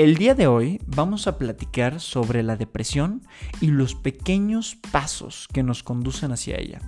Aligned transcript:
El 0.00 0.16
día 0.16 0.34
de 0.34 0.46
hoy 0.46 0.80
vamos 0.86 1.26
a 1.26 1.36
platicar 1.36 2.00
sobre 2.00 2.42
la 2.42 2.56
depresión 2.56 3.20
y 3.60 3.66
los 3.66 3.94
pequeños 3.94 4.78
pasos 4.90 5.46
que 5.52 5.62
nos 5.62 5.82
conducen 5.82 6.32
hacia 6.32 6.56
ella, 6.56 6.80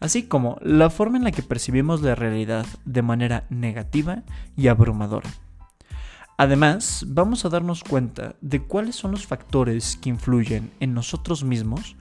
así 0.00 0.24
como 0.24 0.58
la 0.60 0.90
forma 0.90 1.18
en 1.18 1.22
la 1.22 1.30
que 1.30 1.44
percibimos 1.44 2.02
la 2.02 2.16
realidad 2.16 2.66
de 2.84 3.02
manera 3.02 3.46
negativa 3.48 4.24
y 4.56 4.66
abrumadora. 4.66 5.30
Además, 6.36 7.04
vamos 7.06 7.44
a 7.44 7.48
darnos 7.48 7.84
cuenta 7.84 8.34
de 8.40 8.60
cuáles 8.60 8.96
son 8.96 9.12
los 9.12 9.24
factores 9.24 9.96
que 9.96 10.08
influyen 10.08 10.72
en 10.80 10.94
nosotros 10.94 11.44
mismos 11.44 11.94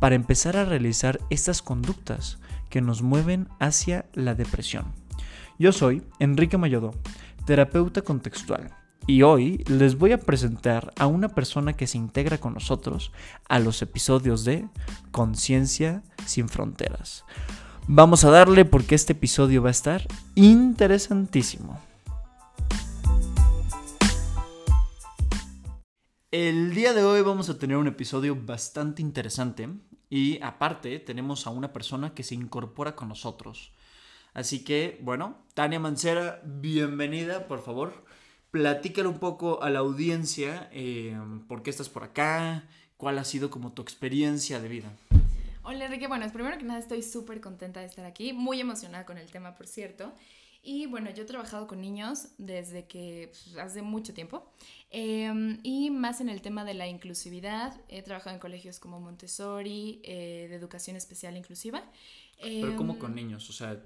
para 0.00 0.16
empezar 0.16 0.58
a 0.58 0.66
realizar 0.66 1.18
estas 1.30 1.62
conductas 1.62 2.38
que 2.68 2.82
nos 2.82 3.00
mueven 3.00 3.48
hacia 3.58 4.04
la 4.12 4.34
depresión. 4.34 4.84
Yo 5.58 5.72
soy 5.72 6.02
Enrique 6.18 6.58
Mayodó, 6.58 6.90
terapeuta 7.46 8.02
contextual 8.02 8.83
y 9.06 9.22
hoy 9.22 9.58
les 9.66 9.98
voy 9.98 10.12
a 10.12 10.18
presentar 10.18 10.92
a 10.98 11.06
una 11.06 11.28
persona 11.28 11.74
que 11.74 11.86
se 11.86 11.98
integra 11.98 12.38
con 12.38 12.54
nosotros 12.54 13.12
a 13.48 13.58
los 13.58 13.82
episodios 13.82 14.44
de 14.44 14.66
Conciencia 15.10 16.02
sin 16.24 16.48
Fronteras. 16.48 17.24
Vamos 17.86 18.24
a 18.24 18.30
darle 18.30 18.64
porque 18.64 18.94
este 18.94 19.12
episodio 19.12 19.62
va 19.62 19.68
a 19.68 19.72
estar 19.72 20.06
interesantísimo. 20.34 21.78
El 26.30 26.74
día 26.74 26.94
de 26.94 27.04
hoy 27.04 27.20
vamos 27.20 27.48
a 27.50 27.58
tener 27.58 27.76
un 27.76 27.86
episodio 27.86 28.34
bastante 28.34 29.02
interesante 29.02 29.68
y 30.08 30.40
aparte 30.42 30.98
tenemos 30.98 31.46
a 31.46 31.50
una 31.50 31.72
persona 31.72 32.14
que 32.14 32.22
se 32.22 32.34
incorpora 32.34 32.96
con 32.96 33.08
nosotros. 33.08 33.72
Así 34.32 34.64
que, 34.64 34.98
bueno, 35.02 35.44
Tania 35.52 35.78
Mancera, 35.78 36.40
bienvenida, 36.44 37.46
por 37.46 37.62
favor 37.62 38.02
platícale 38.54 39.08
un 39.08 39.18
poco 39.18 39.64
a 39.64 39.68
la 39.68 39.80
audiencia 39.80 40.68
eh, 40.70 41.18
por 41.48 41.64
qué 41.64 41.70
estás 41.70 41.88
por 41.88 42.04
acá, 42.04 42.62
cuál 42.96 43.18
ha 43.18 43.24
sido 43.24 43.50
como 43.50 43.72
tu 43.72 43.82
experiencia 43.82 44.60
de 44.60 44.68
vida. 44.68 44.92
Hola 45.64 45.86
Enrique, 45.86 46.06
bueno, 46.06 46.24
primero 46.32 46.56
que 46.56 46.62
nada 46.62 46.78
estoy 46.78 47.02
súper 47.02 47.40
contenta 47.40 47.80
de 47.80 47.86
estar 47.86 48.04
aquí, 48.04 48.32
muy 48.32 48.60
emocionada 48.60 49.04
con 49.06 49.18
el 49.18 49.28
tema, 49.28 49.56
por 49.56 49.66
cierto. 49.66 50.12
Y 50.62 50.86
bueno, 50.86 51.10
yo 51.10 51.24
he 51.24 51.26
trabajado 51.26 51.66
con 51.66 51.80
niños 51.80 52.28
desde 52.38 52.86
que 52.86 53.32
pues, 53.32 53.56
hace 53.56 53.82
mucho 53.82 54.14
tiempo 54.14 54.48
em, 54.92 55.58
y 55.64 55.90
más 55.90 56.20
en 56.20 56.28
el 56.28 56.40
tema 56.40 56.64
de 56.64 56.74
la 56.74 56.86
inclusividad. 56.86 57.74
He 57.88 58.02
trabajado 58.02 58.36
en 58.36 58.40
colegios 58.40 58.78
como 58.78 59.00
Montessori, 59.00 60.00
eh, 60.04 60.46
de 60.48 60.54
educación 60.54 60.96
especial 60.96 61.36
inclusiva. 61.36 61.82
Pero 62.40 62.76
¿cómo 62.76 62.98
con 62.98 63.12
em, 63.12 63.16
niños? 63.16 63.48
O 63.50 63.52
sea, 63.52 63.82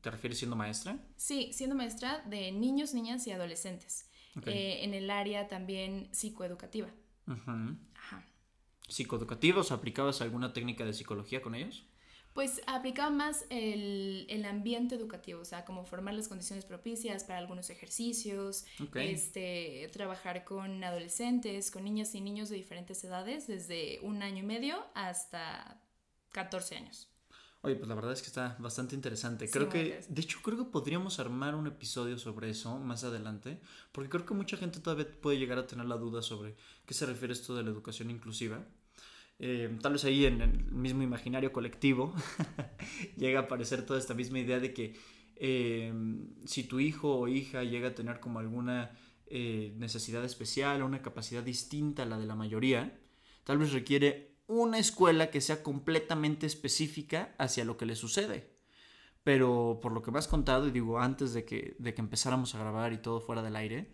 ¿te 0.00 0.10
refieres 0.10 0.38
siendo 0.38 0.56
maestra? 0.56 0.98
Sí, 1.16 1.50
siendo 1.52 1.76
maestra 1.76 2.22
de 2.26 2.52
niños, 2.52 2.94
niñas 2.94 3.26
y 3.26 3.32
adolescentes. 3.32 4.08
Eh, 4.46 4.84
en 4.84 4.94
el 4.94 5.10
área 5.10 5.48
también 5.48 6.08
psicoeducativa. 6.12 6.88
Ajá. 7.26 7.76
¿Psicoeducativos? 8.88 9.72
¿Aplicabas 9.72 10.20
alguna 10.20 10.52
técnica 10.52 10.84
de 10.84 10.92
psicología 10.92 11.42
con 11.42 11.54
ellos? 11.54 11.84
Pues 12.34 12.62
aplicaba 12.66 13.10
más 13.10 13.46
el, 13.50 14.26
el, 14.28 14.44
ambiente 14.44 14.94
educativo, 14.94 15.40
o 15.40 15.44
sea, 15.44 15.64
como 15.64 15.84
formar 15.84 16.14
las 16.14 16.28
condiciones 16.28 16.64
propicias 16.64 17.24
para 17.24 17.40
algunos 17.40 17.68
ejercicios, 17.68 18.64
este, 18.94 19.90
trabajar 19.92 20.44
con 20.44 20.84
adolescentes, 20.84 21.72
con 21.72 21.82
niñas 21.82 22.14
y 22.14 22.20
niños 22.20 22.48
de 22.48 22.56
diferentes 22.56 23.02
edades, 23.02 23.48
desde 23.48 23.98
un 24.02 24.22
año 24.22 24.44
y 24.44 24.46
medio 24.46 24.86
hasta 24.94 25.82
14 26.30 26.76
años. 26.76 27.08
Oye, 27.62 27.74
pues 27.74 27.88
la 27.88 27.96
verdad 27.96 28.12
es 28.12 28.22
que 28.22 28.28
está 28.28 28.56
bastante 28.60 28.94
interesante. 28.94 29.50
Creo 29.50 29.68
que, 29.68 30.00
de 30.08 30.22
hecho, 30.22 30.38
creo 30.42 30.58
que 30.58 30.64
podríamos 30.64 31.18
armar 31.18 31.56
un 31.56 31.66
episodio 31.66 32.16
sobre 32.16 32.50
eso 32.50 32.78
más 32.78 33.02
adelante, 33.02 33.60
porque 33.90 34.08
creo 34.08 34.24
que 34.24 34.34
mucha 34.34 34.56
gente 34.56 34.78
todavía 34.78 35.08
puede 35.20 35.38
llegar 35.38 35.58
a 35.58 35.66
tener 35.66 35.86
la 35.86 35.96
duda 35.96 36.22
sobre 36.22 36.54
qué 36.86 36.94
se 36.94 37.04
refiere 37.04 37.32
esto 37.32 37.56
de 37.56 37.64
la 37.64 37.70
educación 37.70 38.10
inclusiva. 38.10 38.64
Eh, 39.40 39.76
tal 39.82 39.92
vez 39.92 40.04
ahí 40.04 40.24
en 40.24 40.40
el 40.40 40.72
mismo 40.72 41.02
imaginario 41.02 41.52
colectivo 41.52 42.12
llega 43.16 43.40
a 43.40 43.42
aparecer 43.44 43.86
toda 43.86 43.98
esta 43.98 44.14
misma 44.14 44.40
idea 44.40 44.58
de 44.58 44.74
que 44.74 44.96
eh, 45.36 45.92
si 46.44 46.64
tu 46.64 46.80
hijo 46.80 47.20
o 47.20 47.28
hija 47.28 47.62
llega 47.62 47.88
a 47.88 47.94
tener 47.94 48.18
como 48.18 48.40
alguna 48.40 48.96
eh, 49.26 49.74
necesidad 49.76 50.24
especial 50.24 50.82
o 50.82 50.86
una 50.86 51.02
capacidad 51.02 51.42
distinta 51.42 52.02
a 52.04 52.06
la 52.06 52.18
de 52.18 52.26
la 52.26 52.34
mayoría, 52.34 52.98
tal 53.44 53.58
vez 53.58 53.72
requiere 53.72 54.27
una 54.48 54.78
escuela 54.78 55.30
que 55.30 55.40
sea 55.40 55.62
completamente 55.62 56.46
específica 56.46 57.34
hacia 57.38 57.64
lo 57.64 57.76
que 57.76 57.86
le 57.86 57.94
sucede. 57.94 58.50
Pero 59.22 59.78
por 59.80 59.92
lo 59.92 60.02
que 60.02 60.10
me 60.10 60.18
has 60.18 60.26
contado, 60.26 60.66
y 60.66 60.72
digo, 60.72 60.98
antes 60.98 61.34
de 61.34 61.44
que, 61.44 61.76
de 61.78 61.94
que 61.94 62.00
empezáramos 62.00 62.54
a 62.54 62.58
grabar 62.58 62.92
y 62.92 62.98
todo 62.98 63.20
fuera 63.20 63.42
del 63.42 63.56
aire, 63.56 63.92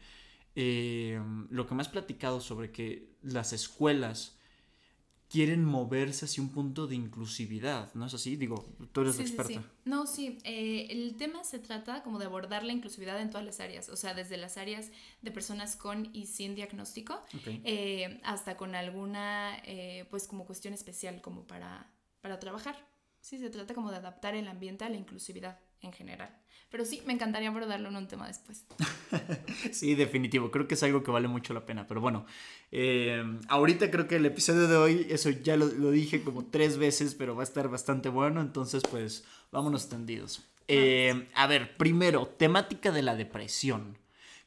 eh, 0.54 1.20
lo 1.50 1.66
que 1.66 1.74
me 1.74 1.82
has 1.82 1.88
platicado 1.88 2.40
sobre 2.40 2.70
que 2.70 3.16
las 3.20 3.52
escuelas 3.52 4.33
quieren 5.34 5.64
moverse 5.64 6.26
hacia 6.26 6.44
un 6.44 6.50
punto 6.50 6.86
de 6.86 6.94
inclusividad, 6.94 7.92
¿no 7.94 8.06
es 8.06 8.14
así? 8.14 8.36
Digo, 8.36 8.64
tú 8.92 9.00
eres 9.00 9.16
la 9.16 9.22
experta. 9.22 9.62
Sí, 9.62 9.68
No, 9.84 10.06
sí, 10.06 10.38
eh, 10.44 10.86
el 10.90 11.16
tema 11.16 11.42
se 11.42 11.58
trata 11.58 12.04
como 12.04 12.20
de 12.20 12.26
abordar 12.26 12.62
la 12.62 12.72
inclusividad 12.72 13.20
en 13.20 13.30
todas 13.30 13.44
las 13.44 13.58
áreas, 13.58 13.88
o 13.88 13.96
sea, 13.96 14.14
desde 14.14 14.36
las 14.36 14.58
áreas 14.58 14.92
de 15.22 15.32
personas 15.32 15.74
con 15.74 16.08
y 16.12 16.26
sin 16.26 16.54
diagnóstico, 16.54 17.20
eh, 17.64 18.20
hasta 18.22 18.56
con 18.56 18.76
alguna, 18.76 19.58
eh, 19.64 20.06
pues 20.08 20.28
como 20.28 20.46
cuestión 20.46 20.72
especial 20.72 21.20
como 21.20 21.48
para, 21.48 21.90
para 22.20 22.38
trabajar. 22.38 22.88
Sí, 23.20 23.36
se 23.38 23.50
trata 23.50 23.74
como 23.74 23.90
de 23.90 23.96
adaptar 23.96 24.36
el 24.36 24.46
ambiente 24.46 24.84
a 24.84 24.88
la 24.88 24.98
inclusividad 24.98 25.58
en 25.80 25.92
general. 25.92 26.30
Pero 26.70 26.84
sí, 26.84 27.02
me 27.06 27.12
encantaría 27.12 27.50
abordarlo 27.50 27.88
en 27.88 27.96
un 27.96 28.08
tema 28.08 28.26
después. 28.26 28.64
sí, 29.72 29.94
definitivo. 29.94 30.50
Creo 30.50 30.66
que 30.66 30.74
es 30.74 30.82
algo 30.82 31.02
que 31.02 31.10
vale 31.10 31.28
mucho 31.28 31.54
la 31.54 31.64
pena. 31.64 31.86
Pero 31.86 32.00
bueno, 32.00 32.26
eh, 32.72 33.22
ahorita 33.48 33.90
creo 33.90 34.08
que 34.08 34.16
el 34.16 34.26
episodio 34.26 34.66
de 34.66 34.76
hoy, 34.76 35.06
eso 35.08 35.30
ya 35.30 35.56
lo, 35.56 35.68
dije 35.68 36.22
como 36.22 36.46
tres 36.46 36.76
veces, 36.76 37.14
pero 37.14 37.36
va 37.36 37.42
a 37.42 37.44
estar 37.44 37.68
bastante 37.68 38.08
bueno. 38.08 38.40
Entonces, 38.40 38.82
pues, 38.90 39.24
vámonos 39.52 39.88
tendidos. 39.88 40.42
Eh, 40.66 41.28
a 41.34 41.46
ver, 41.46 41.76
primero, 41.76 42.26
temática 42.26 42.90
de 42.90 43.02
la 43.02 43.14
depresión. 43.14 43.96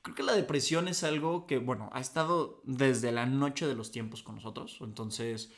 Creo 0.02 0.16
que 0.16 0.24
la 0.24 0.34
depresión 0.34 0.88
es 0.88 1.04
algo 1.04 1.48
que, 1.48 1.58
bueno, 1.58 1.90
ha 1.94 2.00
estado 2.00 2.62
desde 2.66 3.12
la 3.12 3.26
noche 3.26 3.68
de 3.68 3.76
los 3.76 3.92
tiempos 3.92 4.24
con 4.24 4.36
nosotros. 4.36 4.78
Entonces, 4.82 5.52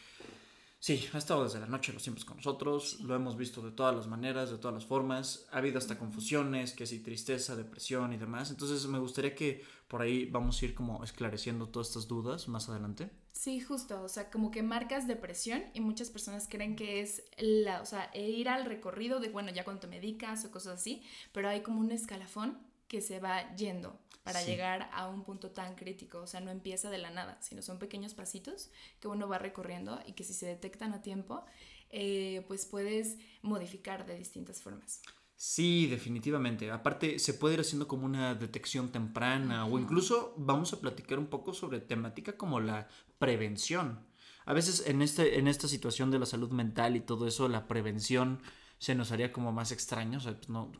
Sí, 0.82 1.10
ha 1.12 1.18
estado 1.18 1.44
desde 1.44 1.60
la 1.60 1.66
noche 1.66 1.92
los 1.92 2.04
tiempos 2.04 2.24
con 2.24 2.38
nosotros, 2.38 3.02
lo 3.02 3.14
hemos 3.14 3.36
visto 3.36 3.62
de 3.62 3.72
todas 3.72 3.94
las 3.94 4.08
maneras, 4.08 4.50
de 4.50 4.58
todas 4.58 4.74
las 4.74 4.86
formas, 4.86 5.46
ha 5.52 5.58
habido 5.58 5.78
hasta 5.78 5.98
confusiones, 6.00 6.72
que 6.72 6.86
si 6.86 7.00
tristeza, 7.04 7.58
depresión 7.58 8.14
y 8.14 8.18
demás, 8.18 8.50
entonces 8.50 8.88
me 8.88 8.98
gustaría 8.98 9.36
que 9.36 9.62
por 9.90 10.02
ahí 10.02 10.26
vamos 10.26 10.62
a 10.62 10.66
ir 10.66 10.74
como 10.74 11.04
esclareciendo 11.04 11.68
todas 11.68 11.90
estas 11.90 12.08
dudas 12.08 12.48
más 12.48 12.70
adelante. 12.70 13.12
Sí, 13.34 13.60
justo, 13.60 14.02
o 14.02 14.08
sea, 14.08 14.30
como 14.32 14.52
que 14.52 14.64
marcas 14.64 15.06
depresión 15.06 15.64
y 15.74 15.82
muchas 15.82 16.10
personas 16.10 16.48
creen 16.50 16.78
que 16.78 17.02
es 17.02 17.24
la, 17.38 17.82
o 17.82 17.86
sea, 17.86 18.10
ir 18.16 18.48
al 18.48 18.66
recorrido 18.66 19.20
de, 19.20 19.28
bueno, 19.28 19.52
ya 19.52 19.66
cuando 19.66 19.82
te 19.82 19.88
medicas 19.88 20.46
o 20.46 20.52
cosas 20.52 20.80
así, 20.80 21.04
pero 21.34 21.50
hay 21.50 21.62
como 21.62 21.82
un 21.82 21.92
escalafón 21.92 22.58
que 22.90 23.00
se 23.00 23.20
va 23.20 23.56
yendo 23.56 23.98
para 24.24 24.44
llegar 24.44 24.90
a 24.94 25.08
un 25.08 25.24
punto 25.24 25.52
tan 25.52 25.76
crítico. 25.76 26.20
O 26.20 26.28
sea, 26.28 26.42
no 26.42 26.52
empieza 26.52 26.90
de 26.90 26.98
la 26.98 27.10
nada, 27.10 27.38
sino 27.42 27.62
son 27.62 27.80
pequeños 27.80 28.14
pasitos 28.14 28.70
que 29.00 29.08
uno 29.08 29.30
va 29.30 29.38
recorriendo 29.38 30.00
y 30.06 30.12
que 30.14 30.26
si 30.26 30.34
se 30.34 30.48
detectan 30.48 30.94
a 30.94 31.02
tiempo, 31.02 31.46
eh, 31.92 32.44
pues 32.48 32.66
puedes 32.66 33.18
modificar 33.42 34.06
de 34.06 34.18
distintas 34.18 34.62
formas. 34.62 35.02
Sí, 35.36 35.88
definitivamente. 35.88 36.70
Aparte, 36.70 37.18
se 37.18 37.34
puede 37.34 37.54
ir 37.54 37.62
haciendo 37.62 37.88
como 37.88 38.06
una 38.06 38.36
detección 38.36 38.92
temprana 38.92 39.66
o 39.66 39.80
incluso 39.80 40.34
vamos 40.36 40.74
a 40.74 40.82
platicar 40.82 41.18
un 41.18 41.28
poco 41.28 41.54
sobre 41.54 41.80
temática 41.80 42.36
como 42.36 42.60
la 42.60 42.90
prevención. 43.20 44.06
A 44.46 44.54
veces 44.54 44.84
en, 44.88 45.02
este, 45.02 45.40
en 45.40 45.48
esta 45.48 45.68
situación 45.68 46.12
de 46.12 46.20
la 46.20 46.26
salud 46.26 46.52
mental 46.52 46.96
y 46.96 47.02
todo 47.02 47.26
eso, 47.26 47.48
la 47.48 47.68
prevención 47.68 48.42
se 48.80 48.96
nos 48.96 49.12
haría 49.12 49.32
como 49.32 49.52
más 49.52 49.72
extraño. 49.72 50.18
O 50.18 50.22
sea, 50.22 50.34
pues, 50.34 50.50
no, 50.50 50.72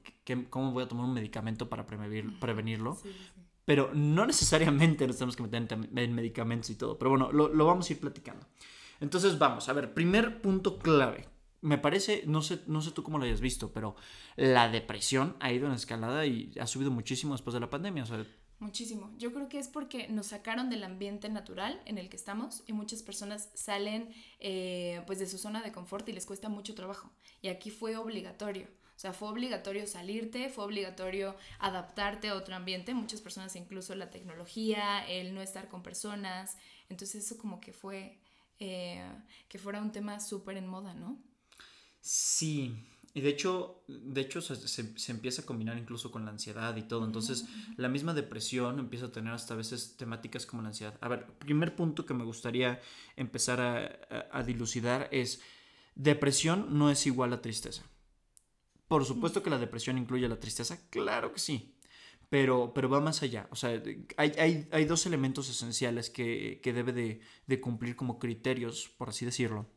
¿cómo 0.50 0.72
voy 0.72 0.84
a 0.84 0.88
tomar 0.88 1.06
un 1.06 1.14
medicamento 1.14 1.70
para 1.70 1.86
prevenirlo? 1.86 2.98
Pero 3.66 3.92
no 3.94 4.26
necesariamente 4.26 5.06
nos 5.06 5.18
tenemos 5.18 5.36
que 5.36 5.44
meter 5.44 5.68
en, 5.94 6.16
medicamentos 6.16 6.72
y 6.72 6.76
todo. 6.76 6.98
Pero 6.98 7.12
bueno, 7.12 7.32
lo, 7.32 7.50
lo, 7.50 7.66
vamos 7.66 7.90
a 7.90 7.94
ir 7.94 8.00
platicando. 8.00 8.48
Entonces 9.00 9.38
vamos, 9.38 9.70
a 9.70 9.74
ver, 9.74 9.94
primer 9.94 10.42
punto 10.42 10.80
clave. 10.80 11.28
Me 11.62 11.78
parece, 11.78 12.24
no 12.26 12.42
sé, 12.42 12.62
no 12.68 12.82
sé 12.82 12.92
tú 12.92 13.04
cómo 13.04 13.20
lo 13.20 13.26
hayas 13.26 13.42
visto, 13.42 13.74
pero 13.74 13.96
la 14.38 14.70
depresión 14.70 15.36
ha 15.42 15.52
ido 15.52 15.68
en 15.68 15.74
escalada 15.74 16.26
y 16.26 16.54
ha 16.60 16.68
subido 16.68 16.90
muchísimo 16.90 17.34
después 17.34 17.54
de 17.54 17.60
la 17.60 17.70
pandemia. 17.70 18.04
O 18.04 18.06
sea, 18.06 18.26
Muchísimo. 18.60 19.10
Yo 19.18 19.32
creo 19.34 19.48
que 19.48 19.58
es 19.58 19.70
porque 19.70 20.10
nos 20.10 20.28
sacaron 20.28 20.70
del 20.70 20.84
ambiente 20.84 21.30
natural 21.30 21.82
en 21.86 21.98
el 21.98 22.10
que 22.10 22.18
estamos 22.18 22.64
y 22.68 22.74
muchas 22.74 23.02
personas 23.04 23.50
salen 23.54 24.14
eh, 24.40 25.02
pues 25.08 25.20
de 25.20 25.28
su 25.28 25.38
zona 25.38 25.62
de 25.62 25.72
confort 25.72 26.08
y 26.10 26.12
les 26.12 26.26
cuesta 26.26 26.50
mucho 26.50 26.76
trabajo. 26.76 27.10
Y 27.42 27.48
aquí 27.48 27.70
fue 27.70 27.96
obligatorio. 27.96 28.68
O 28.98 29.00
sea, 29.00 29.14
fue 29.14 29.30
obligatorio 29.30 29.88
salirte, 29.88 30.50
fue 30.50 30.66
obligatorio 30.66 31.38
adaptarte 31.60 32.28
a 32.28 32.36
otro 32.36 32.54
ambiente. 32.54 32.94
Muchas 32.94 33.22
personas 33.22 33.56
incluso 33.56 33.96
la 33.96 34.10
tecnología, 34.10 35.08
el 35.08 35.34
no 35.34 35.42
estar 35.42 35.70
con 35.70 35.82
personas. 35.82 36.58
Entonces 36.90 37.24
eso 37.24 37.38
como 37.38 37.62
que 37.62 37.72
fue, 37.72 38.20
eh, 38.60 39.10
que 39.48 39.58
fuera 39.58 39.82
un 39.82 39.94
tema 39.94 40.20
súper 40.20 40.58
en 40.58 40.68
moda, 40.68 40.94
¿no? 40.94 41.18
Sí, 42.02 42.76
Y 43.14 43.22
de 43.22 43.30
hecho, 43.30 43.84
de 43.88 44.22
hecho 44.22 44.40
se, 44.42 44.56
se, 44.56 45.12
empieza 45.12 45.42
a 45.42 45.46
combinar 45.46 45.78
incluso 45.78 46.12
con 46.12 46.26
la 46.26 46.32
ansiedad 46.32 46.76
y 46.78 46.84
todo. 46.84 47.06
Entonces, 47.06 47.46
la 47.76 47.90
misma 47.90 48.14
depresión 48.14 48.78
empieza 48.78 49.08
a 49.08 49.12
tener 49.12 49.34
hasta 49.34 49.56
a 49.56 49.58
veces 49.58 49.96
temáticas 49.98 50.46
como 50.46 50.62
la 50.62 50.70
ansiedad. 50.70 50.98
A 51.02 51.08
ver, 51.08 51.26
primer 51.40 51.76
punto 51.76 52.06
que 52.06 52.14
me 52.14 52.24
gustaría 52.24 52.80
empezar 53.16 53.62
a, 53.62 54.28
a, 54.32 54.44
dilucidar 54.44 55.10
es, 55.12 55.42
depresión 55.96 56.78
no 56.78 56.92
es 56.92 57.08
igual 57.08 57.34
a 57.34 57.42
tristeza. 57.42 57.84
Por 58.88 59.06
supuesto 59.06 59.42
que 59.42 59.50
la 59.50 59.58
depresión 59.58 59.98
incluye 59.98 60.28
la 60.28 60.40
tristeza, 60.40 60.80
claro 60.90 61.34
que 61.34 61.40
sí. 61.40 61.76
Pero, 62.30 62.74
pero 62.76 62.90
va 62.90 63.02
más 63.02 63.24
allá. 63.24 63.48
O 63.50 63.56
sea, 63.56 63.82
hay, 64.18 64.32
hay, 64.38 64.68
hay 64.72 64.86
dos 64.86 65.08
elementos 65.08 65.50
esenciales 65.50 66.12
que, 66.12 66.60
que 66.62 66.74
debe 66.74 66.94
de, 66.94 67.22
de 67.48 67.60
cumplir 67.60 67.96
como 67.96 68.20
criterios, 68.20 68.92
por 68.98 69.10
así 69.10 69.26
decirlo 69.26 69.68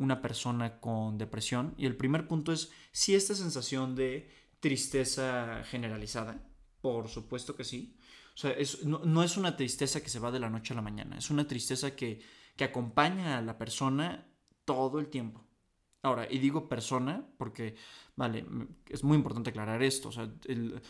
una 0.00 0.20
persona 0.20 0.80
con 0.80 1.18
depresión. 1.18 1.74
Y 1.76 1.86
el 1.86 1.96
primer 1.96 2.26
punto 2.26 2.52
es 2.52 2.72
si 2.90 3.14
esta 3.14 3.34
sensación 3.34 3.94
de 3.94 4.28
tristeza 4.58 5.62
generalizada. 5.64 6.42
Por 6.80 7.08
supuesto 7.08 7.54
que 7.54 7.64
sí. 7.64 7.96
O 8.34 8.38
sea, 8.38 8.56
no, 8.84 9.22
es 9.22 9.36
una 9.36 9.56
tristeza 9.56 10.02
que 10.02 10.08
se 10.08 10.18
va 10.18 10.30
de 10.30 10.40
la 10.40 10.50
noche 10.50 10.72
a 10.72 10.76
la 10.76 10.82
mañana. 10.82 11.18
Es 11.18 11.30
una 11.30 11.46
tristeza 11.46 11.94
que, 11.94 12.20
que 12.56 12.64
acompaña 12.64 13.38
a 13.38 13.42
la 13.42 13.58
persona 13.58 14.26
todo 14.64 14.98
el 14.98 15.08
tiempo. 15.08 15.44
Ahora, 16.02 16.26
y 16.30 16.38
digo 16.38 16.68
persona 16.68 17.28
porque, 17.36 17.76
vale, 18.16 18.46
es 18.88 19.04
muy 19.04 19.16
importante 19.16 19.50
aclarar 19.50 19.82
esto. 19.82 20.08
O 20.08 20.12
sea, 20.12 20.32
el, 20.46 20.80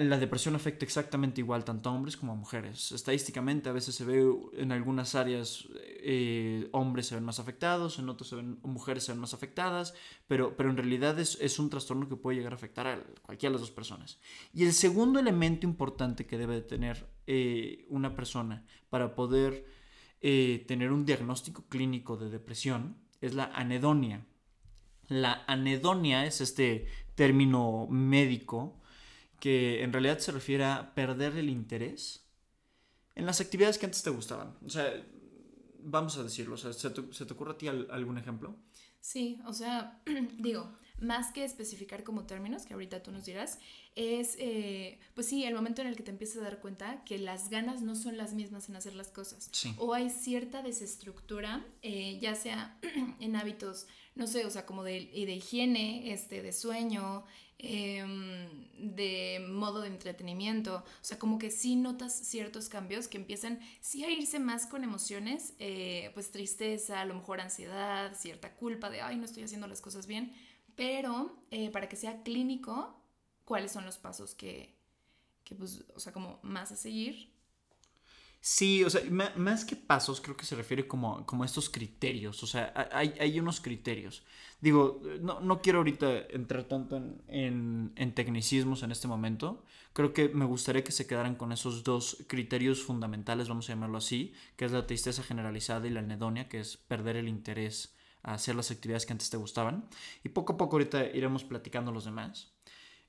la 0.00 0.18
depresión 0.18 0.54
afecta 0.54 0.84
exactamente 0.84 1.40
igual 1.40 1.64
tanto 1.64 1.90
a 1.90 1.92
hombres 1.92 2.16
como 2.16 2.32
a 2.32 2.34
mujeres. 2.34 2.92
Estadísticamente 2.92 3.68
a 3.68 3.72
veces 3.72 3.94
se 3.94 4.04
ve 4.04 4.24
en 4.54 4.72
algunas 4.72 5.14
áreas 5.14 5.68
eh, 6.04 6.68
hombres 6.72 7.06
se 7.06 7.14
ven 7.14 7.24
más 7.24 7.38
afectados, 7.38 7.98
en 7.98 8.08
otras 8.08 8.30
se 8.30 8.36
ven, 8.36 8.58
mujeres 8.62 9.04
se 9.04 9.12
ven 9.12 9.20
más 9.20 9.34
afectadas, 9.34 9.94
pero, 10.26 10.56
pero 10.56 10.70
en 10.70 10.76
realidad 10.76 11.18
es, 11.18 11.38
es, 11.40 11.58
un 11.58 11.68
trastorno 11.68 12.08
que 12.08 12.16
puede 12.16 12.38
llegar 12.38 12.52
a 12.52 12.56
afectar 12.56 12.86
a 12.86 13.02
cualquiera 13.22 13.50
de 13.50 13.54
las 13.54 13.68
dos 13.68 13.70
personas. 13.70 14.18
Y 14.54 14.64
el 14.64 14.72
segundo 14.72 15.20
elemento 15.20 15.66
importante 15.66 16.26
que 16.26 16.38
debe 16.38 16.54
de 16.54 16.62
tener 16.62 17.06
eh, 17.26 17.84
una 17.88 18.16
persona 18.16 18.64
para 18.88 19.14
poder 19.14 19.66
eh, 20.22 20.64
tener 20.66 20.90
un 20.92 21.04
diagnóstico 21.04 21.64
clínico 21.68 22.16
de 22.16 22.30
depresión 22.30 22.96
es 23.20 23.34
la 23.34 23.44
anedonia. 23.54 24.24
La 25.08 25.44
anedonia 25.46 26.24
es 26.24 26.40
este 26.40 26.86
término 27.14 27.86
médico 27.90 28.81
que 29.42 29.82
en 29.82 29.92
realidad 29.92 30.20
se 30.20 30.30
refiere 30.30 30.62
a 30.62 30.94
perder 30.94 31.36
el 31.36 31.50
interés 31.50 32.24
en 33.16 33.26
las 33.26 33.40
actividades 33.40 33.76
que 33.76 33.86
antes 33.86 34.00
te 34.00 34.10
gustaban. 34.10 34.56
O 34.64 34.70
sea, 34.70 35.04
vamos 35.80 36.16
a 36.16 36.22
decirlo, 36.22 36.54
o 36.54 36.56
sea, 36.56 36.72
¿se 36.72 36.90
te, 36.90 37.32
ocurre 37.32 37.50
a 37.50 37.58
ti 37.58 37.66
algún 37.66 38.18
ejemplo? 38.18 38.54
Sí, 39.00 39.40
o 39.44 39.52
sea, 39.52 40.00
digo, 40.38 40.78
más 41.02 41.32
que 41.32 41.44
especificar 41.44 42.04
como 42.04 42.24
términos, 42.24 42.64
que 42.64 42.74
ahorita 42.74 43.02
tú 43.02 43.10
nos 43.10 43.24
dirás, 43.24 43.58
es, 43.94 44.36
eh, 44.38 44.98
pues 45.14 45.26
sí, 45.26 45.44
el 45.44 45.54
momento 45.54 45.82
en 45.82 45.88
el 45.88 45.96
que 45.96 46.02
te 46.02 46.10
empiezas 46.10 46.38
a 46.38 46.44
dar 46.44 46.60
cuenta 46.60 47.04
que 47.04 47.18
las 47.18 47.50
ganas 47.50 47.82
no 47.82 47.94
son 47.94 48.16
las 48.16 48.32
mismas 48.32 48.68
en 48.68 48.76
hacer 48.76 48.94
las 48.94 49.08
cosas. 49.08 49.50
O 49.76 49.94
hay 49.94 50.08
cierta 50.10 50.62
desestructura, 50.62 51.66
eh, 51.82 52.18
ya 52.20 52.34
sea 52.34 52.78
en 53.20 53.36
hábitos, 53.36 53.86
no 54.14 54.26
sé, 54.26 54.46
o 54.46 54.50
sea, 54.50 54.64
como 54.64 54.82
de, 54.84 55.10
de 55.12 55.34
higiene, 55.34 56.12
este, 56.12 56.42
de 56.42 56.52
sueño, 56.52 57.24
Em, 57.64 58.48
de 58.76 59.38
modo 59.48 59.82
de 59.82 59.86
entretenimiento. 59.86 60.78
O 60.78 61.04
sea, 61.04 61.16
como 61.20 61.38
que 61.38 61.52
sí 61.52 61.76
notas 61.76 62.12
ciertos 62.12 62.68
cambios 62.68 63.06
que 63.06 63.18
empiezan 63.18 63.60
sí 63.80 64.02
a 64.02 64.10
irse 64.10 64.40
más 64.40 64.66
con 64.66 64.82
emociones, 64.82 65.54
eh, 65.60 66.10
pues 66.14 66.32
tristeza, 66.32 67.00
a 67.00 67.04
lo 67.04 67.14
mejor 67.14 67.40
ansiedad, 67.40 68.16
cierta 68.18 68.52
culpa 68.54 68.90
de, 68.90 69.00
ay, 69.00 69.16
no 69.16 69.24
estoy 69.24 69.44
haciendo 69.44 69.68
las 69.68 69.80
cosas 69.80 70.08
bien. 70.08 70.32
Pero 70.76 71.44
eh, 71.50 71.70
para 71.70 71.88
que 71.88 71.96
sea 71.96 72.22
clínico, 72.22 73.00
¿cuáles 73.44 73.72
son 73.72 73.84
los 73.84 73.98
pasos 73.98 74.34
que, 74.34 74.74
que, 75.44 75.54
pues, 75.54 75.84
o 75.94 76.00
sea, 76.00 76.12
como 76.12 76.38
más 76.42 76.72
a 76.72 76.76
seguir 76.76 77.32
Sí, 78.44 78.82
o 78.82 78.90
sea, 78.90 79.02
más 79.36 79.64
que 79.64 79.76
pasos, 79.76 80.20
creo 80.20 80.36
que 80.36 80.44
se 80.44 80.56
refiere 80.56 80.88
como, 80.88 81.24
como 81.26 81.44
a 81.44 81.46
estos 81.46 81.70
criterios. 81.70 82.42
O 82.42 82.48
sea, 82.48 82.72
hay, 82.90 83.14
hay 83.20 83.38
unos 83.38 83.60
criterios. 83.60 84.24
Digo, 84.60 85.00
no, 85.20 85.38
no 85.38 85.62
quiero 85.62 85.78
ahorita 85.78 86.26
entrar 86.30 86.64
tanto 86.64 86.96
en, 87.28 87.92
en, 87.94 88.14
tecnicismos 88.14 88.82
en 88.82 88.90
este 88.90 89.06
momento. 89.06 89.62
Creo 89.92 90.12
que 90.12 90.28
me 90.28 90.44
gustaría 90.44 90.82
que 90.82 90.90
se 90.90 91.06
quedaran 91.06 91.36
con 91.36 91.52
esos 91.52 91.84
dos 91.84 92.24
criterios 92.26 92.82
fundamentales, 92.82 93.48
vamos 93.48 93.68
a 93.70 93.74
llamarlo 93.74 93.98
así, 93.98 94.32
que 94.56 94.64
es 94.64 94.72
la 94.72 94.88
tristeza 94.88 95.22
generalizada 95.22 95.86
y 95.86 95.90
la 95.90 96.00
anedonia, 96.00 96.48
que 96.48 96.58
es 96.58 96.76
perder 96.76 97.14
el 97.14 97.28
interés 97.28 97.94
a 98.22 98.34
hacer 98.34 98.54
las 98.54 98.70
actividades 98.70 99.06
que 99.06 99.12
antes 99.12 99.30
te 99.30 99.36
gustaban. 99.36 99.88
Y 100.24 100.30
poco 100.30 100.54
a 100.54 100.56
poco 100.56 100.76
ahorita 100.76 101.04
iremos 101.06 101.44
platicando 101.44 101.92
los 101.92 102.04
demás. 102.04 102.52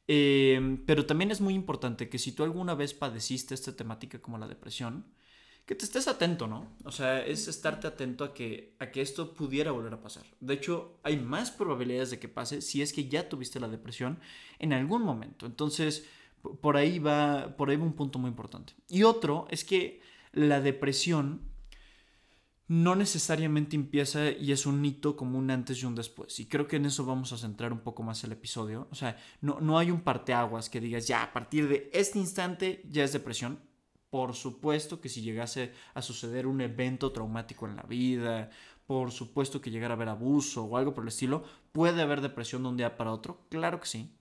Eh, 0.07 0.79
pero 0.85 1.05
también 1.05 1.31
es 1.31 1.41
muy 1.41 1.53
importante 1.53 2.09
que 2.09 2.19
si 2.19 2.31
tú 2.33 2.43
alguna 2.43 2.75
vez 2.75 2.93
padeciste 2.93 3.53
esta 3.53 3.75
temática 3.75 4.21
como 4.21 4.37
la 4.37 4.47
depresión, 4.47 5.05
que 5.65 5.75
te 5.75 5.85
estés 5.85 6.09
atento, 6.09 6.47
¿no? 6.47 6.67
O 6.83 6.91
sea, 6.91 7.25
es 7.25 7.47
estarte 7.47 7.87
atento 7.87 8.25
a 8.25 8.33
que, 8.33 8.75
a 8.79 8.91
que 8.91 9.01
esto 9.01 9.33
pudiera 9.33 9.71
volver 9.71 9.93
a 9.93 10.01
pasar. 10.01 10.25
De 10.41 10.55
hecho, 10.55 10.99
hay 11.03 11.17
más 11.17 11.51
probabilidades 11.51 12.11
de 12.11 12.19
que 12.19 12.27
pase 12.27 12.61
si 12.61 12.81
es 12.81 12.91
que 12.91 13.07
ya 13.07 13.29
tuviste 13.29 13.61
la 13.61 13.69
depresión 13.69 14.19
en 14.59 14.73
algún 14.73 15.03
momento. 15.03 15.45
Entonces, 15.45 16.05
por 16.59 16.75
ahí 16.75 16.99
va, 16.99 17.55
por 17.55 17.69
ahí 17.69 17.77
va 17.77 17.85
un 17.85 17.93
punto 17.93 18.19
muy 18.19 18.29
importante. 18.29 18.73
Y 18.89 19.03
otro 19.03 19.47
es 19.49 19.63
que 19.63 20.01
la 20.33 20.59
depresión 20.59 21.41
no 22.67 22.95
necesariamente 22.95 23.75
empieza 23.75 24.31
y 24.31 24.51
es 24.51 24.65
un 24.65 24.83
hito 24.83 25.15
como 25.15 25.37
un 25.37 25.51
antes 25.51 25.81
y 25.81 25.85
un 25.85 25.95
después. 25.95 26.39
Y 26.39 26.47
creo 26.47 26.67
que 26.67 26.77
en 26.77 26.85
eso 26.85 27.05
vamos 27.05 27.33
a 27.33 27.37
centrar 27.37 27.73
un 27.73 27.81
poco 27.81 28.03
más 28.03 28.23
el 28.23 28.31
episodio. 28.31 28.87
O 28.91 28.95
sea, 28.95 29.17
no, 29.41 29.59
no 29.59 29.77
hay 29.77 29.91
un 29.91 30.01
parteaguas 30.01 30.69
que 30.69 30.79
digas, 30.79 31.07
ya, 31.07 31.23
a 31.23 31.33
partir 31.33 31.67
de 31.67 31.89
este 31.93 32.19
instante 32.19 32.83
ya 32.89 33.03
es 33.03 33.13
depresión 33.13 33.59
por 34.13 34.35
supuesto 34.35 35.01
que 35.01 35.09
si 35.09 35.23
llegase 35.23 35.73
a 35.95 36.03
suceder 36.03 36.45
un 36.45 36.61
evento 36.61 37.11
traumático 37.11 37.65
en 37.65 37.75
la 37.75 37.81
vida, 37.81 38.51
por 38.85 39.11
supuesto 39.11 39.59
que 39.59 39.71
llegara 39.71 39.95
a 39.95 39.97
haber 39.97 40.09
abuso 40.09 40.65
o 40.65 40.77
algo 40.77 40.93
por 40.93 41.03
el 41.03 41.07
estilo, 41.07 41.43
puede 41.71 41.99
haber 41.99 42.21
depresión 42.21 42.61
de 42.61 42.69
un 42.69 42.77
día 42.77 42.95
para 42.95 43.11
otro, 43.11 43.47
claro 43.49 43.79
que 43.79 43.87
sí. 43.87 44.15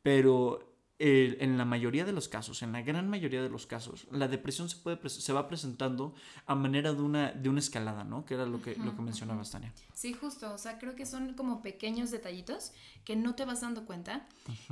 Pero 0.00 0.67
en 1.00 1.56
la 1.56 1.64
mayoría 1.64 2.04
de 2.04 2.12
los 2.12 2.28
casos, 2.28 2.62
en 2.62 2.72
la 2.72 2.82
gran 2.82 3.08
mayoría 3.08 3.42
de 3.42 3.48
los 3.48 3.66
casos, 3.66 4.06
la 4.10 4.26
depresión 4.26 4.68
se, 4.68 4.76
puede, 4.76 5.08
se 5.08 5.32
va 5.32 5.46
presentando 5.46 6.14
a 6.46 6.56
manera 6.56 6.92
de 6.92 7.02
una, 7.02 7.30
de 7.30 7.48
una 7.48 7.60
escalada, 7.60 8.02
¿no? 8.02 8.24
Que 8.24 8.34
era 8.34 8.46
lo 8.46 8.60
que, 8.60 8.74
lo 8.74 8.96
que 8.96 9.02
mencionabas, 9.02 9.50
Tania. 9.52 9.72
Sí, 9.94 10.12
justo, 10.12 10.52
o 10.52 10.58
sea, 10.58 10.78
creo 10.78 10.96
que 10.96 11.06
son 11.06 11.34
como 11.34 11.62
pequeños 11.62 12.10
detallitos 12.10 12.72
que 13.04 13.14
no 13.14 13.36
te 13.36 13.44
vas 13.44 13.60
dando 13.60 13.86
cuenta. 13.86 14.26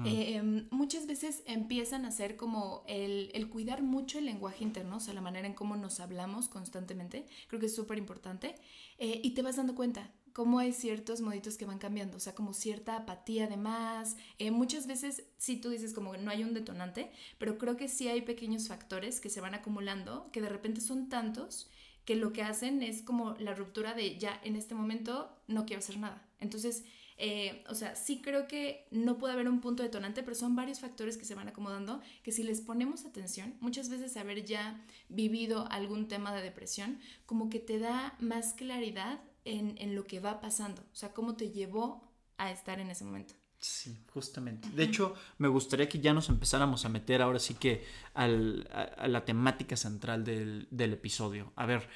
Em, 0.04 0.66
muchas 0.70 1.06
veces 1.06 1.42
empiezan 1.46 2.04
a 2.04 2.10
ser 2.10 2.36
como 2.36 2.82
el, 2.88 3.30
el, 3.34 3.48
cuidar 3.48 3.82
mucho 3.82 4.18
el 4.18 4.26
lenguaje 4.26 4.64
interno, 4.64 4.96
o 4.96 5.00
sea, 5.00 5.14
la 5.14 5.20
manera 5.20 5.46
en 5.46 5.54
cómo 5.54 5.76
nos 5.76 6.00
hablamos 6.00 6.48
constantemente, 6.48 7.26
creo 7.46 7.60
que 7.60 7.66
es 7.66 7.74
súper 7.74 7.98
importante, 7.98 8.56
eh, 8.98 9.20
y 9.22 9.30
te 9.30 9.42
vas 9.42 9.56
dando 9.56 9.74
cuenta 9.74 10.10
cómo 10.36 10.58
hay 10.58 10.74
ciertos 10.74 11.22
moditos 11.22 11.56
que 11.56 11.64
van 11.64 11.78
cambiando, 11.78 12.18
o 12.18 12.20
sea, 12.20 12.34
como 12.34 12.52
cierta 12.52 12.94
apatía 12.94 13.46
de 13.46 13.56
más. 13.56 14.18
Eh, 14.38 14.50
muchas 14.50 14.86
veces 14.86 15.24
sí 15.38 15.56
tú 15.56 15.70
dices 15.70 15.94
como 15.94 16.14
no 16.18 16.30
hay 16.30 16.44
un 16.44 16.52
detonante, 16.52 17.10
pero 17.38 17.56
creo 17.56 17.78
que 17.78 17.88
sí 17.88 18.08
hay 18.08 18.20
pequeños 18.20 18.68
factores 18.68 19.18
que 19.18 19.30
se 19.30 19.40
van 19.40 19.54
acumulando, 19.54 20.28
que 20.32 20.42
de 20.42 20.50
repente 20.50 20.82
son 20.82 21.08
tantos 21.08 21.70
que 22.04 22.16
lo 22.16 22.34
que 22.34 22.42
hacen 22.42 22.82
es 22.82 23.00
como 23.00 23.32
la 23.38 23.54
ruptura 23.54 23.94
de 23.94 24.18
ya 24.18 24.38
en 24.44 24.56
este 24.56 24.74
momento 24.74 25.34
no 25.48 25.64
quiero 25.64 25.78
hacer 25.78 25.96
nada. 25.96 26.28
Entonces, 26.38 26.84
eh, 27.16 27.64
o 27.70 27.74
sea, 27.74 27.96
sí 27.96 28.20
creo 28.20 28.46
que 28.46 28.86
no 28.90 29.16
puede 29.16 29.32
haber 29.32 29.48
un 29.48 29.62
punto 29.62 29.82
detonante, 29.82 30.22
pero 30.22 30.34
son 30.34 30.54
varios 30.54 30.80
factores 30.80 31.16
que 31.16 31.24
se 31.24 31.34
van 31.34 31.48
acomodando 31.48 32.02
que 32.22 32.30
si 32.30 32.42
les 32.42 32.60
ponemos 32.60 33.06
atención, 33.06 33.54
muchas 33.60 33.88
veces 33.88 34.14
haber 34.18 34.44
ya 34.44 34.84
vivido 35.08 35.66
algún 35.70 36.08
tema 36.08 36.34
de 36.34 36.42
depresión, 36.42 37.00
como 37.24 37.48
que 37.48 37.58
te 37.58 37.78
da 37.78 38.14
más 38.20 38.52
claridad 38.52 39.22
en, 39.46 39.94
lo 39.94 40.06
que 40.06 40.20
va 40.20 40.40
pasando, 40.40 40.82
o 40.82 40.94
sea, 40.94 41.12
cómo 41.12 41.36
te 41.36 41.50
llevó 41.50 42.02
a 42.36 42.50
estar 42.50 42.80
en 42.80 42.90
ese 42.90 43.04
momento. 43.04 43.34
Sí, 43.58 43.98
justamente. 44.12 44.68
De 44.70 44.84
hecho, 44.84 45.14
me 45.38 45.48
gustaría 45.48 45.88
que 45.88 45.98
ya 45.98 46.12
nos 46.12 46.28
empezáramos 46.28 46.84
a 46.84 46.88
meter 46.88 47.22
ahora 47.22 47.38
sí 47.38 47.54
que 47.54 47.84
a, 48.14 48.28
la 48.28 49.24
temática 49.24 49.76
central 49.76 50.24
del, 50.24 50.92
episodio. 50.92 51.52
A 51.56 51.64
ver, 51.64 51.88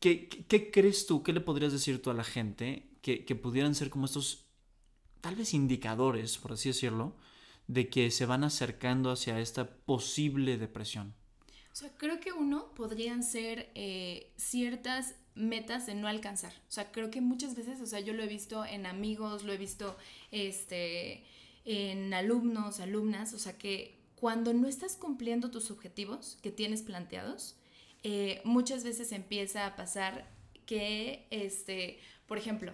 ¿qué, 0.00 0.28
¿qué, 0.28 0.70
crees 0.70 1.06
tú? 1.06 1.22
¿Qué 1.22 1.32
le 1.32 1.40
podrías 1.40 1.72
decir 1.72 2.02
tú 2.02 2.10
a 2.10 2.14
la 2.14 2.24
gente 2.24 2.90
que, 3.00 3.24
que 3.24 3.36
pudieran 3.36 3.74
ser 3.74 3.90
como 3.90 4.06
estos, 4.06 4.46
tal 5.20 5.36
vez 5.36 5.54
indicadores, 5.54 6.36
por 6.38 6.52
así 6.52 6.70
decirlo, 6.70 7.16
de 7.68 7.88
que 7.88 8.10
se 8.10 8.26
van 8.26 8.42
acercando 8.42 9.12
hacia 9.12 9.38
esta 9.38 9.76
posible 9.76 10.58
depresión? 10.58 11.14
O 11.72 11.74
sea, 11.74 11.90
creo 11.96 12.20
que 12.20 12.32
uno 12.32 12.74
podrían 12.74 13.22
ser 13.22 13.70
eh, 13.74 14.34
ciertas 14.36 15.14
metas 15.34 15.86
de 15.86 15.94
no 15.94 16.08
alcanzar. 16.08 16.52
O 16.68 16.72
sea, 16.72 16.92
creo 16.92 17.10
que 17.10 17.20
muchas 17.20 17.54
veces, 17.54 17.80
o 17.80 17.86
sea, 17.86 18.00
yo 18.00 18.12
lo 18.12 18.22
he 18.22 18.26
visto 18.26 18.64
en 18.64 18.86
amigos, 18.86 19.44
lo 19.44 19.52
he 19.52 19.56
visto 19.56 19.96
este, 20.30 21.24
en 21.64 22.12
alumnos, 22.14 22.80
alumnas, 22.80 23.32
o 23.32 23.38
sea, 23.38 23.56
que 23.56 23.98
cuando 24.16 24.52
no 24.52 24.68
estás 24.68 24.96
cumpliendo 24.96 25.50
tus 25.50 25.70
objetivos 25.70 26.38
que 26.42 26.52
tienes 26.52 26.82
planteados, 26.82 27.56
eh, 28.02 28.40
muchas 28.44 28.84
veces 28.84 29.12
empieza 29.12 29.66
a 29.66 29.76
pasar 29.76 30.28
que, 30.66 31.26
este, 31.30 31.98
por 32.26 32.38
ejemplo, 32.38 32.72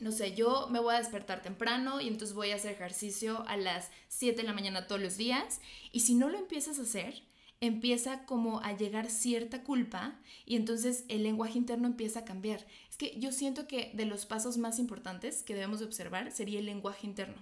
no 0.00 0.10
sé, 0.10 0.34
yo 0.34 0.66
me 0.68 0.80
voy 0.80 0.94
a 0.94 0.98
despertar 0.98 1.42
temprano 1.42 2.00
y 2.00 2.08
entonces 2.08 2.34
voy 2.34 2.50
a 2.50 2.56
hacer 2.56 2.72
ejercicio 2.72 3.44
a 3.46 3.56
las 3.56 3.90
7 4.08 4.36
de 4.36 4.42
la 4.42 4.52
mañana 4.52 4.88
todos 4.88 5.00
los 5.00 5.16
días. 5.16 5.60
Y 5.92 6.00
si 6.00 6.14
no 6.14 6.28
lo 6.28 6.38
empiezas 6.38 6.80
a 6.80 6.82
hacer, 6.82 7.22
empieza 7.62 8.26
como 8.26 8.60
a 8.60 8.76
llegar 8.76 9.08
cierta 9.08 9.62
culpa 9.62 10.18
y 10.44 10.56
entonces 10.56 11.04
el 11.08 11.22
lenguaje 11.22 11.56
interno 11.56 11.86
empieza 11.86 12.20
a 12.20 12.24
cambiar. 12.24 12.66
Es 12.90 12.96
que 12.96 13.18
yo 13.20 13.30
siento 13.30 13.68
que 13.68 13.92
de 13.94 14.04
los 14.04 14.26
pasos 14.26 14.58
más 14.58 14.80
importantes 14.80 15.44
que 15.44 15.54
debemos 15.54 15.80
observar 15.80 16.32
sería 16.32 16.58
el 16.58 16.66
lenguaje 16.66 17.06
interno, 17.06 17.40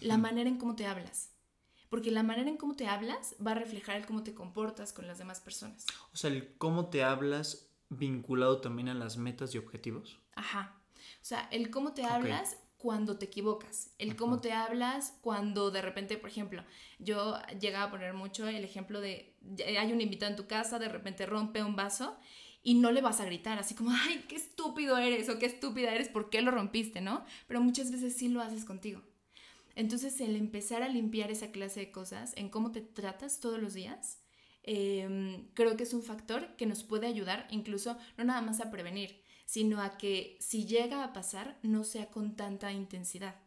la 0.00 0.18
manera 0.18 0.50
en 0.50 0.58
cómo 0.58 0.74
te 0.74 0.86
hablas. 0.86 1.30
Porque 1.88 2.10
la 2.10 2.24
manera 2.24 2.50
en 2.50 2.56
cómo 2.56 2.74
te 2.74 2.88
hablas 2.88 3.36
va 3.44 3.52
a 3.52 3.54
reflejar 3.54 3.94
el 3.94 4.06
cómo 4.06 4.24
te 4.24 4.34
comportas 4.34 4.92
con 4.92 5.06
las 5.06 5.18
demás 5.18 5.40
personas. 5.40 5.86
O 6.12 6.16
sea, 6.16 6.30
el 6.30 6.56
cómo 6.56 6.86
te 6.90 7.04
hablas 7.04 7.68
vinculado 7.90 8.60
también 8.60 8.88
a 8.88 8.94
las 8.94 9.16
metas 9.16 9.54
y 9.54 9.58
objetivos. 9.58 10.18
Ajá. 10.34 10.80
O 10.96 11.24
sea, 11.24 11.48
el 11.52 11.70
cómo 11.70 11.94
te 11.94 12.04
hablas 12.04 12.56
cuando 12.84 13.16
te 13.16 13.24
equivocas, 13.24 13.94
el 13.96 14.14
cómo 14.14 14.42
te 14.42 14.52
hablas 14.52 15.16
cuando 15.22 15.70
de 15.70 15.80
repente, 15.80 16.18
por 16.18 16.28
ejemplo, 16.28 16.62
yo 16.98 17.38
llegaba 17.58 17.86
a 17.86 17.90
poner 17.90 18.12
mucho 18.12 18.46
el 18.46 18.62
ejemplo 18.62 19.00
de, 19.00 19.34
hay 19.78 19.90
un 19.90 20.02
invitado 20.02 20.30
en 20.30 20.36
tu 20.36 20.46
casa, 20.46 20.78
de 20.78 20.90
repente 20.90 21.24
rompe 21.24 21.62
un 21.62 21.76
vaso 21.76 22.14
y 22.62 22.74
no 22.74 22.92
le 22.92 23.00
vas 23.00 23.20
a 23.20 23.24
gritar 23.24 23.58
así 23.58 23.74
como, 23.74 23.90
ay, 23.90 24.26
qué 24.28 24.36
estúpido 24.36 24.98
eres 24.98 25.30
o 25.30 25.38
qué 25.38 25.46
estúpida 25.46 25.94
eres, 25.94 26.10
¿por 26.10 26.28
qué 26.28 26.42
lo 26.42 26.50
rompiste, 26.50 27.00
no? 27.00 27.24
Pero 27.48 27.62
muchas 27.62 27.90
veces 27.90 28.14
sí 28.18 28.28
lo 28.28 28.42
haces 28.42 28.66
contigo. 28.66 29.00
Entonces, 29.76 30.20
el 30.20 30.36
empezar 30.36 30.82
a 30.82 30.88
limpiar 30.90 31.30
esa 31.30 31.52
clase 31.52 31.80
de 31.80 31.90
cosas 31.90 32.34
en 32.36 32.50
cómo 32.50 32.70
te 32.70 32.82
tratas 32.82 33.40
todos 33.40 33.58
los 33.58 33.72
días, 33.72 34.20
em, 34.62 35.48
creo 35.54 35.74
que 35.78 35.84
es 35.84 35.94
un 35.94 36.02
factor 36.02 36.54
que 36.56 36.66
nos 36.66 36.84
puede 36.84 37.06
ayudar 37.06 37.46
incluso 37.50 37.96
no 38.18 38.24
nada 38.24 38.42
más 38.42 38.60
a 38.60 38.70
prevenir, 38.70 39.23
sino 39.44 39.80
a 39.80 39.96
que 39.96 40.38
si 40.40 40.66
llega 40.66 41.04
a 41.04 41.12
pasar 41.12 41.58
no 41.62 41.84
sea 41.84 42.10
con 42.10 42.36
tanta 42.36 42.72
intensidad. 42.72 43.40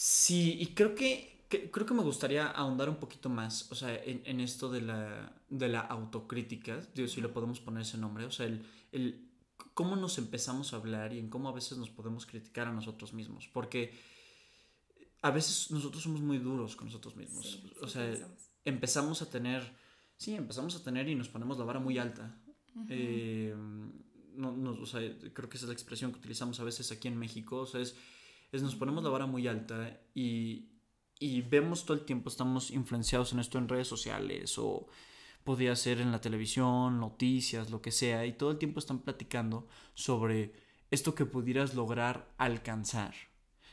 Sí, 0.00 0.56
y 0.60 0.74
creo 0.74 0.94
que, 0.94 1.44
creo 1.48 1.84
que 1.84 1.94
me 1.94 2.02
gustaría 2.02 2.46
ahondar 2.46 2.88
un 2.88 2.96
poquito 2.96 3.28
más, 3.28 3.70
o 3.72 3.74
sea, 3.74 3.92
en, 4.04 4.40
esto 4.40 4.70
de 4.70 4.80
la, 4.80 5.42
de 5.48 5.68
la 5.68 5.80
autocrítica, 5.80 6.80
digo, 6.94 7.08
si 7.08 7.20
le 7.20 7.28
podemos 7.28 7.58
poner 7.58 7.82
ese 7.82 7.98
nombre, 7.98 8.24
o 8.24 8.30
sea, 8.30 8.46
el, 8.46 8.64
el 8.92 9.28
cómo 9.74 9.96
nos 9.96 10.18
empezamos 10.18 10.72
a 10.72 10.76
hablar 10.76 11.12
y 11.12 11.18
en 11.18 11.28
cómo 11.28 11.48
a 11.48 11.52
veces 11.52 11.78
nos 11.78 11.90
podemos 11.90 12.26
criticar 12.26 12.68
a 12.68 12.72
nosotros 12.72 13.12
mismos, 13.12 13.48
porque 13.52 13.98
a 15.20 15.32
veces 15.32 15.72
nosotros 15.72 16.02
somos 16.02 16.20
muy 16.20 16.38
duros 16.38 16.76
con 16.76 16.86
nosotros 16.86 17.16
mismos, 17.16 17.60
o 17.82 17.88
sea, 17.88 18.08
empezamos 18.64 19.20
a 19.20 19.28
tener 19.28 19.68
sí, 20.18 20.34
empezamos 20.34 20.76
a 20.76 20.84
tener 20.84 21.08
y 21.08 21.14
nos 21.14 21.28
ponemos 21.28 21.58
la 21.58 21.64
vara 21.64 21.80
muy 21.80 21.96
alta. 21.96 22.36
Eh, 22.88 23.54
no, 24.34 24.70
o 24.80 24.86
sea, 24.86 25.00
creo 25.32 25.48
que 25.48 25.56
esa 25.56 25.64
es 25.64 25.68
la 25.68 25.72
expresión 25.72 26.12
que 26.12 26.18
utilizamos 26.18 26.60
a 26.60 26.64
veces 26.64 26.92
aquí 26.92 27.08
en 27.08 27.16
México. 27.16 27.60
O 27.60 27.66
sea, 27.66 27.80
es, 27.80 27.96
es 28.52 28.62
nos 28.62 28.76
ponemos 28.76 29.02
la 29.02 29.10
vara 29.10 29.26
muy 29.26 29.46
alta 29.46 30.00
y, 30.14 30.68
y, 31.18 31.42
vemos 31.42 31.84
todo 31.86 31.96
el 31.96 32.04
tiempo, 32.04 32.28
estamos 32.28 32.70
influenciados 32.70 33.32
en 33.32 33.40
esto 33.40 33.58
en 33.58 33.68
redes 33.68 33.88
sociales 33.88 34.58
o 34.58 34.88
podría 35.44 35.74
ser 35.76 36.00
en 36.00 36.12
la 36.12 36.20
televisión, 36.20 37.00
noticias, 37.00 37.70
lo 37.70 37.80
que 37.80 37.90
sea, 37.90 38.26
y 38.26 38.32
todo 38.32 38.50
el 38.50 38.58
tiempo 38.58 38.80
están 38.80 39.00
platicando 39.00 39.66
sobre 39.94 40.52
esto 40.90 41.14
que 41.14 41.24
pudieras 41.26 41.74
lograr 41.74 42.32
alcanzar. 42.38 43.14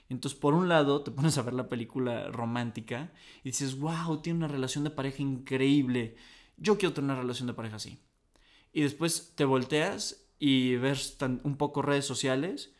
Entonces, 0.07 0.39
por 0.39 0.53
un 0.53 0.69
lado, 0.69 1.01
te 1.01 1.11
pones 1.11 1.37
a 1.37 1.41
ver 1.41 1.53
la 1.53 1.67
película 1.67 2.29
romántica 2.29 3.11
y 3.43 3.49
dices, 3.49 3.77
wow, 3.77 4.21
tiene 4.21 4.37
una 4.37 4.47
relación 4.47 4.83
de 4.83 4.91
pareja 4.91 5.21
increíble 5.21 6.15
yo 6.57 6.77
quiero 6.77 6.93
tener 6.93 7.11
una 7.11 7.21
relación 7.21 7.47
de 7.47 7.53
pareja 7.53 7.77
así. 7.77 7.99
Y 8.73 8.81
después 8.81 9.33
te 9.35 9.45
volteas 9.45 10.25
y 10.39 10.75
ves 10.75 11.17
un 11.43 11.55
poco 11.57 11.81
redes 11.81 12.05
sociales 12.05 12.73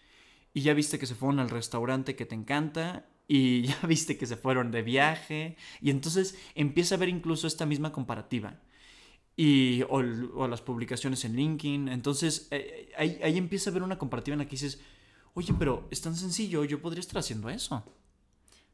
y 0.54 0.62
ya 0.62 0.74
viste 0.74 1.00
que 1.00 1.06
se 1.06 1.16
fueron 1.16 1.40
al 1.40 1.50
restaurante 1.50 2.16
que 2.16 2.26
te 2.26 2.36
encanta 2.36 3.08
y 3.28 3.62
ya 3.68 3.80
viste 3.88 4.18
que 4.18 4.26
se 4.26 4.38
fueron 4.38 4.72
de 4.72 4.82
viaje 4.82 5.58
y 5.82 5.90
entonces 5.90 6.38
empieza 6.56 6.96
a 6.96 6.98
ver 6.98 7.10
incluso 7.10 7.48
esta 7.48 7.66
misma 7.66 7.92
comparativa. 7.92 8.60
Y, 9.38 9.82
o, 9.90 10.02
las 10.48 10.62
publicaciones 10.62 11.26
en 11.26 11.36
LinkedIn. 11.36 11.90
Entonces 11.90 12.48
eh, 12.52 12.94
ahí, 12.98 13.20
ahí 13.22 13.38
empieza 13.38 13.70
a 13.70 13.74
ver 13.74 13.84
una 13.84 13.98
comparativa 13.98 14.34
en 14.34 14.40
la 14.40 14.46
que 14.46 14.52
dices, 14.52 14.80
oye, 15.34 15.54
pero 15.60 15.88
es 15.92 16.02
tan 16.02 16.16
sencillo, 16.16 16.64
yo 16.64 16.82
podría 16.82 17.02
estar 17.02 17.18
haciendo 17.20 17.50
eso. 17.50 17.84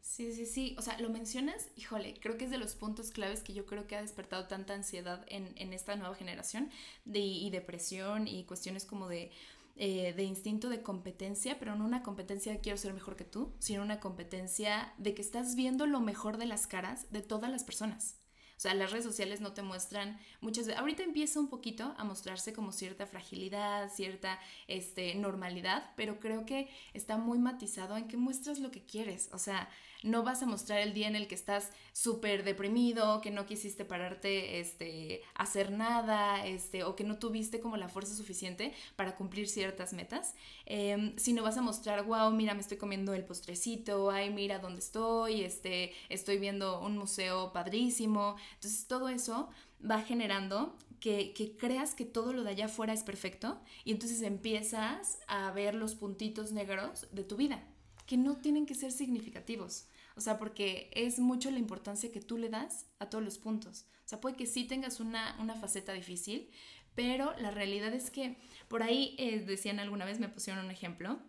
Sí, 0.01 0.34
sí, 0.34 0.46
sí. 0.46 0.75
O 0.79 0.81
sea, 0.81 0.98
lo 1.00 1.10
mencionas, 1.10 1.70
híjole, 1.75 2.15
creo 2.20 2.38
que 2.38 2.46
es 2.46 2.51
de 2.51 2.58
los 2.58 2.75
puntos 2.75 3.12
claves 3.12 3.43
que 3.43 3.53
yo 3.53 3.65
creo 3.65 3.86
que 3.88 3.96
ha 3.96 4.01
despertado 4.01 4.48
tanta 4.48 4.74
ansiedad 4.74 5.24
en, 5.27 5.53
en 5.58 5.74
esta 5.74 5.96
nueva 5.96 6.15
generación 6.15 6.72
de, 7.05 7.20
y 7.20 7.50
depresión 7.51 8.27
y 8.27 8.46
cuestiones 8.46 8.86
como 8.86 9.08
de, 9.08 9.31
eh, 9.75 10.13
de 10.13 10.24
instinto 10.24 10.70
de 10.70 10.81
competencia, 10.81 11.60
pero 11.60 11.75
no 11.75 11.86
una 11.86 12.01
competencia 12.03 12.51
de 12.51 12.60
quiero 12.60 12.77
ser 12.77 12.93
mejor 12.93 13.15
que 13.15 13.25
tú, 13.25 13.53
sino 13.60 13.84
una 13.84 14.00
competencia 14.00 14.93
de 14.98 15.13
que 15.13 15.22
estás 15.22 15.55
viendo 15.55 15.86
lo 15.86 16.01
mejor 16.01 16.38
de 16.38 16.48
las 16.48 16.65
caras 16.67 17.12
de 17.12 17.22
todas 17.22 17.51
las 17.51 17.63
personas. 17.63 18.17
O 18.58 18.62
sea, 18.62 18.75
las 18.75 18.91
redes 18.91 19.05
sociales 19.05 19.41
no 19.41 19.53
te 19.53 19.63
muestran 19.63 20.20
muchas 20.39 20.67
veces. 20.67 20.79
Ahorita 20.79 21.01
empieza 21.01 21.39
un 21.39 21.50
poquito 21.50 21.96
a 21.98 22.03
mostrarse 22.03 22.53
como 22.53 22.72
cierta 22.72 23.08
fragilidad, 23.08 23.89
cierta 23.89 24.39
este, 24.67 25.15
normalidad, 25.15 25.91
pero 25.96 26.20
creo 26.20 26.46
que 26.46 26.70
está 26.93 27.17
muy 27.17 27.39
matizado 27.39 27.98
en 27.98 28.08
que 28.08 28.17
muestras 28.17 28.60
lo 28.60 28.70
que 28.70 28.86
quieres. 28.86 29.29
O 29.34 29.39
sea, 29.39 29.67
no 30.03 30.24
vas 30.24 30.41
a 30.41 30.46
mostrar 30.46 30.79
el 30.79 30.93
día 30.93 31.08
en 31.08 31.15
el 31.15 31.27
que 31.27 31.36
estás 31.36 31.70
súper 31.93 32.43
deprimido, 32.43 33.22
que 33.22 33.31
no 33.31 33.46
quisiste 33.46 33.86
pararte 33.86 34.60
este, 34.60 35.22
hacer 35.36 35.72
nada, 35.72 36.46
este, 36.46 36.84
o 36.84 36.96
que 36.96 37.03
no 37.03 37.20
tuviste 37.20 37.60
como 37.60 37.77
la 37.77 37.89
fuerza 37.89 38.15
suficiente 38.15 38.74
para 38.96 39.15
cumplir 39.15 39.48
ciertas 39.48 39.93
metas, 39.93 40.36
eh, 40.65 41.13
sino 41.17 41.43
vas 41.43 41.58
a 41.58 41.62
mostrar, 41.62 42.03
wow, 42.03 42.31
mira, 42.31 42.53
me 42.53 42.62
estoy 42.62 42.77
comiendo 42.77 43.13
el 43.13 43.25
postrecito, 43.25 44.10
ay, 44.10 44.31
mira 44.31 44.60
dónde 44.60 44.79
estoy, 44.79 45.41
este, 45.41 45.93
estoy 46.10 46.38
viendo 46.38 46.81
un 46.81 46.98
museo 46.98 47.53
padrísimo. 47.53 48.36
Entonces, 48.55 48.88
todo 48.88 49.10
eso 49.10 49.50
va 49.89 50.01
generando 50.01 50.75
que, 51.00 51.34
que, 51.34 51.58
creas 51.58 51.96
que 51.96 52.05
todo 52.05 52.34
lo 52.34 52.43
de 52.43 52.51
allá 52.51 52.65
afuera 52.65 52.93
es 52.93 53.03
perfecto 53.03 53.60
y 53.84 53.91
entonces 53.91 54.22
empiezas 54.22 55.20
a 55.27 55.51
ver 55.51 55.74
los 55.75 55.96
puntitos 55.96 56.51
negros 56.51 57.08
de 57.12 57.24
tu 57.24 57.36
vida, 57.36 57.63
que 58.05 58.17
no 58.17 58.38
tienen 58.38 58.65
que 58.65 58.75
ser 58.75 58.91
significativos. 58.91 59.88
O 60.15 60.22
sea, 60.22 60.38
porque 60.38 60.91
es 60.94 61.20
mucho 61.20 61.51
la 61.51 61.60
importancia 61.60 62.12
que 62.12 62.22
tú 62.22 62.38
le 62.38 62.50
das 62.50 62.88
a 63.00 63.10
todos 63.10 63.24
los 63.24 63.38
puntos. 63.38 63.86
O 64.06 64.08
sea, 64.08 64.20
puede 64.20 64.36
que 64.36 64.46
sí 64.46 64.65
tengas 64.65 65.00
una, 65.00 65.36
faceta 65.60 65.94
difícil, 65.94 66.50
pero 66.96 67.34
la 67.39 67.51
realidad 67.51 67.94
es 67.94 68.12
que 68.12 68.38
por 68.68 68.84
ahí 68.84 69.15
eh, 69.18 69.39
decían 69.39 69.80
alguna 69.80 70.06
vez, 70.06 70.20
me 70.20 70.27
pusieron 70.27 70.65
un 70.65 70.72
ejemplo, 70.72 71.20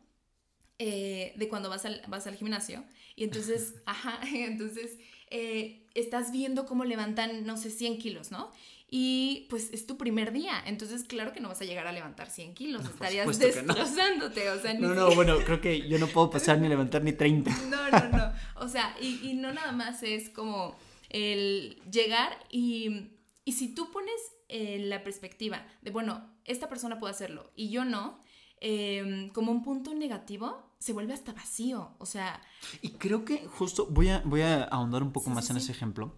eh, 0.78 1.32
de 1.36 1.48
cuando 1.48 1.68
vas 1.68 1.84
al, 1.84 2.02
vas 2.08 2.26
al 2.26 2.34
gimnasio 2.34 2.84
y 3.14 3.24
entonces, 3.24 3.74
ajá, 3.86 4.20
entonces 4.34 4.98
eh, 5.30 5.88
estás 5.94 6.32
viendo 6.32 6.66
cómo 6.66 6.84
levantan, 6.84 7.46
no 7.46 7.56
sé, 7.56 7.70
100 7.70 7.98
kilos, 7.98 8.30
¿no? 8.30 8.50
Y 8.94 9.46
pues 9.48 9.70
es 9.72 9.86
tu 9.86 9.96
primer 9.96 10.32
día, 10.32 10.62
entonces 10.66 11.04
claro 11.04 11.32
que 11.32 11.40
no 11.40 11.48
vas 11.48 11.62
a 11.62 11.64
llegar 11.64 11.86
a 11.86 11.92
levantar 11.92 12.28
100 12.28 12.52
kilos, 12.52 12.84
estarías 12.84 13.38
destrozándote, 13.38 14.50
o 14.50 14.60
sea, 14.60 14.74
No, 14.74 14.94
no, 14.94 15.14
bueno, 15.14 15.38
creo 15.46 15.62
que 15.62 15.88
yo 15.88 15.98
no 15.98 16.08
puedo 16.08 16.28
pasar 16.28 16.58
ni 16.58 16.68
levantar 16.68 17.02
ni 17.02 17.14
30. 17.14 17.50
No, 17.70 17.88
no, 17.90 18.08
no, 18.10 18.32
o 18.56 18.68
sea, 18.68 18.94
y, 19.00 19.30
y 19.30 19.32
no 19.32 19.50
nada 19.50 19.72
más 19.72 20.02
es 20.02 20.28
como 20.28 20.76
el 21.08 21.80
llegar 21.90 22.36
y, 22.50 23.12
y 23.46 23.52
si 23.52 23.74
tú 23.74 23.90
pones 23.90 24.14
eh, 24.50 24.78
la 24.80 25.02
perspectiva 25.02 25.66
de, 25.80 25.90
bueno, 25.90 26.28
esta 26.44 26.68
persona 26.68 27.00
puede 27.00 27.12
hacerlo 27.12 27.50
y 27.56 27.70
yo 27.70 27.86
no, 27.86 28.20
em, 28.60 29.30
como 29.30 29.52
un 29.52 29.62
punto 29.62 29.94
negativo, 29.94 30.70
se 30.78 30.92
vuelve 30.92 31.14
hasta 31.14 31.32
vacío, 31.32 31.94
o 31.96 32.04
sea... 32.04 32.42
Y 32.82 32.90
creo 32.90 33.24
que 33.24 33.46
justo, 33.46 33.86
voy 33.86 34.10
a, 34.10 34.20
voy 34.26 34.42
a 34.42 34.64
ahondar 34.64 35.02
un 35.02 35.12
poco 35.12 35.30
más 35.30 35.48
en 35.48 35.56
ese 35.56 35.72
ejemplo 35.72 36.14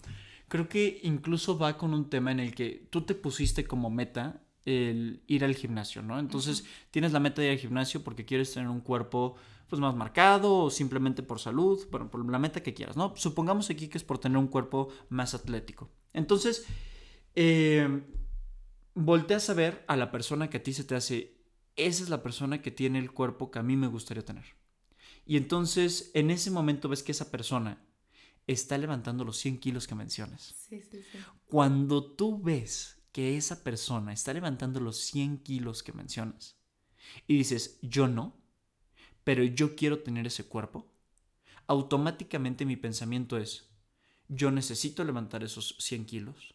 creo 0.48 0.68
que 0.68 1.00
incluso 1.02 1.58
va 1.58 1.76
con 1.76 1.94
un 1.94 2.10
tema 2.10 2.32
en 2.32 2.40
el 2.40 2.54
que 2.54 2.86
tú 2.90 3.02
te 3.02 3.14
pusiste 3.14 3.64
como 3.64 3.90
meta 3.90 4.42
el 4.64 5.22
ir 5.26 5.44
al 5.44 5.54
gimnasio, 5.54 6.02
¿no? 6.02 6.18
Entonces 6.18 6.64
tienes 6.90 7.12
la 7.12 7.20
meta 7.20 7.42
de 7.42 7.48
ir 7.48 7.52
al 7.52 7.58
gimnasio 7.58 8.02
porque 8.02 8.24
quieres 8.24 8.52
tener 8.52 8.68
un 8.68 8.80
cuerpo 8.80 9.36
pues 9.68 9.80
más 9.80 9.94
marcado 9.94 10.54
o 10.54 10.70
simplemente 10.70 11.22
por 11.22 11.40
salud, 11.40 11.80
bueno, 11.90 12.10
por 12.10 12.30
la 12.30 12.38
meta 12.38 12.62
que 12.62 12.74
quieras, 12.74 12.96
¿no? 12.96 13.14
Supongamos 13.16 13.70
aquí 13.70 13.88
que 13.88 13.98
es 13.98 14.04
por 14.04 14.18
tener 14.18 14.38
un 14.38 14.48
cuerpo 14.48 14.88
más 15.08 15.34
atlético. 15.34 15.90
Entonces, 16.12 16.66
eh, 17.34 18.02
volteas 18.94 19.50
a 19.50 19.54
ver 19.54 19.84
a 19.88 19.96
la 19.96 20.10
persona 20.10 20.48
que 20.48 20.58
a 20.58 20.62
ti 20.62 20.72
se 20.72 20.84
te 20.84 20.94
hace, 20.94 21.36
esa 21.76 22.02
es 22.02 22.08
la 22.08 22.22
persona 22.22 22.62
que 22.62 22.70
tiene 22.70 22.98
el 22.98 23.12
cuerpo 23.12 23.50
que 23.50 23.58
a 23.58 23.62
mí 23.62 23.76
me 23.76 23.88
gustaría 23.88 24.24
tener. 24.24 24.44
Y 25.26 25.36
entonces, 25.36 26.10
en 26.14 26.30
ese 26.30 26.50
momento 26.50 26.88
ves 26.88 27.02
que 27.02 27.12
esa 27.12 27.30
persona 27.30 27.82
está 28.46 28.78
levantando 28.78 29.24
los 29.24 29.38
100 29.38 29.58
kilos 29.58 29.86
que 29.86 29.94
mencionas. 29.94 30.54
Sí, 30.68 30.82
sí, 30.82 31.02
sí. 31.02 31.18
Cuando 31.46 32.12
tú 32.12 32.40
ves 32.40 33.02
que 33.12 33.36
esa 33.36 33.62
persona 33.62 34.12
está 34.12 34.32
levantando 34.32 34.80
los 34.80 34.98
100 34.98 35.38
kilos 35.38 35.82
que 35.82 35.92
mencionas 35.92 36.56
y 37.26 37.36
dices, 37.36 37.78
yo 37.82 38.08
no, 38.08 38.36
pero 39.22 39.44
yo 39.44 39.76
quiero 39.76 40.02
tener 40.02 40.26
ese 40.26 40.44
cuerpo, 40.44 40.90
automáticamente 41.66 42.66
mi 42.66 42.76
pensamiento 42.76 43.38
es, 43.38 43.70
yo 44.28 44.50
necesito 44.50 45.04
levantar 45.04 45.44
esos 45.44 45.76
100 45.78 46.06
kilos. 46.06 46.54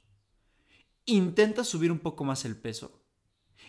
Intenta 1.06 1.64
subir 1.64 1.92
un 1.92 2.00
poco 2.00 2.24
más 2.24 2.46
el 2.46 2.56
peso 2.56 3.02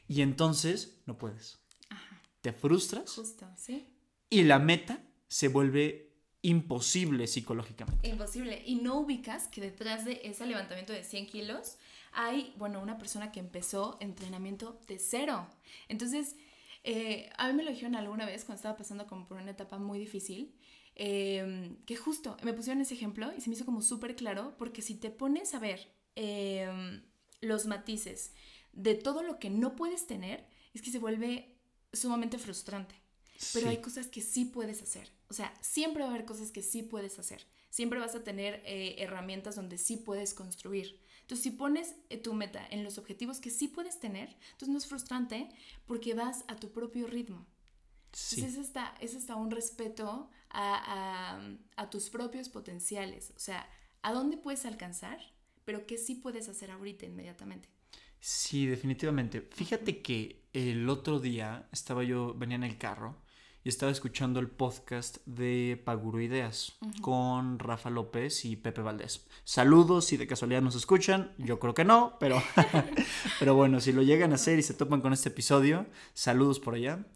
Y 0.09 0.21
entonces 0.21 1.01
no 1.07 1.17
puedes. 1.17 1.61
Te 2.41 2.53
frustras. 2.53 3.11
Justo, 3.15 3.47
sí. 3.57 3.89
Y 4.29 4.43
la 4.43 4.59
meta 4.59 5.03
se 5.29 5.49
vuelve 5.49 6.10
imposible 6.43 7.27
psicológicamente. 7.27 8.09
Imposible. 8.09 8.63
Y 8.65 8.77
no 8.77 8.99
ubicas 8.99 9.49
que 9.49 9.61
detrás 9.61 10.05
de 10.05 10.21
ese 10.25 10.47
levantamiento 10.47 10.93
de 10.93 11.05
100 11.05 11.27
kilos 11.27 11.77
hay, 12.13 12.55
bueno, 12.57 12.81
una 12.81 12.99
persona 12.99 13.31
que 13.31 13.41
empezó 13.41 13.97
entrenamiento 14.01 14.81
de 14.87 14.99
cero. 14.99 15.47
Entonces, 15.89 16.37
eh, 16.83 17.31
a 17.37 17.49
mí 17.49 17.55
me 17.55 17.63
lo 17.63 17.71
dijeron 17.71 17.95
alguna 17.95 18.27
vez 18.27 18.45
cuando 18.45 18.57
estaba 18.57 18.77
pasando 18.77 19.07
como 19.07 19.27
por 19.27 19.37
una 19.41 19.51
etapa 19.51 19.79
muy 19.79 19.99
difícil, 19.99 20.55
em, 20.95 21.77
que 21.85 21.97
justo 21.97 22.37
me 22.43 22.53
pusieron 22.53 22.81
ese 22.81 22.95
ejemplo 22.95 23.33
y 23.37 23.41
se 23.41 23.51
me 23.51 23.57
hizo 23.57 23.65
como 23.65 23.83
súper 23.83 24.17
claro, 24.17 24.55
porque 24.59 24.83
si 24.83 24.95
te 24.95 25.11
pones 25.11 25.55
a 25.55 25.59
ver 25.59 25.93
em, 26.17 27.03
los 27.41 27.67
matices 27.67 28.33
de 28.73 28.95
todo 28.95 29.23
lo 29.23 29.39
que 29.39 29.49
no 29.49 29.77
puedes 29.77 30.07
tener, 30.07 30.47
es 30.75 30.83
que 30.83 30.91
se 30.91 30.99
vuelve 30.99 31.57
sumamente 31.93 32.39
frustrante. 32.39 32.95
Pero 33.55 33.69
hay 33.69 33.79
cosas 33.79 34.09
que 34.09 34.21
sí 34.21 34.45
puedes 34.45 34.83
hacer. 34.83 35.11
O 35.31 35.35
sea, 35.35 35.55
siempre 35.61 36.03
va 36.03 36.11
a 36.11 36.13
haber 36.13 36.27
cosas 36.27 36.51
que 36.51 36.61
sí 36.61 36.83
puedes 36.83 37.19
hacer. 37.19 37.47
Siempre 37.71 38.01
vas 38.01 38.17
a 38.17 38.25
tener 38.25 38.63
eh, 38.67 38.97
herramientas 38.99 39.55
donde 39.55 39.79
sí 39.79 39.97
puedes 39.97 40.35
construir. 40.35 41.01
Entonces, 41.23 41.45
si 41.45 41.51
pones 41.53 41.95
eh, 42.11 42.19
tu 42.19 42.35
meta 42.35 42.67
en 42.71 42.83
los 42.83 42.99
objetivos 42.99 43.39
que 43.39 43.51
sí 43.51 43.69
puedes 43.69 44.01
tener, 44.01 44.37
entonces 44.53 44.69
no 44.69 44.79
es 44.79 44.89
frustrante 44.89 45.49
porque 45.87 46.15
vas 46.15 46.45
a 46.49 46.57
tu 46.57 46.73
propio 46.73 47.07
ritmo. 47.07 47.47
Sí. 48.13 48.41
Entonces, 48.41 48.69
es 49.01 49.15
hasta, 49.15 49.37
un 49.37 49.53
respeto 49.53 50.29
a, 50.51 51.41
a 51.77 51.91
tus 51.91 52.11
propios 52.11 52.49
potenciales. 52.49 53.33
O 53.37 53.39
sea, 53.39 53.71
a 54.03 54.13
dónde 54.13 54.37
puedes 54.37 54.67
alcanzar, 54.67 55.21
pero 55.65 55.87
qué 55.87 55.97
sí 55.97 56.17
puedes 56.17 56.49
hacer 56.49 56.73
ahorita 56.73 57.07
inmediatamente. 57.07 57.69
Sí, 58.19 58.67
definitivamente. 58.67 59.41
Fíjate 59.41 60.03
que 60.03 60.43
el 60.53 60.89
otro 60.89 61.21
día 61.21 61.69
estaba 61.73 62.05
yo, 62.05 62.35
venía 62.35 62.57
en 62.57 62.65
el 62.65 62.77
carro 62.77 63.17
y 63.63 63.69
estaba 63.69 63.93
escuchando 63.93 64.41
el 64.41 64.49
podcast 64.49 65.19
de 65.27 65.81
Paguro 65.85 66.21
Ideas 66.21 66.79
con 67.01 67.59
Rafa 67.59 67.91
López 67.91 68.45
y 68.45 68.57
Pepe 68.57 68.81
Valdés. 68.81 69.27
Saludos 69.45 70.07
si 70.07 70.17
de 70.17 70.27
casualidad 70.27 70.63
nos 70.63 70.75
escuchan, 70.75 71.33
yo 71.39 71.59
creo 71.59 71.75
que 71.75 71.85
no, 71.85 72.17
pero, 72.19 72.43
pero 73.39 73.55
bueno, 73.55 73.81
si 73.81 73.93
lo 73.93 74.03
llegan 74.03 74.33
a 74.33 74.37
hacer 74.37 74.59
y 74.59 74.63
se 74.63 74.75
topan 74.75 75.01
con 75.01 75.13
este 75.13 75.29
episodio, 75.29 75.87
saludos 76.15 76.59
por 76.61 76.75
allá. 76.75 77.07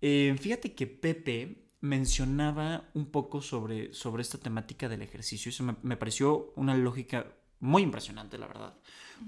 Eh, 0.00 0.34
fíjate 0.40 0.74
que 0.74 0.86
Pepe 0.86 1.66
mencionaba 1.80 2.88
un 2.94 3.06
poco 3.06 3.40
sobre, 3.40 3.92
sobre 3.92 4.22
esta 4.22 4.38
temática 4.38 4.88
del 4.88 5.02
ejercicio 5.02 5.50
eso 5.50 5.62
me, 5.62 5.76
me 5.82 5.96
pareció 5.96 6.52
una 6.56 6.76
lógica 6.76 7.32
muy 7.60 7.82
impresionante, 7.82 8.38
la 8.38 8.48
verdad, 8.48 8.74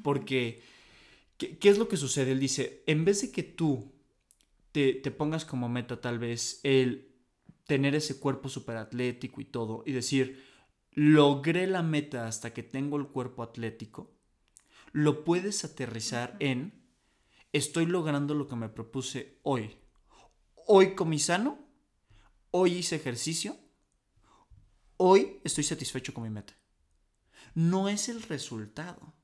porque 0.03 0.63
¿Qué, 1.39 1.69
es 1.69 1.79
lo 1.79 1.87
que 1.87 1.97
sucede? 1.97 2.33
Él 2.33 2.41
dice, 2.41 2.83
en 2.87 3.05
vez 3.05 3.23
de 3.23 3.31
que 3.31 3.45
tú 3.45 3.93
te, 4.73 4.95
pongas 5.11 5.45
como 5.45 5.69
meta 5.69 6.01
tal 6.01 6.19
vez 6.19 6.61
el 6.63 7.15
tener 7.67 7.95
ese 7.95 8.19
cuerpo 8.19 8.49
súper 8.49 8.77
atlético 8.77 9.41
y 9.41 9.45
todo, 9.45 9.83
y 9.87 9.93
decir, 9.93 10.45
logré 10.93 11.67
la 11.67 11.83
meta 11.83 12.27
hasta 12.27 12.53
que 12.53 12.63
tengo 12.63 12.97
el 12.97 13.09
cuerpo 13.09 13.43
atlético, 13.43 14.17
lo 14.93 15.25
puedes 15.25 15.65
aterrizar 15.65 16.37
en, 16.41 16.83
estoy 17.53 17.87
logrando 17.87 18.35
lo 18.35 18.49
que 18.49 18.57
me 18.57 18.69
propuse 18.69 19.39
hoy. 19.43 19.77
Hoy 20.67 20.95
comí 20.95 21.19
sano, 21.19 21.59
hoy 22.51 22.75
hice 22.75 22.97
ejercicio, 22.97 23.57
hoy 24.97 25.41
estoy 25.45 25.65
satisfecho 25.65 26.15
con 26.15 26.25
mi 26.25 26.31
meta. 26.31 26.55
No 27.55 27.89
es 27.89 28.09
el 28.09 28.23
resultado 28.23 29.19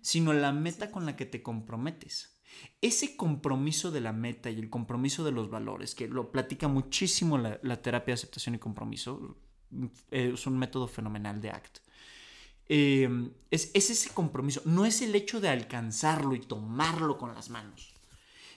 sino 0.00 0.32
la 0.32 0.52
meta 0.52 0.90
con 0.90 1.06
la 1.06 1.16
que 1.16 1.26
te 1.26 1.42
comprometes. 1.42 2.35
Ese 2.80 3.16
compromiso 3.16 3.90
de 3.90 4.00
la 4.00 4.12
meta 4.12 4.50
y 4.50 4.58
el 4.58 4.70
compromiso 4.70 5.24
de 5.24 5.32
los 5.32 5.50
valores, 5.50 5.94
que 5.94 6.08
lo 6.08 6.30
platica 6.30 6.68
muchísimo 6.68 7.38
la, 7.38 7.82
terapia 7.82 8.12
de 8.12 8.20
aceptación 8.20 8.54
y 8.54 8.58
compromiso, 8.58 9.36
eh, 10.10 10.32
es 10.34 10.46
un 10.46 10.58
método 10.58 10.86
fenomenal 10.86 11.40
de 11.40 11.50
ACT. 11.50 11.78
Eh, 12.68 13.30
es, 13.50 13.70
ese 13.74 14.10
compromiso, 14.10 14.62
no 14.64 14.84
es 14.84 15.02
el 15.02 15.14
hecho 15.14 15.40
de 15.40 15.48
alcanzarlo 15.48 16.34
y 16.34 16.40
tomarlo 16.40 17.18
con 17.18 17.34
las 17.34 17.50
manos. 17.50 17.94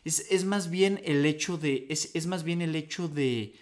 Es, 0.05 0.45
más 0.45 0.69
bien 0.69 1.01
el 1.03 1.25
hecho 1.25 1.57
de, 1.57 1.87
es, 1.89 2.25
más 2.25 2.43
bien 2.43 2.61
el 2.61 2.75
hecho 2.75 3.07
de, 3.07 3.53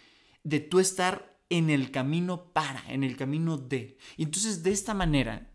de 0.44 0.60
tú 0.60 0.80
estar 0.80 1.38
en 1.50 1.70
el 1.70 1.92
camino 1.92 2.52
para, 2.54 2.84
en 2.90 3.04
el 3.04 3.18
camino 3.18 3.58
de. 3.58 3.98
Y 4.18 4.24
entonces 4.24 4.64
de 4.64 4.72
esta 4.72 4.94
manera 4.94 5.52